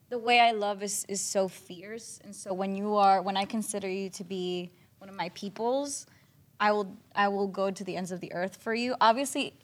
the 0.08 0.18
way 0.18 0.40
I 0.40 0.52
love 0.52 0.82
is 0.82 1.04
is 1.08 1.20
so 1.20 1.48
fierce, 1.48 2.20
and 2.24 2.34
so 2.34 2.52
when 2.52 2.74
you 2.74 2.96
are 2.96 3.22
when 3.22 3.36
I 3.36 3.44
consider 3.44 3.88
you 3.88 4.10
to 4.10 4.24
be 4.24 4.70
one 4.98 5.08
of 5.08 5.16
my 5.16 5.28
peoples, 5.30 6.06
I 6.58 6.72
will 6.72 6.96
I 7.14 7.28
will 7.28 7.46
go 7.46 7.70
to 7.70 7.84
the 7.84 7.96
ends 7.96 8.12
of 8.12 8.20
the 8.20 8.32
earth 8.32 8.56
for 8.56 8.74
you. 8.74 8.96
Obviously, 9.00 9.54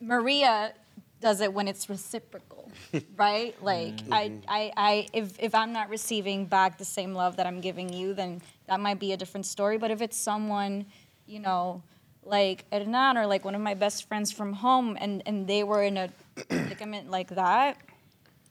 Maria 0.00 0.72
does 1.20 1.40
it 1.40 1.52
when 1.52 1.68
it's 1.68 1.88
reciprocal, 1.88 2.70
right? 3.16 3.54
Like 3.62 3.94
I, 4.10 4.28
mm-hmm. 4.28 4.44
I, 4.48 4.72
I 4.76 5.06
if 5.12 5.38
if 5.38 5.54
I'm 5.54 5.72
not 5.72 5.90
receiving 5.90 6.46
back 6.46 6.78
the 6.78 6.84
same 6.84 7.12
love 7.12 7.36
that 7.36 7.46
I'm 7.46 7.60
giving 7.60 7.92
you, 7.92 8.14
then 8.14 8.40
that 8.66 8.80
might 8.80 8.98
be 8.98 9.12
a 9.12 9.16
different 9.16 9.46
story. 9.46 9.76
But 9.78 9.90
if 9.90 10.00
it's 10.00 10.16
someone, 10.16 10.86
you 11.26 11.40
know, 11.40 11.82
like 12.28 12.64
Hernan 12.72 13.16
or 13.16 13.26
like 13.26 13.44
one 13.44 13.54
of 13.54 13.60
my 13.60 13.74
best 13.74 14.06
friends 14.08 14.30
from 14.30 14.52
home, 14.52 14.96
and 15.00 15.22
and 15.26 15.46
they 15.46 15.64
were 15.64 15.82
in 15.82 15.96
a 15.96 16.10
predicament 16.48 17.10
like 17.10 17.28
that, 17.30 17.78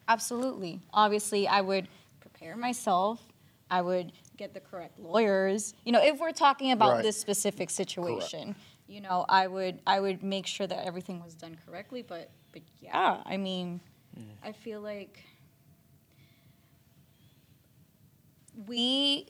absolutely. 0.07 0.81
Obviously, 0.93 1.47
I 1.47 1.61
would 1.61 1.87
prepare 2.19 2.55
myself. 2.57 3.21
I 3.69 3.81
would 3.81 4.11
get 4.37 4.53
the 4.53 4.59
correct 4.59 4.99
lawyers. 4.99 5.73
You 5.85 5.91
know, 5.91 6.01
if 6.03 6.19
we're 6.19 6.31
talking 6.31 6.71
about 6.71 6.93
Right. 6.93 7.03
this 7.03 7.17
specific 7.19 7.69
situation, 7.69 8.55
you 8.87 9.01
know, 9.01 9.25
I 9.27 9.47
would 9.47 9.79
I 9.85 9.99
would 9.99 10.23
make 10.23 10.47
sure 10.47 10.67
that 10.67 10.85
everything 10.85 11.23
was 11.23 11.35
done 11.35 11.57
correctly. 11.65 12.01
But 12.01 12.29
but 12.51 12.61
yeah, 12.79 13.21
I 13.25 13.37
mean, 13.37 13.81
mm. 14.17 14.25
I 14.43 14.51
feel 14.53 14.81
like 14.81 15.23
we 18.67 19.27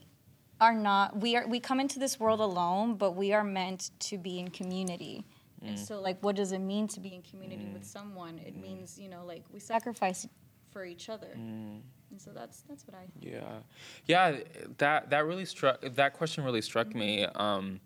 are 0.59 0.73
not 0.73 1.19
we 1.19 1.35
are 1.35 1.47
we 1.47 1.59
come 1.59 1.79
into 1.79 1.99
this 1.99 2.19
world 2.19 2.39
alone, 2.39 2.95
but 2.95 3.11
we 3.11 3.33
are 3.33 3.43
meant 3.43 3.91
to 3.99 4.17
be 4.17 4.39
in 4.39 4.49
community. 4.49 5.25
Mm. 5.63 5.69
And 5.69 5.79
so 5.79 6.01
like 6.01 6.17
what 6.21 6.35
does 6.35 6.51
it 6.51 6.59
mean 6.59 6.87
to 6.89 6.99
be 6.99 7.13
in 7.13 7.21
community 7.21 7.69
with 7.73 7.85
someone? 7.85 8.39
It 8.39 8.55
means, 8.55 8.97
you 8.97 9.09
know, 9.09 9.23
like 9.25 9.43
we 9.51 9.59
sacrifice 9.59 10.27
for 10.71 10.85
each 10.85 11.09
other. 11.09 11.35
Mm. 11.37 11.81
And 12.11 12.21
so 12.21 12.31
that's 12.33 12.61
that's 12.69 12.85
what 12.87 12.95
I 12.95 13.05
Yeah, 13.19 13.59
yeah. 14.05 14.37
That 14.77 15.09
that 15.09 15.25
really 15.25 15.45
struck. 15.45 15.81
That 15.81 16.13
question 16.13 16.43
really 16.43 16.61
struck 16.61 16.93
me 16.95 17.25
um, 17.25 17.79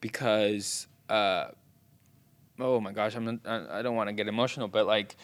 because 0.00 0.86
uh, 1.08 1.48
oh 2.60 2.80
my 2.80 2.92
gosh, 2.92 3.16
I'm 3.16 3.24
not, 3.24 3.46
I 3.46 3.82
don't 3.82 3.96
want 3.96 4.08
to 4.08 4.12
get 4.12 4.28
emotional, 4.28 4.68
but 4.68 4.86
like 4.86 5.16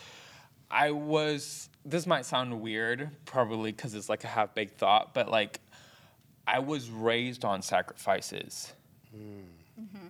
I 0.70 0.90
was. 0.90 1.70
This 1.84 2.06
might 2.06 2.26
sound 2.26 2.60
weird, 2.60 3.10
probably 3.24 3.72
because 3.72 3.94
it's 3.94 4.08
like 4.10 4.24
a 4.24 4.26
half 4.26 4.54
baked 4.54 4.78
thought, 4.78 5.14
but 5.14 5.30
like 5.30 5.60
I 6.49 6.61
was 6.61 6.88
raised 6.88 7.44
on 7.44 7.61
sacrifices. 7.61 8.72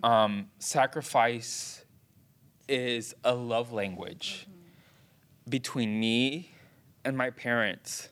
Um, 0.04 0.50
sacrifice 0.60 1.84
is 2.68 3.12
a 3.24 3.34
love 3.34 3.72
language 3.72 4.46
between 5.48 5.98
me 5.98 6.52
and 7.04 7.16
my 7.16 7.30
parents 7.30 8.08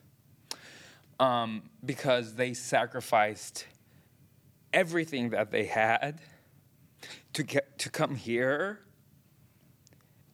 um, 1.20 1.70
because 1.85 2.35
they 2.35 2.53
sacrificed 2.53 3.64
everything 4.72 5.31
that 5.31 5.53
they 5.53 5.66
had 5.66 6.20
to 7.33 7.45
get 7.45 7.79
to 7.79 7.91
come 7.91 8.16
here 8.16 8.81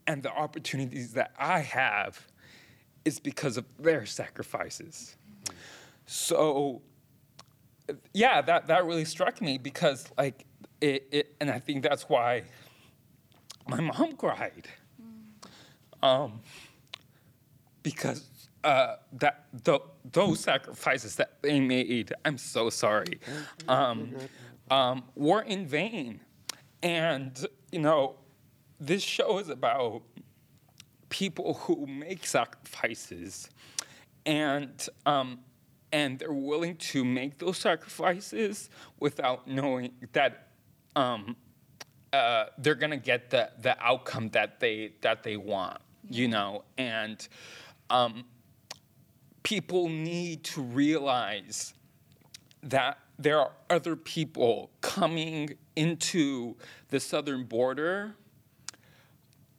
and 0.06 0.22
the 0.22 0.32
opportunities 0.32 1.12
that 1.12 1.32
I 1.38 1.58
have 1.60 2.26
is 3.04 3.20
because 3.20 3.58
of 3.58 3.66
their 3.78 4.06
sacrifices. 4.06 5.16
So 6.06 6.80
yeah, 8.12 8.42
that, 8.42 8.66
that 8.66 8.84
really 8.84 9.04
struck 9.04 9.40
me 9.40 9.58
because 9.58 10.06
like 10.18 10.44
it, 10.80 11.08
it 11.12 11.34
and 11.40 11.50
I 11.50 11.58
think 11.58 11.82
that's 11.82 12.08
why 12.08 12.44
my 13.68 13.80
mom 13.80 14.16
cried. 14.16 14.68
Um, 16.02 16.40
because 17.82 18.28
uh, 18.64 18.96
that 19.12 19.46
th- 19.64 19.82
those 20.10 20.40
sacrifices 20.40 21.16
that 21.16 21.40
they 21.42 21.60
made, 21.60 22.12
I'm 22.24 22.38
so 22.38 22.70
sorry, 22.70 23.20
um, 23.68 24.14
um, 24.70 25.04
were 25.14 25.42
in 25.42 25.66
vain. 25.66 26.20
And 26.82 27.46
you 27.70 27.78
know, 27.78 28.16
this 28.80 29.02
show 29.02 29.38
is 29.38 29.48
about 29.48 30.02
people 31.08 31.54
who 31.54 31.86
make 31.86 32.26
sacrifices, 32.26 33.48
and 34.26 34.88
um, 35.06 35.40
and 35.92 36.18
they're 36.18 36.32
willing 36.32 36.76
to 36.76 37.04
make 37.04 37.38
those 37.38 37.58
sacrifices 37.58 38.70
without 38.98 39.46
knowing 39.46 39.92
that 40.12 40.48
um, 40.96 41.36
uh, 42.12 42.46
they're 42.58 42.74
gonna 42.74 42.96
get 42.96 43.30
the 43.30 43.50
the 43.60 43.76
outcome 43.82 44.28
that 44.30 44.60
they 44.60 44.92
that 45.00 45.22
they 45.22 45.36
want, 45.36 45.78
you 46.08 46.28
know, 46.28 46.64
and 46.78 47.28
um, 47.90 48.24
people 49.42 49.88
need 49.88 50.44
to 50.44 50.62
realize 50.62 51.74
that 52.62 52.98
there 53.18 53.38
are 53.38 53.52
other 53.70 53.96
people 53.96 54.70
coming 54.80 55.50
into 55.76 56.56
the 56.88 57.00
southern 57.00 57.44
border 57.44 58.14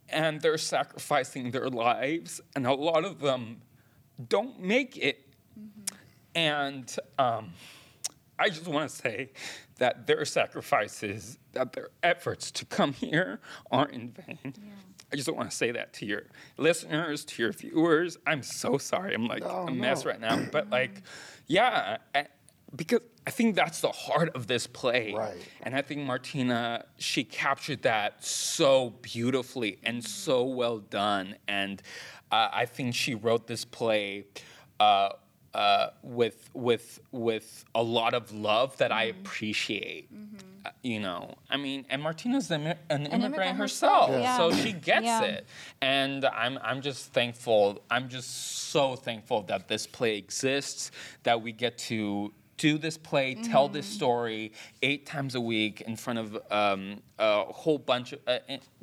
and 0.10 0.42
they're 0.42 0.58
sacrificing 0.58 1.52
their 1.52 1.70
lives, 1.70 2.40
and 2.56 2.68
a 2.68 2.74
lot 2.74 3.04
of 3.04 3.20
them 3.20 3.62
don't 4.30 4.60
make 4.60 4.96
it. 4.98 5.23
And 6.36 6.94
um, 7.20 7.52
I 8.40 8.50
just 8.50 8.68
want 8.68 8.90
to 8.90 8.96
say 8.96 9.32
that 9.78 10.08
their 10.08 10.26
sacrifices, 10.26 11.38
that 11.54 11.74
their 11.74 11.90
efforts 12.02 12.52
to 12.52 12.66
come 12.66 12.94
here 12.94 13.40
aren't 13.72 13.92
in 13.94 14.10
vain. 14.12 14.54
I 15.12 15.16
just 15.16 15.28
don't 15.28 15.36
want 15.38 15.52
to 15.52 15.56
say 15.56 15.72
that 15.72 15.94
to 15.94 16.06
your 16.06 16.24
listeners, 16.58 17.24
to 17.26 17.42
your 17.44 17.52
viewers. 17.52 18.18
I'm 18.26 18.42
so 18.42 18.78
sorry. 18.80 19.14
I'm 19.14 19.28
like 19.28 19.44
No, 19.44 19.68
a 19.68 19.72
mess 19.72 20.06
no. 20.06 20.12
right 20.12 20.20
now. 20.20 20.44
But 20.52 20.70
like, 20.72 21.04
yeah, 21.48 21.98
I- 22.16 22.28
because 22.76 23.02
I 23.28 23.30
think 23.30 23.56
that's 23.56 23.82
the 23.82 23.92
heart 23.92 24.30
of 24.36 24.48
this 24.48 24.66
play. 24.66 25.14
Right. 25.14 25.38
And 25.62 25.76
I 25.76 25.84
think 25.84 26.02
Martyna, 26.02 26.86
she 26.98 27.24
captured 27.24 27.84
that 27.84 28.26
so 28.26 28.96
beautifully 29.04 29.78
and 29.84 30.04
so 30.04 30.44
well 30.44 30.80
done. 30.80 31.36
And 31.48 31.84
uh, 32.32 32.50
I 32.52 32.66
think 32.66 32.96
she 32.96 33.14
wrote 33.14 33.46
this 33.46 33.64
play 33.64 34.26
uh, 34.80 35.10
uh, 35.54 35.90
with 36.02 36.50
with 36.54 37.00
with 37.12 37.66
a 37.76 37.84
lot 37.84 38.14
of 38.14 38.32
love 38.34 38.76
that 38.78 38.92
I 38.92 39.04
appreciate. 39.04 40.10
Uh, 40.66 40.70
you 40.82 41.00
know, 41.00 41.36
I 41.50 41.58
mean, 41.58 41.86
and 41.90 42.02
Martyna's 42.02 42.50
an, 42.50 42.62
an 42.68 42.76
immigrant, 42.90 43.24
immigrant 43.26 43.58
herself, 43.58 44.08
herself, 44.10 44.22
yeah. 44.24 44.38
so 44.38 44.54
she 44.54 44.72
gets 44.72 45.06
Yeah. 45.06 45.22
it. 45.24 45.46
And 45.82 46.24
I'm 46.26 46.58
I'm 46.64 46.82
just 46.82 47.12
thankful. 47.14 47.84
I'm 47.92 48.08
just 48.10 48.30
so 48.70 48.96
thankful 48.96 49.44
that 49.44 49.68
this 49.68 49.86
play 49.86 50.16
exists. 50.18 50.92
That 51.24 51.42
we 51.42 51.52
get 51.52 51.78
to 51.90 52.32
do 52.58 52.78
this 52.78 52.98
play, 52.98 53.36
tell 53.36 53.68
this 53.68 53.86
Mm-hmm. 53.88 53.96
story 53.96 54.52
eight 54.82 55.06
times 55.06 55.36
a 55.36 55.42
week 55.42 55.82
in 55.82 55.96
front 55.96 56.20
of 56.20 56.38
um, 56.52 57.02
a 57.20 57.44
whole 57.46 57.78
bunch 57.78 58.14
of 58.14 58.20
uh, 58.28 58.40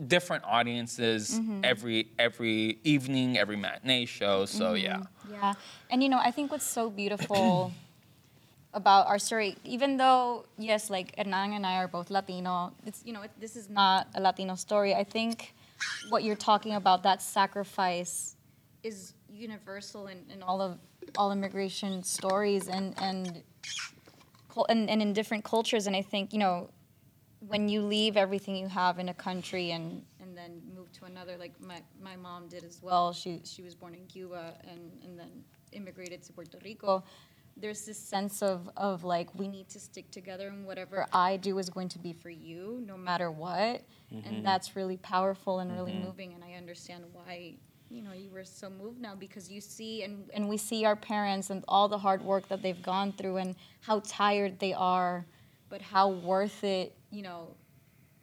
different 0.07 0.45
audiences 0.45 1.41
Mm-hmm. 1.41 1.61
every 1.65 2.09
every 2.19 2.79
evening, 2.85 3.39
every 3.39 3.57
matinee 3.57 4.07
show. 4.07 4.45
So 4.47 4.75
Mm-hmm. 4.75 4.85
yeah, 4.85 4.99
Yeah. 5.33 5.55
And 5.91 6.03
you 6.03 6.09
know, 6.09 6.19
I 6.19 6.31
think 6.31 6.51
what's 6.51 6.67
so 6.67 6.91
beautiful 6.91 7.73
about 8.75 9.07
our 9.09 9.19
story, 9.19 9.57
even 9.65 9.97
though, 9.97 10.45
yes, 10.59 10.91
like 10.91 11.15
Hernan 11.17 11.53
and 11.55 11.67
I 11.67 11.77
are 11.77 11.89
both 11.89 12.11
Latino, 12.11 12.73
it's, 12.87 13.03
you 13.05 13.13
know, 13.13 13.23
it, 13.23 13.31
this 13.41 13.57
is 13.57 13.69
not 13.69 14.07
a 14.15 14.21
Latino 14.21 14.55
story. 14.55 14.95
I 14.95 15.05
think 15.05 15.55
what 16.09 16.23
you're 16.25 16.37
talking 16.37 16.75
about, 16.75 17.03
that 17.03 17.21
sacrifice, 17.23 18.37
is 18.83 19.13
universal 19.33 20.07
in, 20.07 20.19
in 20.33 20.43
all 20.43 20.61
of 20.61 20.79
all 21.17 21.33
immigration 21.33 22.03
stories 22.03 22.69
and, 22.69 22.95
and, 23.01 23.43
and, 24.69 24.91
and 24.91 25.03
in 25.03 25.13
different 25.13 25.45
cultures. 25.45 25.87
And 25.87 25.97
I 25.97 26.03
think, 26.03 26.33
you 26.33 26.39
know, 26.39 26.71
when 27.41 27.69
you 27.69 27.81
leave 27.81 28.17
everything 28.17 28.57
you 28.57 28.69
have 28.69 28.99
in 28.99 29.09
a 29.09 29.15
country 29.15 29.71
and, 29.71 30.03
and 30.21 30.37
then 30.37 30.61
move 30.75 30.93
to 30.93 31.07
another, 31.07 31.37
like 31.39 31.59
my, 31.61 31.81
my 32.03 32.17
mom 32.17 32.49
did 32.49 32.65
as 32.65 32.81
well. 32.83 33.13
She, 33.13 33.41
she 33.45 33.63
was 33.63 33.75
born 33.75 33.95
in 33.95 34.05
Cuba 34.07 34.55
and, 34.71 34.93
and 35.03 35.19
then 35.19 35.31
immigrated 35.73 36.23
to 36.25 36.33
Puerto 36.33 36.59
Rico. 36.65 37.03
There's 37.57 37.85
this 37.85 37.99
sense 37.99 38.43
of, 38.43 38.71
of 38.77 39.05
like, 39.05 39.35
we 39.39 39.49
need 39.49 39.69
to 39.71 39.81
stick 39.81 40.11
together 40.11 40.49
and 40.49 40.67
whatever 40.67 41.07
I 41.13 41.37
do 41.37 41.59
is 41.59 41.69
going 41.69 41.89
to 41.91 41.99
be 41.99 42.13
for 42.13 42.31
you, 42.31 42.83
no 42.87 42.97
matter 42.97 43.31
what. 43.31 43.83
And 44.11 44.25
mm-hmm. 44.25 44.43
that's 44.43 44.77
really 44.77 44.97
powerful 44.97 45.59
and 45.61 45.73
really 45.73 45.93
mm-hmm. 45.93 46.05
moving. 46.05 46.35
And 46.35 46.45
I 46.45 46.55
understand 46.55 47.05
why, 47.13 47.57
you 47.91 48.03
know, 48.03 48.13
you 48.13 48.31
were 48.31 48.45
so 48.45 48.71
moved 48.71 49.01
now 49.01 49.15
because 49.15 49.51
you 49.51 49.61
see, 49.61 50.05
and, 50.05 50.31
and 50.33 50.49
we 50.49 50.57
see 50.57 50.85
our 50.85 50.97
parents 50.97 51.51
and 51.51 51.65
all 51.67 51.89
the 51.89 51.99
hard 51.99 52.23
work 52.23 52.49
that 52.49 52.63
they've 52.63 52.81
gone 52.83 53.13
through 53.13 53.39
and 53.39 53.57
how 53.81 54.01
tired 54.07 54.59
they 54.61 54.73
are 54.73 55.27
but 55.71 55.81
how 55.81 56.09
worth 56.09 56.65
it, 56.65 56.95
you 57.11 57.23
know, 57.23 57.55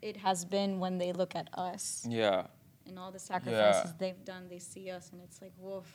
it 0.02 0.18
has 0.18 0.46
been 0.46 0.80
when 0.80 1.00
they 1.00 1.14
look 1.14 1.34
at 1.36 1.48
us 1.58 2.06
yeah, 2.08 2.44
and 2.86 3.00
all 3.00 3.10
the 3.10 3.18
sacrifices 3.20 3.94
they've 3.98 4.24
done. 4.24 4.48
They 4.50 4.60
see 4.60 4.92
us, 4.92 5.10
and 5.12 5.22
it's 5.24 5.42
like, 5.42 5.54
woof, 5.58 5.86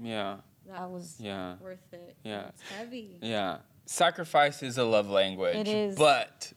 yeah, 0.00 0.38
that 0.66 0.90
was 0.90 1.16
Yeah. 1.20 1.56
worth 1.60 1.92
it. 1.92 2.16
Yeah. 2.24 2.48
it's 2.48 2.62
heavy. 2.62 3.18
yeah. 3.22 3.58
Sacrifice 3.86 4.62
is 4.62 4.78
a 4.78 4.84
love 4.84 5.08
language. 5.10 5.56
It 5.56 5.68
is. 5.68 5.96
but. 5.96 6.52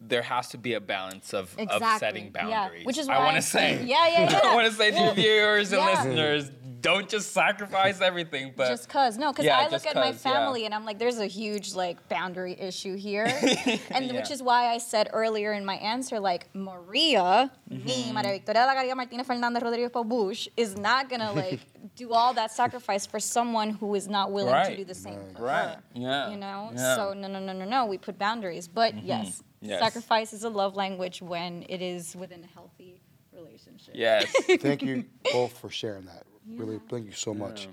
There 0.00 0.22
has 0.22 0.48
to 0.48 0.58
be 0.58 0.74
a 0.74 0.80
balance 0.80 1.34
of, 1.34 1.52
of 1.54 1.60
Exactly, 1.60 1.98
setting 1.98 2.24
yeah. 2.34 2.42
boundaries. 2.42 2.86
Which 2.86 2.98
is 2.98 3.08
I 3.08 3.18
want 3.18 3.36
to 3.36 3.42
say. 3.42 3.84
Yeah, 3.84 4.08
yeah, 4.08 4.30
yeah. 4.30 4.40
I 4.44 4.54
want 4.54 4.66
to 4.68 4.72
say 4.72 4.90
to 4.90 5.14
viewers 5.14 5.72
and 5.72 5.80
yeah. 5.82 5.90
listeners, 5.90 6.50
don't 6.80 7.08
just 7.08 7.32
sacrifice 7.32 8.00
everything, 8.00 8.52
but 8.56 8.68
just 8.68 8.88
cause 8.88 9.18
no, 9.18 9.32
cause 9.32 9.44
Yeah, 9.44 9.58
I 9.58 9.62
look 9.62 9.70
just 9.72 9.86
at 9.86 9.94
my 9.96 10.12
'cause, 10.12 10.24
yeah. 10.24 10.32
family 10.32 10.64
and 10.66 10.74
I'm 10.74 10.84
like, 10.84 10.98
there's 10.98 11.18
a 11.18 11.26
huge 11.26 11.74
like 11.74 12.08
boundary 12.08 12.56
issue 12.58 12.96
here, 12.96 13.24
and 13.90 14.06
Yeah. 14.06 14.12
which 14.12 14.30
is 14.30 14.42
why 14.42 14.68
I 14.68 14.78
said 14.78 15.10
earlier 15.12 15.52
in 15.52 15.64
my 15.64 15.74
answer, 15.76 16.18
like 16.20 16.48
Maria, 16.54 17.50
Mm-hmm. 17.70 17.86
me, 17.86 18.12
Maria 18.12 18.32
Victoria 18.32 18.62
de 18.62 18.66
la 18.66 18.74
Garriga 18.74 18.96
Martinez 18.96 19.26
Fernandez 19.26 19.62
Rodriguez 19.62 19.90
Paubush, 19.90 20.48
is 20.56 20.76
not 20.76 21.08
gonna 21.08 21.32
like 21.44 21.60
do 21.96 22.12
all 22.12 22.32
that 22.34 22.50
sacrifice 22.50 23.06
for 23.06 23.20
someone 23.20 23.70
who 23.70 23.94
is 23.94 24.08
not 24.08 24.32
willing 24.32 24.54
to 24.66 24.76
do 24.76 24.84
the 24.84 24.94
same 24.94 25.20
for 25.36 25.42
Right. 25.44 25.68
her. 25.76 25.82
Yeah. 25.94 26.30
You 26.30 26.36
know, 26.36 26.70
Yeah. 26.74 26.96
so 26.96 27.12
no, 27.14 27.28
no, 27.28 27.38
no, 27.40 27.52
no, 27.52 27.64
no. 27.64 27.86
We 27.86 27.98
put 27.98 28.18
boundaries, 28.18 28.68
but 28.68 28.94
yes, 29.04 29.42
Yes. 29.60 29.78
sacrifice 29.80 30.32
is 30.32 30.44
a 30.44 30.48
love 30.48 30.74
language 30.76 31.20
when 31.20 31.64
it 31.68 31.82
is 31.82 32.16
within 32.16 32.42
a 32.42 32.46
healthy 32.46 33.02
relationship. 33.32 33.94
yes. 33.94 34.24
Thank 34.60 34.82
you 34.82 35.04
both 35.32 35.52
for 35.58 35.68
sharing 35.70 36.06
that. 36.06 36.24
Really, 36.48 36.80
thank 36.88 37.06
you 37.06 37.12
so 37.12 37.34
much. 37.34 37.68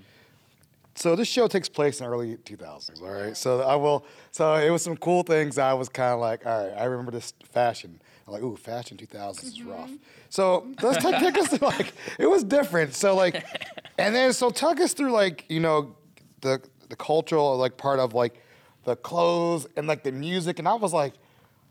So 0.98 1.14
this 1.14 1.28
show 1.28 1.46
takes 1.46 1.68
place 1.68 2.00
in 2.00 2.06
early 2.06 2.38
2000s, 2.38 3.00
all 3.00 3.08
right? 3.08 3.36
So 3.36 3.60
I 3.60 3.76
will, 3.76 4.04
so 4.32 4.54
it 4.54 4.70
was 4.70 4.82
some 4.82 4.96
cool 4.96 5.22
things 5.22 5.56
I 5.56 5.72
was 5.72 5.88
kind 5.88 6.12
of 6.12 6.18
like, 6.18 6.44
all 6.44 6.66
right, 6.66 6.74
I 6.76 6.84
remember 6.86 7.12
this 7.12 7.34
fashion. 7.44 8.00
I'm 8.26 8.32
like, 8.32 8.42
ooh, 8.42 8.56
fashion 8.56 8.96
2000s 8.96 9.44
is 9.44 9.58
mm-hmm. 9.58 9.70
rough. 9.70 9.90
So 10.28 10.66
let's 10.82 11.00
take, 11.00 11.18
take 11.20 11.38
us 11.38 11.50
to 11.50 11.64
like, 11.64 11.92
it 12.18 12.26
was 12.26 12.42
different. 12.42 12.94
So 12.94 13.14
like, 13.14 13.46
and 13.98 14.12
then, 14.12 14.32
so 14.32 14.50
talk 14.50 14.80
us 14.80 14.92
through 14.92 15.12
like, 15.12 15.44
you 15.48 15.60
know, 15.60 15.94
the, 16.40 16.60
the 16.88 16.96
cultural 16.96 17.56
like 17.56 17.76
part 17.76 18.00
of 18.00 18.12
like 18.14 18.42
the 18.82 18.96
clothes 18.96 19.68
and 19.76 19.86
like 19.86 20.02
the 20.02 20.12
music, 20.12 20.58
and 20.58 20.68
I 20.68 20.74
was 20.74 20.92
like. 20.92 21.14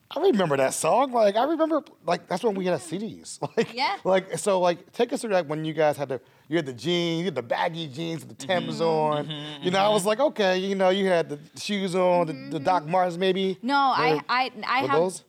I 0.09 0.21
remember 0.21 0.55
that 0.55 0.73
song. 0.73 1.11
Like 1.11 1.35
I 1.35 1.43
remember, 1.43 1.83
like 2.05 2.29
that's 2.29 2.41
when 2.41 2.55
we 2.55 2.63
had 2.63 2.75
a 2.75 2.77
CDs. 2.77 3.39
Like 3.57 3.73
Yeah. 3.73 3.97
Like 4.05 4.37
so, 4.37 4.61
like 4.61 4.93
take 4.93 5.11
us 5.11 5.19
through 5.19 5.31
like 5.31 5.47
when 5.47 5.65
you 5.65 5.73
guys 5.73 5.97
had 5.97 6.07
the 6.07 6.21
you 6.49 6.55
had 6.55 6.65
the 6.65 6.73
jeans, 6.73 7.19
you 7.19 7.25
had 7.25 7.35
the 7.35 7.41
baggy 7.41 7.87
jeans 7.87 8.25
with 8.25 8.37
the 8.37 8.47
Timbs 8.47 8.79
on. 8.79 9.29
You 9.61 9.71
know, 9.71 9.79
I 9.79 9.89
was 9.89 10.05
like, 10.05 10.19
okay, 10.19 10.57
you 10.57 10.75
know, 10.75 10.89
you 10.89 11.07
had 11.07 11.27
the 11.29 11.39
shoes 11.59 11.93
on, 11.93 12.27
the, 12.27 12.33
the 12.51 12.59
Doc 12.59 12.85
Martens 12.85 13.17
maybe. 13.17 13.57
No, 13.61 13.75
I 13.75 14.21
I 14.29 14.51
I 14.65 14.79
have 14.79 14.91
those? 14.91 15.23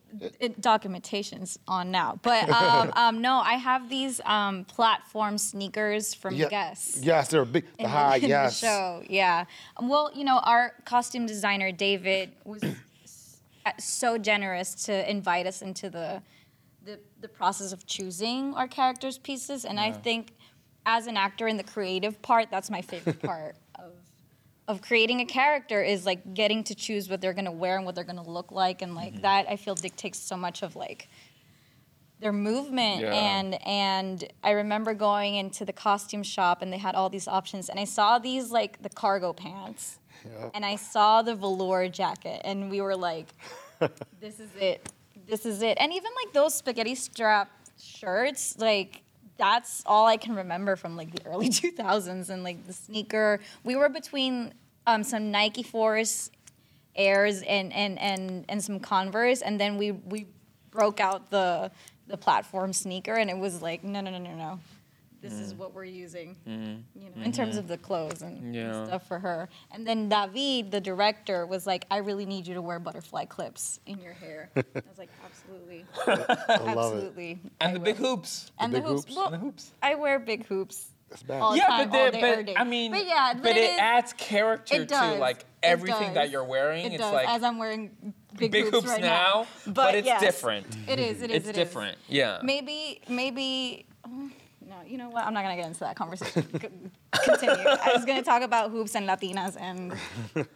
documentations 0.61 1.57
on 1.67 1.91
now, 1.91 2.19
but 2.23 2.49
um, 2.49 2.91
um, 2.95 3.21
no, 3.21 3.39
I 3.39 3.53
have 3.53 3.89
these 3.89 4.21
um, 4.25 4.65
platform 4.65 5.37
sneakers 5.37 6.13
from 6.13 6.35
Yeah, 6.35 6.49
Guess. 6.49 6.99
Yes, 7.01 7.27
they're 7.27 7.45
big. 7.45 7.65
The 7.77 7.83
in 7.83 7.89
high, 7.89 8.17
in 8.17 8.29
yes. 8.29 8.59
the 8.59 8.67
show. 8.67 9.03
Yeah. 9.07 9.45
Well, 9.81 10.11
you 10.15 10.23
know, 10.23 10.39
our 10.39 10.73
costume 10.85 11.25
designer 11.25 11.71
David 11.71 12.31
was 12.43 12.63
uh, 13.65 13.71
so 13.77 14.17
generous 14.17 14.73
to 14.85 15.09
invite 15.09 15.45
us 15.45 15.61
into 15.61 15.89
the 15.89 16.21
the, 16.85 16.97
the 17.19 17.27
process 17.27 17.73
of 17.73 17.85
choosing 17.85 18.53
our 18.55 18.67
characters' 18.67 19.17
pieces, 19.17 19.65
and 19.65 19.79
I 19.79 19.91
think 19.91 20.33
as 20.85 21.07
an 21.07 21.17
actor 21.17 21.47
in 21.47 21.57
the 21.57 21.63
creative 21.63 22.21
part, 22.21 22.49
that's 22.51 22.69
my 22.69 22.81
favorite 22.81 23.21
part 23.23 23.55
of 23.75 23.93
of 24.67 24.83
creating 24.83 25.19
a 25.19 25.25
character 25.25 25.81
is 25.81 26.05
like 26.05 26.35
getting 26.35 26.63
to 26.63 26.75
choose 26.75 27.09
what 27.09 27.21
they're 27.21 27.33
gonna 27.33 27.51
wear 27.51 27.77
and 27.77 27.85
what 27.87 27.95
they're 27.95 28.03
gonna 28.03 28.21
look 28.21 28.51
like, 28.51 28.81
and 28.81 28.93
like 28.95 29.13
mm-hmm. 29.13 29.21
that 29.21 29.47
I 29.49 29.55
feel 29.55 29.75
dictates 29.75 30.19
so 30.19 30.37
much 30.37 30.61
of 30.61 30.75
like 30.75 31.09
their 32.19 32.33
movement 32.33 33.01
Yeah. 33.01 33.13
and 33.13 33.67
and 33.67 34.27
I 34.43 34.51
remember 34.51 34.93
going 34.93 35.35
into 35.35 35.65
the 35.65 35.73
costume 35.73 36.23
shop 36.23 36.61
and 36.61 36.71
they 36.71 36.77
had 36.77 36.95
all 36.95 37.09
these 37.09 37.27
options 37.27 37.69
and 37.69 37.79
I 37.79 37.85
saw 37.85 38.19
these 38.19 38.51
like 38.51 38.81
the 38.81 38.89
cargo 38.89 39.33
pants 39.33 39.99
and 40.53 40.65
I 40.65 40.75
saw 40.75 41.21
the 41.21 41.33
velour 41.33 41.87
jacket 41.87 42.41
and 42.43 42.69
we 42.69 42.81
were 42.81 42.95
like 42.95 43.27
this 44.19 44.39
is 44.39 44.49
it 44.59 44.91
this 45.27 45.45
is 45.45 45.61
it. 45.61 45.77
And 45.79 45.93
even 45.93 46.11
like 46.25 46.33
those 46.33 46.55
spaghetti 46.55 46.95
strap 46.95 47.49
shirts 47.81 48.57
like 48.57 49.03
that's 49.39 49.81
all 49.85 50.05
I 50.05 50.17
can 50.17 50.35
remember 50.35 50.75
from 50.75 50.95
like 50.95 51.11
the 51.11 51.25
early 51.25 51.49
2000s 51.49 52.29
and 52.29 52.43
like 52.43 52.67
the 52.67 52.73
sneaker. 52.73 53.39
We 53.63 53.75
were 53.75 53.89
between 53.89 54.53
um, 54.85 55.03
some 55.03 55.31
Nike 55.31 55.63
Force 55.63 56.29
airs 56.95 57.41
and 57.43 57.73
and 57.73 57.97
and 57.97 58.45
and 58.49 58.63
some 58.63 58.79
Converse, 58.79 59.41
and 59.41 59.59
then 59.59 59.77
we 59.77 59.91
we 59.91 60.27
broke 60.69 60.99
out 60.99 61.31
the 61.31 61.71
the 62.07 62.17
platform 62.17 62.73
sneaker, 62.73 63.15
and 63.15 63.29
it 63.29 63.37
was 63.37 63.61
like 63.61 63.83
no 63.83 64.01
no 64.01 64.11
no 64.11 64.19
no 64.19 64.35
no, 64.35 64.59
this 65.21 65.33
is 65.33 65.53
mm. 65.53 65.57
what 65.57 65.73
we're 65.73 65.85
using, 65.85 66.35
mm-hmm. 66.47 66.99
you 66.99 67.09
know, 67.09 67.23
in 67.23 67.31
terms 67.31 67.51
mm-hmm. 67.51 67.59
of 67.59 67.67
the 67.67 67.77
clothes 67.77 68.21
and, 68.21 68.41
and 68.41 68.55
Yeah. 68.55 68.85
stuff 68.85 69.07
for 69.07 69.19
her. 69.19 69.49
And 69.71 69.85
then 69.85 70.09
David, 70.09 70.71
the 70.71 70.81
director, 70.81 71.45
was 71.45 71.67
like, 71.67 71.85
I 71.91 71.97
really 71.97 72.25
need 72.25 72.47
you 72.47 72.53
to 72.53 72.61
wear 72.61 72.79
butterfly 72.79 73.25
clips 73.25 73.79
in 73.85 73.99
your 73.99 74.13
hair. 74.13 74.49
I 74.55 74.63
was 74.73 74.97
like, 74.97 75.09
absolutely, 75.25 75.85
I 76.07 76.13
love 76.13 76.19
it. 76.19 76.77
absolutely. 76.77 77.39
And 77.59 77.69
I 77.69 77.73
the 77.73 77.79
will. 77.79 77.85
big 77.85 77.95
hoops. 77.97 78.51
and 78.59 78.73
the, 78.73 78.79
big 78.79 78.87
hoops. 78.87 79.03
hoops. 79.03 79.15
Well, 79.15 79.25
And 79.25 79.33
the 79.33 79.39
hoops. 79.39 79.71
I 79.81 79.95
wear 79.95 80.19
big 80.19 80.45
hoops. 80.45 80.91
All 81.29 81.51
the 81.51 81.57
Yeah, 81.57 81.65
time, 81.67 81.89
but, 81.89 81.97
all 81.97 82.05
the, 82.05 82.11
day, 82.11 82.21
but 82.21 82.29
every 82.29 82.43
day. 82.43 82.55
I 82.55 82.63
mean, 82.63 82.91
but 82.91 83.05
yeah, 83.05 83.33
but, 83.33 83.43
but 83.43 83.57
it, 83.57 83.71
is- 83.71 83.79
adds 83.79 84.13
character 84.13 84.81
it 84.83 84.89
to 84.89 85.15
like 85.15 85.45
everything 85.63 86.13
that 86.13 86.29
you're 86.29 86.43
wearing. 86.43 86.85
It 86.85 86.93
it's 86.93 87.01
does, 87.01 87.13
like 87.13 87.27
as 87.27 87.43
I'm 87.43 87.57
wearing 87.57 88.13
big, 88.37 88.51
big 88.51 88.65
hoops, 88.65 88.87
right 88.87 89.01
now, 89.01 89.47
now, 89.65 89.73
but, 89.73 89.95
it's 89.95 90.05
yes, 90.05 90.21
different. 90.21 90.65
It 90.87 90.99
is. 90.99 91.21
It 91.21 91.31
is. 91.31 91.37
It's 91.37 91.47
it 91.47 91.49
is. 91.51 91.55
different. 91.55 91.97
Yeah. 92.07 92.39
Maybe. 92.43 93.01
Maybe. 93.09 93.85
oh, 94.05 94.29
No, 94.79 94.85
you 94.87 94.97
know 94.97 95.09
what? 95.09 95.25
I'm 95.25 95.33
not 95.33 95.43
gonna 95.43 95.55
get 95.55 95.65
into 95.67 95.79
that 95.81 95.95
conversation. 95.95 96.43
C- 96.59 96.69
Continue. 97.23 97.65
I 97.67 97.91
was 97.93 98.05
gonna 98.05 98.23
talk 98.23 98.41
about 98.41 98.71
hoops 98.71 98.95
and 98.95 99.07
Latinas 99.07 99.57
and 99.59 99.93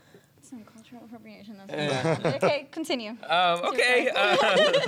some 0.42 0.64
cultural 0.64 1.02
appropriation. 1.06 1.58
That's 1.68 2.44
okay. 2.44 2.68
Continue. 2.72 3.18
Um, 3.30 3.62
okay. 3.66 4.10
Uh, 4.16 4.38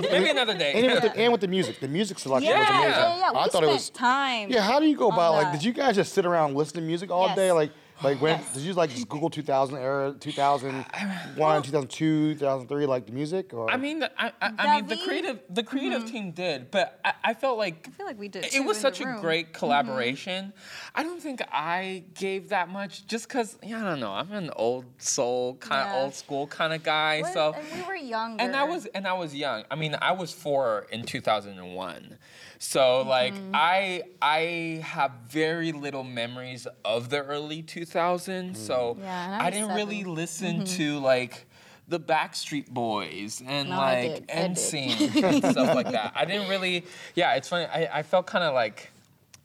maybe 0.10 0.30
another 0.30 0.56
day. 0.56 0.72
And 0.74 0.92
with, 0.92 1.02
the, 1.02 1.16
and 1.18 1.32
with 1.32 1.40
the 1.40 1.48
music, 1.48 1.80
the 1.80 1.88
music 1.88 2.18
selection 2.18 2.50
yeah, 2.50 2.60
was 2.60 2.68
amazing. 2.68 2.90
yeah, 2.90 3.18
yeah. 3.18 3.30
We 3.32 3.38
I 3.38 3.42
thought 3.42 3.50
spent 3.52 3.64
it 3.64 3.68
was. 3.68 3.90
time. 3.90 4.50
Yeah, 4.50 4.62
how 4.62 4.80
do 4.80 4.86
you 4.86 4.96
go 4.96 5.10
about 5.10 5.32
like? 5.34 5.52
Did 5.52 5.64
you 5.64 5.72
guys 5.72 5.96
just 5.96 6.12
sit 6.14 6.24
around 6.24 6.54
listening 6.54 6.84
to 6.84 6.86
music 6.86 7.10
all 7.10 7.26
Yes. 7.28 7.36
day? 7.36 7.52
Like, 7.52 7.72
like 8.02 8.20
when 8.20 8.34
oh, 8.34 8.38
Yes. 8.38 8.52
did 8.54 8.62
you 8.62 8.72
like 8.74 8.90
just 8.90 9.08
Google 9.08 9.30
2000 9.30 9.78
era, 9.78 10.14
2001, 10.18 11.62
2002, 11.62 12.34
2003, 12.34 12.86
like 12.86 13.06
the 13.06 13.12
music? 13.12 13.54
Or 13.54 13.70
I 13.70 13.76
mean, 13.76 14.02
I, 14.02 14.32
I, 14.40 14.52
I 14.58 14.76
mean, 14.76 14.86
the 14.86 14.96
creative, 15.04 15.40
the 15.48 15.62
creative 15.62 16.02
mm-hmm. 16.02 16.10
team 16.10 16.30
did, 16.32 16.70
but 16.70 17.00
I, 17.04 17.14
I 17.24 17.34
felt 17.34 17.58
like 17.58 17.86
I 17.88 17.90
feel 17.92 18.06
like 18.06 18.18
we 18.18 18.28
did. 18.28 18.54
it 18.54 18.64
was 18.64 18.76
such 18.76 19.00
a 19.00 19.06
room. 19.06 19.20
great 19.20 19.46
mm-hmm. 19.46 19.58
collaboration. 19.58 20.52
I 20.94 21.02
don't 21.02 21.20
think 21.20 21.42
I 21.50 22.04
gave 22.14 22.50
that 22.50 22.68
much, 22.68 23.06
just 23.06 23.28
because 23.28 23.58
yeah, 23.62 23.80
I 23.80 23.84
don't 23.84 24.00
know. 24.00 24.12
I'm 24.12 24.32
an 24.32 24.50
old 24.56 24.84
soul 24.98 25.54
kind, 25.56 25.90
Yeah. 25.90 26.02
old 26.02 26.14
school 26.14 26.46
kind 26.46 26.72
of 26.72 26.82
guy. 26.82 27.22
What- 27.22 27.32
So 27.32 27.54
and 27.54 27.80
we 27.80 27.86
were 27.86 27.94
younger. 27.96 28.42
and 28.42 28.54
I 28.54 28.64
was 28.64 28.86
and 28.86 29.06
I 29.06 29.14
was 29.14 29.34
young. 29.34 29.64
I 29.70 29.74
mean, 29.74 29.96
I 30.00 30.12
was 30.12 30.32
four 30.32 30.86
in 30.90 31.04
2001. 31.04 32.18
So 32.58 33.02
like 33.02 33.34
Mm-hmm. 33.34 33.52
I 33.54 34.02
I 34.22 34.80
have 34.84 35.12
very 35.28 35.72
little 35.72 36.04
memories 36.04 36.66
of 36.84 37.10
the 37.10 37.22
early 37.24 37.62
2000s. 37.62 38.56
So 38.56 38.96
Yeah, 39.00 39.38
I 39.40 39.46
I 39.46 39.50
didn't 39.50 39.74
really 39.74 40.00
seven. 40.00 40.14
listen 40.14 40.64
to 40.64 40.98
like 41.00 41.46
the 41.88 42.00
Backstreet 42.00 42.68
Boys 42.68 43.42
and 43.46 43.68
No, 43.70 43.76
like 43.76 44.26
did. 44.26 44.30
I. 44.30 44.48
NSYNC 44.48 45.22
and 45.22 45.44
stuff 45.44 45.74
like 45.74 45.90
that. 45.92 46.12
I 46.16 46.24
didn't 46.24 46.48
really. 46.48 46.84
Yeah, 47.14 47.34
it's 47.34 47.48
funny. 47.48 47.66
I, 47.66 47.98
I 47.98 48.02
felt 48.02 48.26
kind 48.26 48.44
of 48.44 48.54
like 48.54 48.90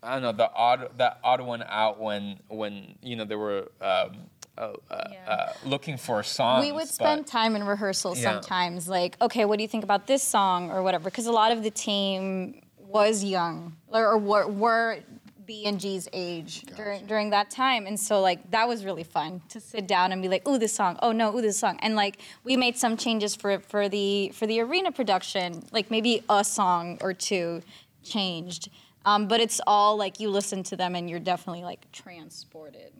I 0.01 0.13
don't 0.13 0.23
know 0.23 0.31
the 0.31 0.51
odd 0.51 0.89
that 0.97 1.19
odd 1.23 1.41
one 1.41 1.63
out 1.67 1.99
when 1.99 2.39
when 2.47 2.95
you 3.01 3.15
know 3.15 3.25
they 3.25 3.35
were. 3.35 3.71
Um, 3.81 4.17
uh, 4.57 4.73
uh, 4.91 5.03
Yeah. 5.11 5.29
uh, 5.31 5.53
looking 5.65 5.95
for 5.97 6.21
songs. 6.23 6.63
we 6.65 6.73
would 6.73 6.87
spend 6.89 7.23
but- 7.25 7.31
time 7.31 7.55
in 7.55 7.63
rehearsal 7.63 8.15
Yeah. 8.17 8.33
sometimes 8.33 8.87
like 8.87 9.15
okay 9.21 9.45
what 9.45 9.57
do 9.57 9.63
you 9.63 9.67
think 9.67 9.83
about 9.85 10.07
this 10.07 10.21
song 10.21 10.71
or 10.71 10.83
whatever 10.83 11.05
because 11.05 11.25
a 11.25 11.31
lot 11.31 11.53
of 11.53 11.63
the 11.63 11.71
team 11.71 12.61
was 12.91 13.23
young 13.23 13.75
or, 13.87 14.05
or 14.05 14.17
were, 14.17 14.47
were 14.47 14.99
b 15.45 15.65
and 15.65 15.79
g's 15.79 16.07
age 16.13 16.61
during, 16.77 17.05
during 17.05 17.29
that 17.31 17.49
time. 17.49 17.85
And 17.85 17.99
so 17.99 18.21
like 18.21 18.51
that 18.51 18.67
was 18.67 18.85
really 18.85 19.03
fun 19.03 19.41
to 19.49 19.59
sit 19.59 19.87
down 19.87 20.11
and 20.11 20.21
be 20.21 20.29
like 20.29 20.47
ooh 20.47 20.57
this 20.57 20.73
song. 20.73 20.97
Oh 21.01 21.11
no 21.11 21.35
ooh 21.35 21.41
this 21.41 21.57
song. 21.57 21.77
And 21.81 21.95
like 21.95 22.19
we 22.43 22.55
made 22.55 22.77
some 22.77 22.95
changes 22.97 23.35
for 23.35 23.59
for 23.59 23.89
the 23.89 24.31
for 24.33 24.47
the 24.47 24.59
arena 24.61 24.91
production. 24.91 25.63
Like 25.71 25.91
maybe 25.91 26.23
a 26.29 26.43
song 26.43 26.97
or 27.01 27.13
two 27.13 27.61
changed. 28.03 28.69
Um, 29.03 29.27
but 29.27 29.39
it's 29.41 29.59
all 29.65 29.97
like 29.97 30.19
you 30.19 30.29
listen 30.29 30.63
to 30.63 30.75
them 30.75 30.95
and 30.95 31.09
you're 31.09 31.19
definitely 31.19 31.63
like 31.63 31.91
transported 31.91 32.93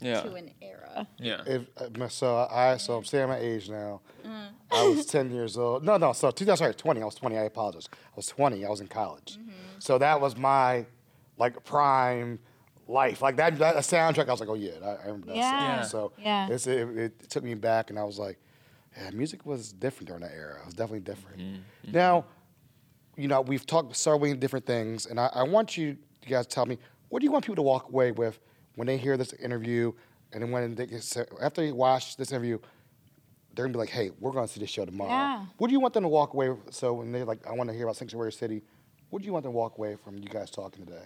Yeah. 0.00 0.20
to 0.22 0.34
an 0.34 0.50
era 0.60 1.06
Yeah. 1.18 1.42
if 1.46 1.62
uh, 1.78 2.08
so, 2.08 2.36
I 2.50 2.76
so 2.76 2.96
I'm 2.98 3.04
saying 3.04 3.28
my 3.28 3.38
age 3.38 3.70
now. 3.70 4.00
Mm. 4.24 4.48
I 4.70 4.88
was 4.88 5.06
10 5.06 5.30
years 5.30 5.56
old. 5.56 5.84
No, 5.84 5.96
no. 5.96 6.12
So 6.12 6.30
2000, 6.30 6.56
sorry, 6.56 6.74
20. 6.74 7.00
I 7.00 7.04
was 7.04 7.14
20. 7.14 7.38
I 7.38 7.42
apologize. 7.44 7.88
I 7.92 8.16
was 8.16 8.26
20. 8.26 8.64
I 8.64 8.68
was 8.68 8.80
in 8.80 8.88
college. 8.88 9.38
Mm-hmm. 9.40 9.50
So 9.78 9.98
that 9.98 10.20
was 10.20 10.36
my 10.36 10.84
like 11.38 11.62
prime 11.64 12.38
life. 12.88 13.22
Like 13.22 13.36
that, 13.36 13.58
that 13.58 13.76
soundtrack. 13.76 14.28
I 14.28 14.32
was 14.32 14.40
like, 14.40 14.48
oh 14.48 14.54
yeah, 14.54 14.72
I, 14.82 14.88
I 14.88 15.06
remember 15.06 15.28
that 15.28 15.36
Yeah. 15.36 15.82
song. 15.82 15.88
So 15.90 16.12
Yeah. 16.22 16.48
it's, 16.50 16.66
it, 16.66 16.88
it 16.96 17.30
took 17.30 17.44
me 17.44 17.54
back, 17.54 17.90
and 17.90 17.98
I 17.98 18.04
was 18.04 18.18
like, 18.18 18.38
yeah, 18.96 19.10
music 19.10 19.44
was 19.46 19.72
different 19.72 20.08
during 20.08 20.22
that 20.22 20.32
era. 20.32 20.60
It 20.60 20.66
was 20.66 20.74
definitely 20.74 21.00
different. 21.00 21.38
Mm-hmm. 21.40 21.92
Now, 21.92 22.24
you 23.16 23.28
know, 23.28 23.40
we've 23.40 23.66
talked 23.66 23.94
so 23.96 24.18
many 24.18 24.34
different 24.34 24.66
things, 24.66 25.06
and 25.06 25.18
I, 25.20 25.30
I 25.34 25.42
want 25.42 25.76
you, 25.76 25.96
you 26.22 26.28
guys 26.28 26.46
to 26.46 26.54
tell 26.54 26.66
me 26.66 26.78
what 27.08 27.20
do 27.20 27.24
you 27.24 27.30
want 27.32 27.44
people 27.44 27.56
to 27.56 27.62
walk 27.62 27.88
away 27.88 28.10
with 28.12 28.40
when 28.76 28.86
they 28.86 28.96
hear 28.96 29.16
this 29.16 29.32
interview, 29.34 29.92
and 30.32 30.42
then 30.42 30.50
when 30.50 30.74
they 30.74 30.86
get, 30.86 31.16
after 31.42 31.62
they 31.62 31.72
watch 31.72 32.16
this 32.16 32.30
interview, 32.30 32.58
they're 33.54 33.64
gonna 33.64 33.72
be 33.72 33.78
like, 33.78 33.88
hey, 33.88 34.10
we're 34.20 34.32
gonna 34.32 34.48
see 34.48 34.60
this 34.60 34.70
show 34.70 34.84
tomorrow. 34.84 35.10
Yeah. 35.10 35.46
What 35.56 35.68
do 35.68 35.72
you 35.72 35.80
want 35.80 35.94
them 35.94 36.04
to 36.04 36.08
walk 36.08 36.34
away? 36.34 36.50
with? 36.50 36.72
So 36.72 36.92
when 36.94 37.10
they're 37.10 37.24
like, 37.24 37.46
I 37.46 37.52
want 37.52 37.70
to 37.70 37.74
hear 37.74 37.84
about 37.84 37.96
Sanctuary 37.96 38.32
City. 38.32 38.62
What 39.10 39.22
do 39.22 39.26
you 39.26 39.32
want 39.32 39.44
them 39.44 39.52
to 39.52 39.56
walk 39.56 39.78
away 39.78 39.96
from 39.96 40.18
you 40.18 40.28
guys 40.28 40.50
talking 40.50 40.84
today? 40.84 41.04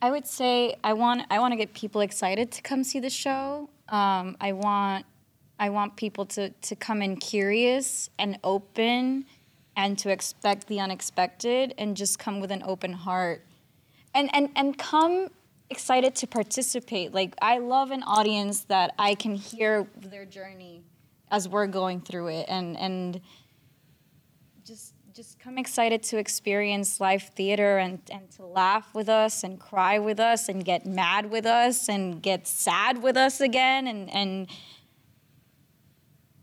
I 0.00 0.10
would 0.10 0.26
say 0.26 0.76
I 0.84 0.92
want 0.92 1.22
I 1.30 1.38
want 1.38 1.52
to 1.52 1.56
get 1.56 1.74
people 1.74 2.00
excited 2.00 2.50
to 2.52 2.62
come 2.62 2.84
see 2.84 3.00
the 3.00 3.10
show. 3.10 3.68
Um, 3.88 4.36
I 4.40 4.52
want 4.52 5.04
I 5.58 5.70
want 5.70 5.96
people 5.96 6.26
to 6.26 6.50
to 6.50 6.76
come 6.76 7.02
in 7.02 7.16
curious 7.16 8.10
and 8.18 8.38
open, 8.44 9.26
and 9.76 9.98
to 9.98 10.10
expect 10.10 10.66
the 10.66 10.80
unexpected, 10.80 11.74
and 11.78 11.96
just 11.96 12.18
come 12.18 12.40
with 12.40 12.50
an 12.50 12.62
open 12.64 12.92
heart, 12.92 13.42
and 14.14 14.28
and 14.34 14.50
and 14.54 14.78
come 14.78 15.28
excited 15.72 16.14
to 16.16 16.26
participate. 16.26 17.12
Like 17.12 17.34
I 17.42 17.58
love 17.58 17.90
an 17.90 18.04
audience 18.04 18.60
that 18.64 18.94
I 18.98 19.14
can 19.16 19.34
hear 19.34 19.88
their 19.96 20.24
journey 20.24 20.84
as 21.30 21.48
we're 21.48 21.66
going 21.66 22.00
through 22.02 22.28
it, 22.28 22.46
and 22.48 22.76
and 22.76 23.20
just 24.64 24.94
just 25.14 25.38
come 25.38 25.58
excited 25.58 26.02
to 26.02 26.16
experience 26.16 27.00
live 27.00 27.22
theater 27.22 27.78
and, 27.78 28.00
and 28.10 28.30
to 28.30 28.46
laugh 28.46 28.94
with 28.94 29.08
us 29.08 29.44
and 29.44 29.60
cry 29.60 29.98
with 29.98 30.18
us 30.18 30.48
and 30.48 30.64
get 30.64 30.86
mad 30.86 31.30
with 31.30 31.44
us 31.44 31.88
and 31.88 32.22
get 32.22 32.46
sad 32.46 33.02
with 33.02 33.16
us 33.16 33.40
again 33.40 33.86
and 33.86 34.08
and 34.10 34.48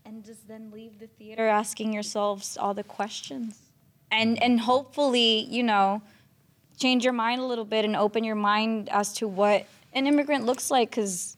and 0.04 0.24
just 0.24 0.46
then 0.46 0.70
leave 0.70 1.00
the 1.00 1.08
theater 1.08 1.48
asking 1.48 1.92
yourselves 1.92 2.56
all 2.56 2.74
the 2.74 2.84
questions 2.84 3.72
and 4.12 4.40
and 4.40 4.60
hopefully 4.60 5.40
you 5.50 5.64
know 5.64 6.00
change 6.80 7.04
your 7.04 7.12
mind 7.12 7.40
a 7.40 7.44
little 7.44 7.64
bit 7.64 7.84
and 7.84 7.94
open 7.94 8.24
your 8.24 8.34
mind 8.34 8.88
as 8.88 9.12
to 9.12 9.28
what 9.28 9.66
an 9.92 10.06
immigrant 10.06 10.46
looks 10.46 10.70
like 10.70 10.90
because 10.90 11.36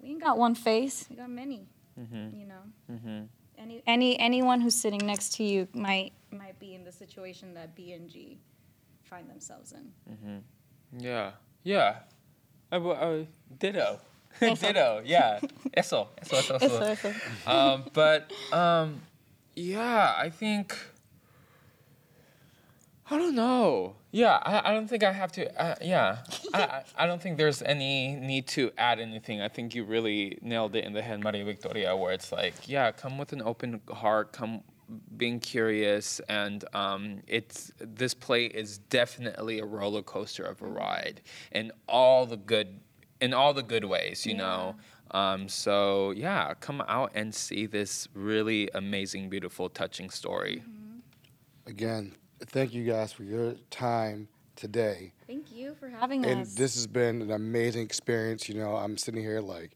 we 0.00 0.10
ain't 0.10 0.22
got 0.22 0.38
one 0.38 0.54
face 0.54 1.06
we 1.10 1.16
got 1.16 1.30
many 1.30 1.66
You 1.96 2.46
know. 2.46 3.28
Any 3.58 3.82
any 3.88 4.18
anyone 4.20 4.60
who's 4.60 4.76
sitting 4.76 5.04
next 5.04 5.34
to 5.36 5.42
you 5.42 5.66
might 5.74 6.12
might 6.30 6.58
be 6.60 6.74
in 6.74 6.84
the 6.84 6.92
situation 6.92 7.54
that 7.54 7.74
B 7.74 7.92
and 7.92 8.08
G 8.08 8.38
find 9.02 9.28
themselves 9.28 9.72
in. 9.72 10.44
Yeah. 10.96 11.32
Yeah. 11.64 11.96
I, 12.70 12.76
I, 12.76 13.26
ditto. 13.58 13.98
Ditto. 14.40 15.02
Yeah. 15.04 15.40
Eso. 15.74 16.08
Eso. 16.22 16.36
Eso. 16.36 16.54
eso. 16.60 16.82
Eso, 16.82 17.08
eso. 17.08 17.50
um, 17.50 17.84
but 17.92 18.30
um, 18.52 19.00
yeah, 19.56 20.14
I 20.16 20.30
think. 20.30 20.76
I 23.10 23.16
don't 23.16 23.34
know. 23.34 23.96
Yeah, 24.10 24.38
I, 24.42 24.70
I 24.70 24.74
don't 24.74 24.86
think 24.86 25.02
I 25.02 25.12
have 25.12 25.32
to. 25.32 25.60
Uh, 25.60 25.74
yeah, 25.80 26.18
I, 26.54 26.62
I 26.62 26.82
I 26.96 27.06
don't 27.06 27.20
think 27.22 27.38
there's 27.38 27.62
any 27.62 28.14
need 28.16 28.46
to 28.48 28.70
add 28.76 29.00
anything. 29.00 29.40
I 29.40 29.48
think 29.48 29.74
you 29.74 29.84
really 29.84 30.38
nailed 30.42 30.76
it 30.76 30.84
in 30.84 30.92
the 30.92 31.02
head, 31.02 31.22
Maria 31.22 31.44
Victoria, 31.44 31.96
where 31.96 32.12
it's 32.12 32.32
like, 32.32 32.68
yeah, 32.68 32.92
come 32.92 33.16
with 33.16 33.32
an 33.32 33.42
open 33.42 33.80
heart, 33.90 34.32
come 34.32 34.62
being 35.16 35.40
curious, 35.40 36.20
and 36.28 36.64
um, 36.74 37.20
it's 37.26 37.72
this 37.78 38.14
play 38.14 38.46
is 38.46 38.78
definitely 38.78 39.58
a 39.58 39.64
roller 39.64 40.02
coaster 40.02 40.44
of 40.44 40.60
a 40.62 40.66
ride, 40.66 41.22
in 41.52 41.72
all 41.88 42.26
the 42.26 42.36
good, 42.36 42.80
in 43.20 43.32
all 43.32 43.54
the 43.54 43.62
good 43.62 43.84
ways, 43.84 44.26
you 44.26 44.34
know. 44.34 44.76
Um, 45.12 45.48
so 45.48 46.10
yeah, 46.10 46.52
come 46.60 46.82
out 46.86 47.12
and 47.14 47.34
see 47.34 47.64
this 47.64 48.08
really 48.12 48.68
amazing, 48.74 49.30
beautiful, 49.30 49.70
touching 49.70 50.10
story. 50.10 50.62
Again, 51.66 52.14
thank 52.46 52.72
you 52.74 52.84
guys 52.84 53.12
for 53.12 53.22
your 53.24 53.54
time 53.70 54.28
today. 54.56 55.12
Thank 55.26 55.52
you 55.52 55.74
for 55.78 55.88
having 55.88 56.24
And 56.24 56.42
us. 56.42 56.48
And 56.48 56.56
this 56.56 56.74
has 56.74 56.86
been 56.86 57.22
an 57.22 57.30
amazing 57.30 57.82
experience. 57.82 58.48
You 58.48 58.56
know, 58.56 58.76
I'm 58.76 58.96
sitting 58.96 59.20
here 59.20 59.40
like, 59.40 59.72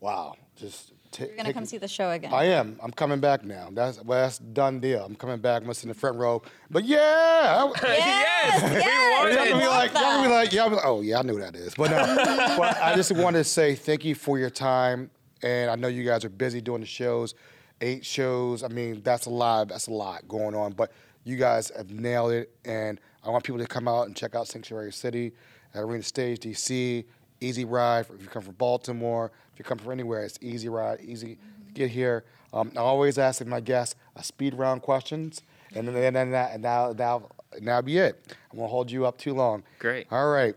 wow, 0.00 0.34
just 0.56 0.92
ta- 1.10 1.24
You're 1.24 1.28
gonna 1.36 1.42
taking- 1.44 1.54
come 1.54 1.64
see 1.66 1.78
the 1.78 1.88
show 1.88 2.10
again. 2.10 2.32
I 2.32 2.44
am. 2.44 2.78
I'm 2.82 2.90
coming 2.90 3.20
back 3.20 3.44
now. 3.44 3.68
That's 3.72 4.02
well, 4.02 4.22
that's 4.22 4.38
done 4.38 4.80
deal. 4.80 5.04
I'm 5.04 5.14
coming 5.14 5.38
back. 5.38 5.58
I'm 5.58 5.64
gonna 5.64 5.74
sit 5.74 5.84
in 5.84 5.88
the 5.90 5.94
front 5.94 6.16
row. 6.16 6.42
But 6.70 6.84
yeah, 6.84 6.98
I- 7.00 7.72
yes, 7.82 8.62
we 8.62 8.76
yes, 8.78 9.20
want 9.20 9.32
Y'all 9.32 9.44
gonna 9.44 9.60
be 9.60 9.66
love 9.66 9.76
like, 9.76 9.92
y'all 9.92 10.02
gonna 10.02 10.28
be 10.28 10.34
like, 10.34 10.52
yeah, 10.52 10.62
I'll 10.62 10.70
be 10.70 10.76
like, 10.76 10.86
oh 10.86 11.00
yeah, 11.00 11.18
I 11.18 11.22
knew 11.22 11.34
what 11.34 11.52
that 11.52 11.56
is. 11.56 11.74
But 11.74 11.90
no, 11.90 11.96
uh, 11.96 12.56
but 12.58 12.76
I 12.82 12.94
just 12.96 13.12
wanted 13.12 13.38
to 13.38 13.44
say 13.44 13.74
thank 13.74 14.04
you 14.04 14.14
for 14.14 14.38
your 14.38 14.50
time, 14.50 15.10
and 15.42 15.70
I 15.70 15.76
know 15.76 15.88
you 15.88 16.04
guys 16.04 16.24
are 16.24 16.28
busy 16.30 16.60
doing 16.60 16.80
the 16.80 16.86
shows, 16.86 17.34
eight 17.80 18.04
shows. 18.04 18.62
I 18.64 18.68
mean, 18.68 19.00
that's 19.02 19.26
a 19.26 19.30
lot. 19.30 19.68
That's 19.68 19.86
a 19.86 19.92
lot 19.92 20.26
going 20.28 20.54
on, 20.54 20.72
but 20.72 20.90
you 21.24 21.36
guys 21.36 21.72
have 21.76 21.90
nailed 21.90 22.32
it, 22.32 22.54
and 22.64 23.00
I 23.24 23.30
want 23.30 23.44
people 23.44 23.60
to 23.60 23.66
come 23.66 23.88
out 23.88 24.06
and 24.06 24.14
check 24.14 24.34
out 24.34 24.46
Sanctuary 24.46 24.92
City, 24.92 25.32
at 25.74 25.82
Arena 25.82 26.02
Stage, 26.02 26.40
DC. 26.40 27.04
Easy 27.40 27.64
ride 27.64 28.06
if 28.14 28.22
you 28.22 28.28
come 28.28 28.42
from 28.42 28.54
Baltimore. 28.54 29.32
If 29.52 29.58
you 29.58 29.64
come 29.64 29.78
from 29.78 29.92
anywhere, 29.92 30.24
it's 30.24 30.38
easy 30.40 30.68
ride, 30.68 31.00
easy 31.00 31.36
to 31.66 31.72
get 31.72 31.90
here. 31.90 32.24
Um, 32.52 32.72
I 32.76 32.80
always 32.80 33.18
ask 33.18 33.44
my 33.44 33.60
guests 33.60 33.96
a 34.14 34.22
speed 34.22 34.54
round 34.54 34.82
questions, 34.82 35.42
and 35.74 35.88
then 35.88 35.96
and 35.96 36.14
then 36.14 36.30
that 36.30 36.52
and 36.52 36.62
now 36.62 36.92
now 36.96 37.28
now 37.60 37.82
be 37.82 37.98
it. 37.98 38.24
I 38.52 38.56
won't 38.56 38.70
hold 38.70 38.90
you 38.90 39.06
up 39.06 39.18
too 39.18 39.34
long. 39.34 39.64
Great. 39.80 40.06
All 40.10 40.30
right. 40.30 40.54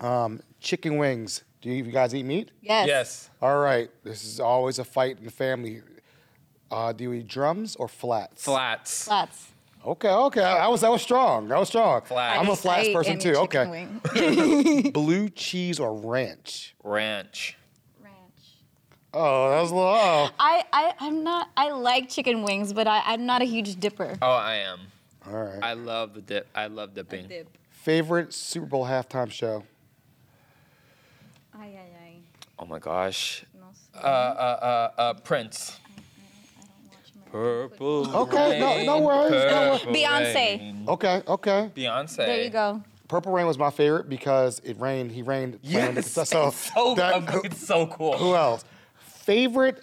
Um, 0.00 0.40
chicken 0.60 0.96
wings. 0.96 1.44
Do 1.60 1.68
you, 1.68 1.84
you 1.84 1.92
guys 1.92 2.14
eat 2.14 2.24
meat? 2.24 2.50
Yes. 2.62 2.86
Yes. 2.88 3.30
All 3.42 3.58
right. 3.58 3.90
This 4.02 4.24
is 4.24 4.40
always 4.40 4.78
a 4.78 4.84
fight 4.84 5.18
in 5.18 5.26
the 5.26 5.30
family. 5.30 5.82
Uh, 6.70 6.92
do 6.92 7.04
you 7.04 7.12
eat 7.12 7.28
drums 7.28 7.76
or 7.76 7.86
flats? 7.86 8.44
Flats. 8.44 9.04
Flats. 9.04 9.48
Okay, 9.84 10.10
okay. 10.10 10.42
I 10.42 10.68
was 10.68 10.84
I 10.84 10.90
was 10.90 11.00
strong. 11.00 11.48
That 11.48 11.58
was 11.58 11.68
strong. 11.68 12.02
Flats. 12.02 12.38
I'm 12.38 12.48
a 12.48 12.52
eat- 12.52 12.58
flats 12.58 12.86
I 12.86 12.90
eat 12.90 12.94
person 12.94 13.18
too. 13.18 13.34
Okay. 13.36 14.90
Blue 14.94 15.28
cheese 15.30 15.80
or 15.80 15.94
ranch? 15.94 16.74
Ranch. 16.84 17.56
Ranch. 18.02 18.14
Oh, 19.14 19.50
that 19.50 19.60
was 19.62 19.70
a 19.70 19.74
little. 19.74 19.90
Oh. 19.90 20.30
I, 20.38 20.64
I, 20.72 20.92
I'm 21.00 21.24
not, 21.24 21.48
I 21.56 21.70
like 21.70 22.10
chicken 22.10 22.42
wings, 22.42 22.72
but 22.74 22.86
I, 22.86 23.02
I'm 23.06 23.24
not 23.24 23.40
a 23.40 23.46
huge 23.46 23.80
dipper. 23.80 24.18
Oh, 24.20 24.30
I 24.30 24.56
am. 24.56 24.80
All 25.26 25.44
right. 25.44 25.58
I 25.62 25.72
love 25.72 26.14
the 26.14 26.20
dip. 26.20 26.46
I 26.54 26.66
love 26.66 26.94
dipping. 26.94 27.26
Dip. 27.28 27.48
Favorite 27.70 28.34
Super 28.34 28.66
Bowl 28.66 28.84
halftime 28.84 29.30
show? 29.30 29.64
Ay, 31.54 31.74
ay, 31.78 31.88
ay. 32.04 32.14
Oh 32.58 32.66
my 32.66 32.78
gosh. 32.78 33.44
No. 33.58 33.66
Uh, 33.98 34.06
uh, 34.06 34.08
uh, 34.08 35.00
uh, 35.00 35.14
Prince. 35.14 35.78
I 37.32 37.36
don't 37.36 37.70
Purple. 37.70 38.16
Okay, 38.16 38.58
no- 38.60 38.84
no 38.84 39.00
worries, 39.06 39.30
no 39.30 39.78
purple 39.78 39.94
Beyonce. 39.94 40.34
rain. 40.58 40.84
Okay, 40.88 41.22
okay. 41.28 41.70
Beyonce. 41.74 42.16
There 42.16 42.42
you 42.42 42.50
go. 42.50 42.82
Purple 43.08 43.32
Rain 43.32 43.46
was 43.46 43.58
my 43.58 43.70
favorite 43.70 44.08
because 44.08 44.60
it 44.64 44.78
rained. 44.78 45.10
He 45.10 45.22
rained. 45.22 45.60
playing 45.62 45.94
the- 45.94 46.00
Yes. 46.02 46.12
so 46.28 46.48
it's 46.48 46.72
so, 46.74 46.94
that- 46.96 47.14
um, 47.14 47.40
it's 47.44 47.66
so 47.66 47.86
cool. 47.88 48.16
Who 48.18 48.34
else? 48.34 48.64
Favorite 49.00 49.82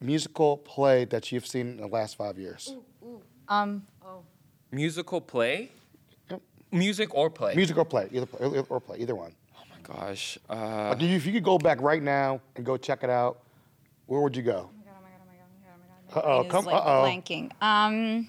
musical 0.00 0.58
play 0.58 1.04
that 1.06 1.32
you've 1.32 1.46
seen 1.46 1.68
in 1.68 1.76
the 1.78 1.86
last 1.86 2.16
five 2.16 2.38
years? 2.38 2.74
Um, 3.48 3.86
oh. 4.04 4.22
Musical 4.70 5.20
play? 5.20 5.70
Yep. 6.30 6.40
Music 6.70 7.14
or 7.14 7.30
play? 7.30 7.54
Musical 7.54 7.84
play, 7.84 8.08
either 8.12 8.26
play, 8.26 8.62
or 8.68 8.80
play, 8.80 8.98
either 8.98 9.14
one. 9.14 9.32
Oh 9.56 9.62
my 9.70 9.94
gosh. 9.96 10.38
Uh, 10.48 10.90
But 10.94 11.02
if 11.02 11.24
you 11.26 11.32
could 11.32 11.44
go 11.44 11.58
back 11.58 11.80
right 11.80 12.02
now 12.02 12.40
and 12.56 12.64
go 12.64 12.76
check 12.76 13.02
it 13.02 13.10
out, 13.10 13.40
where 14.06 14.20
would 14.20 14.36
you 14.36 14.42
go? 14.42 14.70
Uh-oh, 16.14 16.40
It 16.40 16.46
is, 16.46 16.52
come- 16.52 16.64
like 16.66 16.74
uh-oh. 16.74 17.02
blanking. 17.04 17.50
Um, 17.62 18.28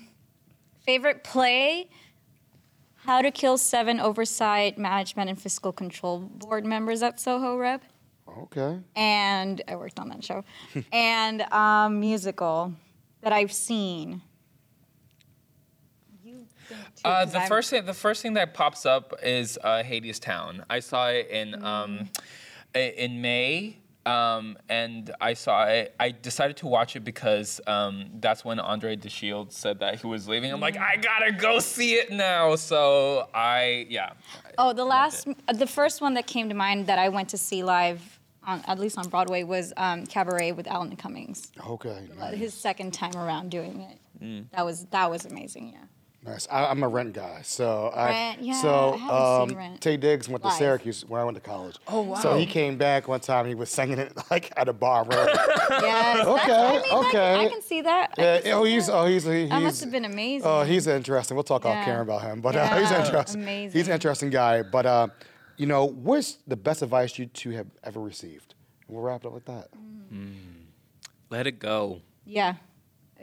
favorite 0.86 1.24
play? 1.24 1.90
How 2.96 3.22
to 3.22 3.32
Kill 3.32 3.58
Seven 3.58 4.00
Oversight 4.00 4.78
Management 4.78 5.30
and 5.30 5.42
Fiscal 5.42 5.74
Control 5.74 6.20
Board 6.20 6.66
members 6.66 7.04
at 7.04 7.20
Soho 7.20 7.58
Rep. 7.58 7.84
Okay. 8.44 8.80
And 8.96 9.62
I 9.68 9.76
worked 9.76 10.00
on 10.00 10.08
that 10.10 10.24
show. 10.24 10.46
and 10.94 11.42
um, 11.52 12.00
musical 12.00 12.74
that 13.22 13.34
I've 13.34 13.52
seen. 13.52 14.22
You 16.24 16.46
too, 16.70 16.76
Uh, 17.04 17.26
'cause 17.26 17.34
the 17.34 17.40
I'm- 17.40 17.48
first 17.50 17.70
thing, 17.70 17.86
the 17.86 17.94
first 17.94 18.22
thing 18.22 18.34
that 18.36 18.54
pops 18.54 18.86
up 18.86 19.14
is 19.22 19.60
uh, 19.64 19.84
Hadestown. 19.84 20.64
I 20.70 20.80
saw 20.80 21.10
it 21.10 21.28
in 21.30 21.62
um, 21.64 22.10
in 22.74 23.22
May, 23.22 23.78
um, 24.06 24.58
and 24.70 25.12
I 25.22 25.34
saw 25.34 25.66
it. 25.66 25.96
I 26.00 26.12
decided 26.12 26.58
to 26.58 26.68
watch 26.68 26.96
it 26.96 27.04
because 27.04 27.62
um, 27.68 28.10
that's 28.20 28.44
when 28.44 28.60
Andre 28.60 28.96
De 28.96 29.10
Shields 29.10 29.56
said 29.56 29.80
that 29.80 30.02
he 30.02 30.08
was 30.08 30.28
leaving. 30.28 30.52
I'm 30.52 30.60
like, 30.60 30.78
I 30.78 30.98
gotta 30.98 31.32
go 31.32 31.60
see 31.60 31.94
it 31.96 32.12
now. 32.12 32.56
So 32.56 33.28
I, 33.34 33.86
yeah. 33.90 34.14
Oh, 34.58 34.74
the 34.74 34.86
last, 34.86 35.28
uh, 35.48 35.54
the 35.54 35.68
first 35.68 36.02
one 36.02 36.14
that 36.16 36.28
came 36.28 36.50
to 36.50 36.56
mind 36.56 36.88
that 36.88 37.00
I 37.00 37.10
went 37.10 37.30
to 37.30 37.38
see 37.38 37.64
live, 37.64 38.20
on, 38.44 38.62
at 38.68 38.78
least 38.80 38.98
on 38.98 39.08
Broadway, 39.08 39.44
was 39.44 39.74
um, 39.78 40.06
Cabaret 40.06 40.52
with 40.52 40.68
Alan 40.68 40.96
Cummings. 40.96 41.52
Okay. 41.68 42.08
Uh, 42.20 42.32
His 42.32 42.54
second 42.54 42.94
time 42.94 43.16
around 43.16 43.52
doing 43.52 43.82
it. 43.82 44.00
That 44.54 44.64
was 44.64 44.86
that 44.86 45.12
was 45.12 45.26
amazing. 45.26 45.74
Yeah. 45.74 45.80
Nice. 46.26 46.48
I, 46.50 46.66
I'm 46.68 46.82
a 46.84 46.88
Rent 46.88 47.14
guy, 47.14 47.42
so 47.44 47.88
I. 47.94 48.10
Rent, 48.10 48.42
yeah, 48.42 48.62
so 48.62 48.94
I 48.94 48.98
haven't 48.98 49.50
seen 49.50 49.58
um, 49.58 49.64
Rent. 49.64 49.82
Taye 49.82 50.00
Diggs 50.00 50.30
went 50.30 50.42
to 50.44 50.48
Live. 50.48 50.58
Syracuse 50.58 51.04
when 51.06 51.20
I 51.20 51.26
went 51.26 51.36
to 51.36 51.42
college. 51.42 51.76
Oh, 51.90 52.02
wow. 52.02 52.16
So 52.16 52.38
he 52.38 52.46
came 52.46 52.78
back 52.78 53.10
one 53.10 53.20
time. 53.20 53.46
He 53.46 53.56
was 53.56 53.70
singing 53.70 53.98
it 54.00 54.14
like 54.32 54.54
at 54.56 54.70
a 54.70 54.74
bar. 54.74 55.04
Right? 55.04 55.30
Yes. 55.70 56.26
Okay, 56.34 56.52
I 56.54 56.72
mean, 56.72 56.80
I 56.80 56.82
can- 56.88 57.06
okay. 57.08 57.36
I 57.46 57.50
can 57.50 57.62
see 57.62 57.82
that. 57.82 58.14
Yeah. 58.18 58.36
can 58.38 58.44
see 58.46 58.52
Oh, 58.54 58.64
he's 58.64 58.88
that. 58.88 58.94
oh 58.94 59.06
he's 59.06 59.24
he's. 59.26 59.50
That 59.50 59.62
must 59.62 59.82
have 59.82 59.92
been 59.92 60.06
amazing. 60.06 60.48
Oh, 60.50 60.64
he's 60.64 60.88
interesting. 60.88 61.36
We'll 61.36 61.44
talk 61.44 61.66
off 61.66 61.74
Yeah. 61.76 61.86
camera 61.86 62.04
about 62.04 62.22
him, 62.22 62.40
but 62.42 62.56
uh, 62.56 62.80
he's 62.80 62.92
interesting. 62.92 63.42
amazing. 63.44 63.78
He's 63.78 63.88
an 63.88 63.94
interesting 63.94 64.30
guy. 64.30 64.62
But 64.62 64.86
uh, 64.86 65.08
you 65.58 65.66
know, 65.66 65.86
what's 65.86 66.38
the 66.48 66.56
best 66.56 66.82
advice 66.82 67.20
you 67.20 67.26
two 67.26 67.50
have 67.52 67.68
ever 67.84 68.00
received? 68.00 68.56
We'll 68.88 69.02
wrap 69.02 69.26
it 69.26 69.28
up 69.28 69.34
with 69.34 69.46
that. 69.46 69.68
Let 71.30 71.48
it 71.48 71.60
go. 71.60 72.02
Yeah. 72.26 72.56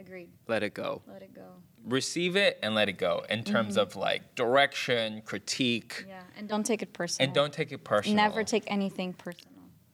Agreed. 0.01 0.29
Let 0.47 0.63
it 0.63 0.73
go. 0.73 1.01
Let 1.07 1.21
it 1.21 1.33
go. 1.33 1.45
Receive 1.85 2.35
it 2.35 2.59
and 2.63 2.73
let 2.75 2.89
it 2.89 2.97
go 2.97 3.23
in 3.29 3.43
terms 3.43 3.77
of 3.77 3.95
like 3.95 4.35
direction, 4.35 5.21
critique, 5.25 6.05
Yeah. 6.07 6.21
And 6.37 6.47
don't 6.49 6.65
take 6.65 6.81
it 6.81 6.91
personal. 6.93 7.27
and 7.27 7.35
don't 7.35 7.53
take 7.53 7.71
it 7.71 7.83
personal. 7.83 8.15
Never 8.17 8.43
take 8.43 8.63
anything 8.67 9.13
personal. 9.13 9.47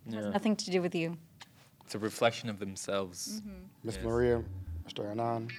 It 0.07 0.13
has 0.13 0.25
nothing 0.27 0.55
to 0.55 0.71
do 0.71 0.81
with 0.81 0.95
you. 0.95 1.17
It's 1.85 1.95
a 1.95 1.99
reflection 1.99 2.49
of 2.49 2.59
themselves. 2.59 3.41
Miss 3.83 3.97
Maria, 4.01 4.43
Mr. 4.87 5.03
Hernan, 5.05 5.49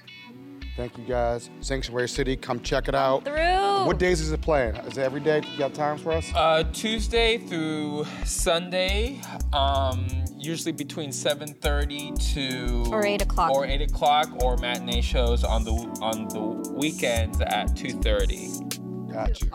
thank 0.75 0.97
you 0.97 1.03
guys. 1.03 1.49
Sanctuary 1.61 2.09
City, 2.09 2.35
come 2.35 2.59
check 2.61 2.87
it 2.87 2.95
out. 2.95 3.25
Through. 3.25 3.85
What 3.85 3.97
days 3.99 4.21
is 4.21 4.31
it 4.31 4.41
playing? 4.41 4.75
Is 4.77 4.97
it 4.97 5.01
every 5.01 5.21
day? 5.21 5.41
You 5.51 5.57
got 5.57 5.73
times 5.75 6.01
for 6.01 6.11
us? 6.11 6.27
Uh, 6.35 6.63
Tuesday 6.73 7.37
through 7.37 8.05
Sunday, 8.25 9.21
um, 9.53 10.07
usually 10.39 10.71
between 10.71 11.11
7:30 11.11 12.13
to 12.33 12.91
Or 12.91 13.05
8 13.05 13.21
o'clock. 13.21 13.51
or 13.51 13.65
8 13.65 13.81
o'clock, 13.81 14.29
or 14.43 14.57
matinee 14.57 15.01
shows 15.01 15.43
on 15.43 15.63
the 15.63 15.71
on 16.01 16.27
the 16.29 16.71
weekends 16.73 17.39
at 17.41 17.75
2:30. 17.75 19.11
Got 19.11 19.41
you. 19.41 19.49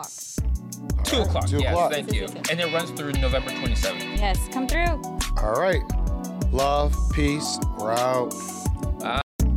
Two 1.03 1.21
o'clock. 1.21 1.47
Two 1.47 1.57
yes, 1.59 1.71
o'clock. 1.71 1.91
thank 1.91 2.13
you. 2.13 2.25
And 2.49 2.59
it 2.59 2.71
runs 2.73 2.91
through 2.91 3.13
November 3.13 3.51
27th. 3.51 4.17
Yes. 4.19 4.37
Come 4.51 4.67
through. 4.67 5.01
All 5.41 5.53
right. 5.59 5.81
Love, 6.51 6.95
peace, 7.13 7.59
we're 7.79 7.91
out. 7.93 8.33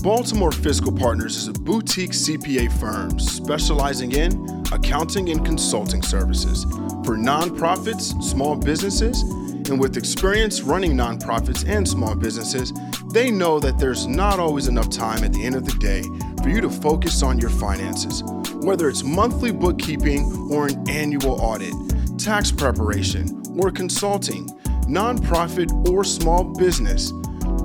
Baltimore 0.02 0.52
Fiscal 0.52 0.92
Partners 0.92 1.36
is 1.36 1.48
a 1.48 1.52
boutique 1.52 2.12
CPA 2.12 2.70
firm 2.78 3.18
specializing 3.18 4.12
in 4.12 4.62
accounting 4.70 5.28
and 5.30 5.44
consulting 5.44 6.02
services 6.02 6.62
for 7.04 7.16
nonprofits, 7.16 8.22
small 8.22 8.54
businesses, 8.54 9.22
and 9.68 9.80
with 9.80 9.96
experience 9.96 10.60
running 10.60 10.92
nonprofits 10.92 11.68
and 11.68 11.86
small 11.86 12.14
businesses, 12.14 12.72
they 13.12 13.32
know 13.32 13.58
that 13.58 13.76
there's 13.76 14.06
not 14.06 14.38
always 14.38 14.68
enough 14.68 14.88
time 14.88 15.24
at 15.24 15.32
the 15.32 15.44
end 15.44 15.56
of 15.56 15.64
the 15.64 15.76
day 15.78 16.02
for 16.42 16.48
you 16.48 16.60
to 16.60 16.70
focus 16.70 17.24
on 17.24 17.36
your 17.36 17.50
finances, 17.50 18.22
whether 18.62 18.88
it's 18.88 19.02
monthly 19.02 19.50
bookkeeping 19.50 20.48
or 20.52 20.68
an 20.68 20.88
annual 20.88 21.40
audit, 21.40 21.74
tax 22.18 22.52
preparation, 22.52 23.42
or 23.58 23.72
consulting, 23.72 24.46
nonprofit 24.86 25.88
or 25.88 26.04
small 26.04 26.44
business. 26.44 27.12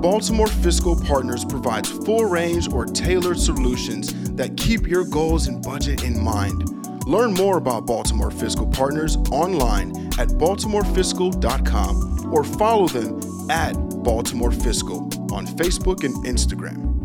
Baltimore 0.04 0.48
Fiscal 0.48 0.94
Partners 0.94 1.46
provides 1.46 1.90
full 1.90 2.26
range 2.26 2.70
or 2.70 2.84
tailored 2.84 3.38
solutions 3.38 4.12
that 4.32 4.54
keep 4.54 4.86
your 4.86 5.06
goals 5.06 5.46
and 5.46 5.62
budget 5.62 6.04
in 6.04 6.22
mind. 6.22 7.06
Learn 7.06 7.32
more 7.32 7.56
about 7.56 7.86
Baltimore 7.86 8.30
Fiscal 8.30 8.66
Partners 8.66 9.16
online 9.30 9.96
at 10.18 10.28
baltimorefiscal.com 10.28 12.34
or 12.34 12.44
follow 12.44 12.86
them 12.86 13.18
at 13.50 13.72
Baltimore 14.02 14.52
Fiscal 14.52 15.04
on 15.32 15.46
Facebook 15.46 16.04
and 16.04 16.14
Instagram. 16.26 17.03